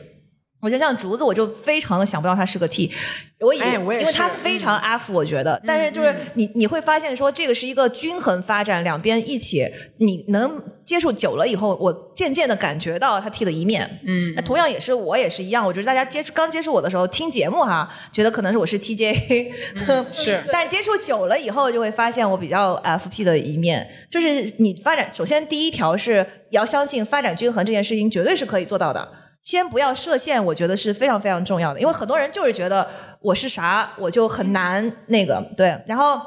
[0.62, 2.92] 我觉得像竹子，我就非常的想不到他是个 T，
[3.40, 9.66] 我以为，因为他非常 F，我觉得，但是就是你你会发现说这个是一个均衡发展，两边一起，
[10.00, 19.54] 你能接触久了以后，我渐渐的感觉到他 T 的一面，嗯，那同样也是我也是一样，我觉得大家接触刚接触我的时候听节目哈，觉得可能是我是 TJ，
[20.12, 29.10] 是，但接触久了以后就会发现我比较 FP 的一面，就是你发展，首先第一条是要相信发展均衡这件事情绝对是可以做到的。
[29.44, 32.88] 先不要设限，我觉得是非常非常重要的，因为很多人就是觉得
[33.22, 35.82] 我是啥，我就很难那个对。
[35.88, 36.20] 然后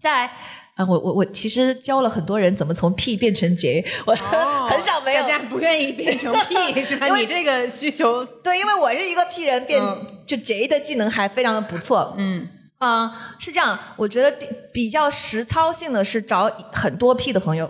[0.00, 0.26] 再
[0.74, 4.14] 啊，我我我其实教了很多人怎么从 P 变成 J，我、
[4.68, 7.06] 很少没有大家不愿意变成 P 是吧？
[7.16, 9.82] 你这个需求对，因为我是一个 P 人，变、
[10.26, 12.14] 就 J 的技能还非常的不错。
[12.16, 12.48] 嗯
[12.78, 17.68] 啊、是这样，我觉得比比较实操性的是找很多 P 的朋友。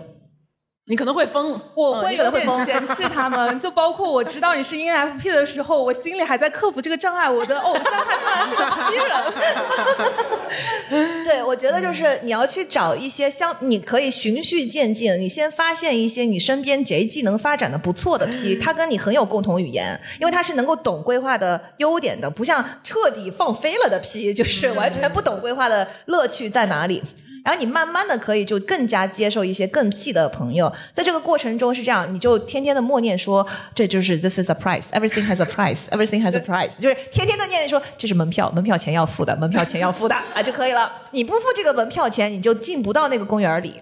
[0.89, 7.29] 你可能会疯，我会有点嫌弃他们， 就包括我知道你是 ENFP 的时候，我心里还在克服这个障碍。
[7.29, 9.05] 我的偶像他竟然是个 P 人，
[11.23, 15.15] 对，我觉得就是你要去找一些相，你可以循序渐进。
[15.21, 27.03] 你先发现一些你身边 J 技能发展的不错的 P， 他跟你很有共同语言，因为他是能够懂规划的优点的，不像彻底放飞了的 P，就是完全不懂规划的乐趣在哪里。
[27.49, 33.43] 然后你慢慢的可以就更加接受一些更屁的朋友，在这个过程中是这样，你就天天的默念说，
[33.73, 40.91] 这就是 this is a price，everything has a price，everything has a price，就是天天的念说这是门票，门票钱要付的，门票钱要付的啊就可以了。
[41.09, 43.73] 你不付这个门票钱，你就进不到那个公园里。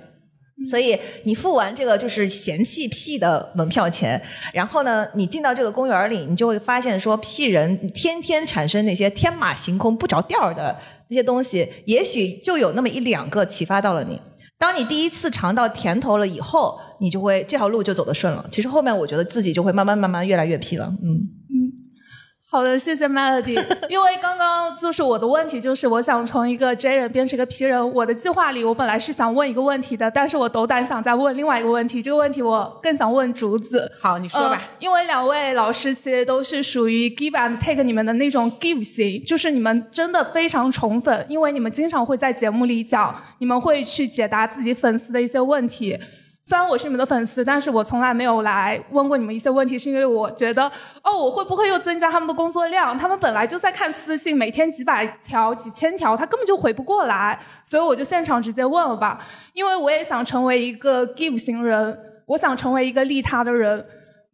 [0.71, 4.19] 所以你付完这个就是嫌弃屁的门票钱，
[4.53, 10.75] 然后呢，你进到这个公园里，你就会发现说屁人天天产生那些天马行空、不着调的
[11.09, 14.19] 那些东西，也许就有那么一两个启发到了你。
[14.57, 18.45] 当你第一次尝到甜头了以后，你就会这条路就走得顺了。
[18.51, 21.36] 其实后面我觉得自己就会慢慢慢慢越来越皮了，嗯。
[22.49, 23.61] 好的，谢谢 Melody。
[23.89, 27.93] 因为刚刚就是我的问题，就是我想从一个 J 人变成一个 P 人。
[27.93, 32.01] 我的计划里，我本来是想问一个问题的，但是我斗胆想再问另外一个问题。
[32.01, 33.91] 这个问题我更想问竹子。
[33.99, 34.53] 好，你说吧。
[34.53, 45.99] 呃因为两位老师其实都是属于 give and take 你们的那种 give 型，就是你们真的非常宠粉，因为你们经常会在节目里讲，你们会去解答自己粉丝的一些问题。
[46.47, 50.63] 虽然我是你们的粉丝，但是我从来没有来问过你们一些问题，是因为我觉得，
[51.03, 52.97] 哦，我会不会又增加他们的工作量？
[52.97, 59.19] 他们本来就在看私信，每天几百条、几千条，他根本就回不过来，所以我就现场直接问了吧，
[59.51, 63.85] 因为我也想成为一个 give 型人，我想成为一个利他的人。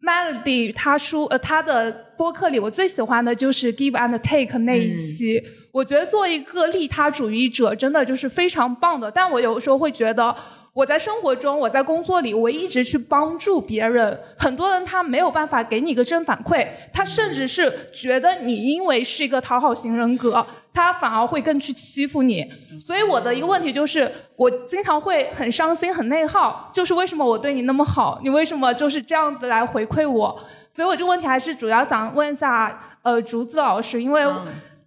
[0.04, 5.42] Melody 他书呃他的播客里，我最喜欢的就是 Give and Take 那一期。
[5.72, 10.36] 我觉得做一个利他主义者真的就是非常棒的，但我有时候会觉得。
[10.74, 14.20] 我在生活中，我在工作里，我一直去帮助别人。
[14.36, 20.44] 很多人他没有办法给你一个正反馈，他甚至是觉得你因为是一个讨好型人格，
[20.74, 22.44] 他反而会更去欺负你。
[22.84, 30.40] 所以我的一个问题就是，我经常会很伤心、很内耗，就是为什么我对你那么好，你为什么就是这样子来回馈我？
[30.72, 34.26] 所以我这个问题还是主要想问一下，呃，竹子老师，因为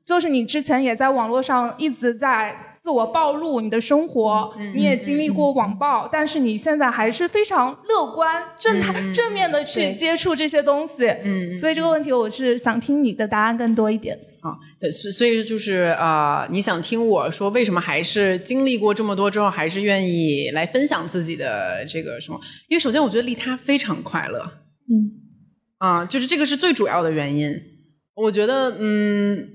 [0.05, 2.75] 就是你之前也在网络上一直在。
[2.87, 11.05] 自我暴露你的生活，你也经历过网暴，但是你现在还是非常乐观、正态、正面的去接触这些东西。
[11.25, 14.17] 嗯，所以这个问题我是想听你的答案更多一点。
[14.41, 22.39] 啊，对，所所以就是啊、呃你想听我说为什么还是经历过这么多之后，还是愿意来分享自己的这个什么？
[22.69, 24.49] 因为首先我觉得利他非常快乐，
[24.89, 25.11] 嗯，
[25.79, 27.53] 啊、就是这个是最主要的原因。
[28.15, 29.47] 我觉得，嗯，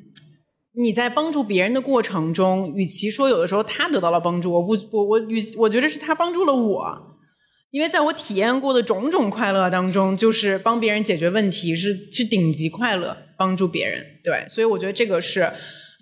[0.73, 7.07] 你在帮助别人的过程中，与其说有的时候他得到了帮助，我不，我我与我觉得是他帮助了我。
[7.71, 15.49] 因为在我体验过的种种快乐当中，就是帮别人解决问题是是顶级快乐，帮助别人，对，所以我觉得这个是，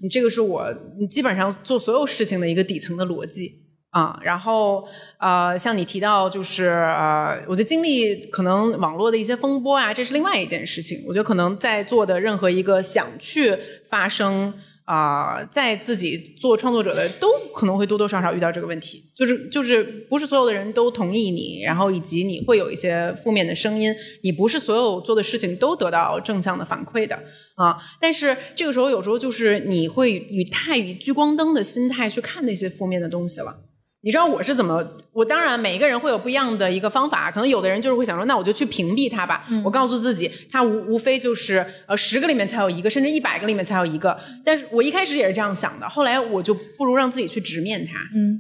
[0.10, 0.66] 这个是我
[1.12, 3.59] 基本上做所有事情的一个底层的逻辑
[3.92, 4.88] 啊，然后
[5.20, 11.04] 呃，像你提到就是呃，我的经历可能网络的一些风波啊，这是另外一件事情。
[11.08, 13.58] 我觉得可能在座的任何一个想去
[13.90, 14.54] 发声
[14.86, 27.20] 啊、在自己做创作者的，都可能会多多少少遇到这个问题，就是就是不是所有的人都同意你，然后以及你会有一些负面的声音，你不是所有做的事情都得到正向的反馈的。
[27.54, 33.69] 啊，但是这个时候有时候就是你会以太以聚光灯的心态去看那些负面的东西了。
[34.02, 34.82] 你知道我是怎么？
[35.12, 39.46] 我当然每一个人会有不一样的一个方法，可能有的人就是会想说，那我就去屏蔽他吧。
[39.64, 44.18] 我告诉自己，他无无非就是呃十个里面才有一个，甚至一百个里面才有一个。
[44.46, 48.00] 但是我一开始也是这样想的，后来我就不如让自己去直面它。
[48.16, 48.40] 嗯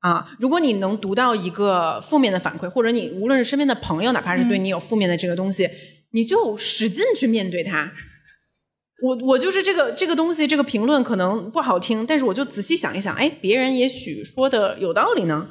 [0.00, 5.68] 啊，如果你能读到一个负面的反馈，或者你无论是身边的朋友，哪怕是对你有负面的这个东西，
[6.12, 7.90] 你就使劲去面对它。
[9.00, 15.48] 我我就是这个这个东西，这个评论可能不好听，但是我就仔细想一想，哎，别人也许说的有道理呢。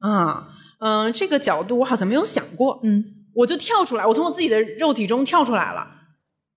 [0.00, 0.48] 啊，
[0.78, 2.80] 嗯、这个角度我好像没有想过。
[2.84, 3.04] 嗯，
[3.34, 5.86] 我就跳出来，我从我自己的肉体中跳出来了，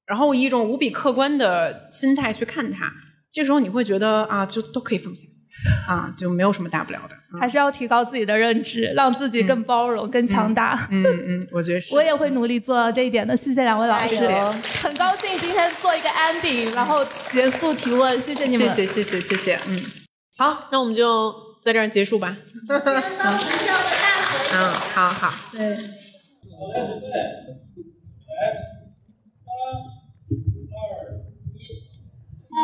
[0.06, 2.92] 然后以一种无比客观的心态去看它。
[3.32, 5.22] 这时候你会觉得啊，就都可以放下，
[5.88, 7.16] 啊，就没有什么大不了的。
[7.40, 10.88] 还是要提高自己的认知，让自己更包容、更强大。
[10.92, 11.94] 嗯嗯，我觉得是。
[11.94, 13.36] 我也会努力做到这一点的。
[13.36, 14.28] 谢谢两位老师
[14.82, 18.20] 很高兴今天做一个 ending，然后结束提问。
[18.20, 19.82] 谢谢你们，谢谢谢谢谢谢，嗯，
[20.38, 22.38] 好，那我们就在这儿结束吧。
[22.70, 22.80] 嗯，
[24.94, 25.34] 好好。
[25.52, 25.78] 对。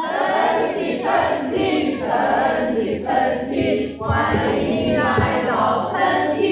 [0.03, 0.11] 喷
[0.75, 1.07] 嚏，喷
[1.53, 1.55] 嚏，
[2.01, 3.07] 喷嚏，喷
[3.49, 4.03] 嚏，欢
[4.59, 5.01] 迎来
[5.47, 5.95] 到喷
[6.37, 6.43] 嚏。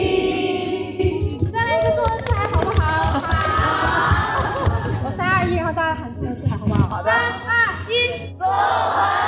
[1.52, 2.84] 再来一个作文四好不好？
[3.20, 3.30] 好。
[5.04, 6.88] 我三二一，然后大家喊出来四好不好？
[6.88, 7.12] 好的。
[7.12, 7.52] 三二
[7.90, 7.94] 一，
[8.40, 9.21] 作文。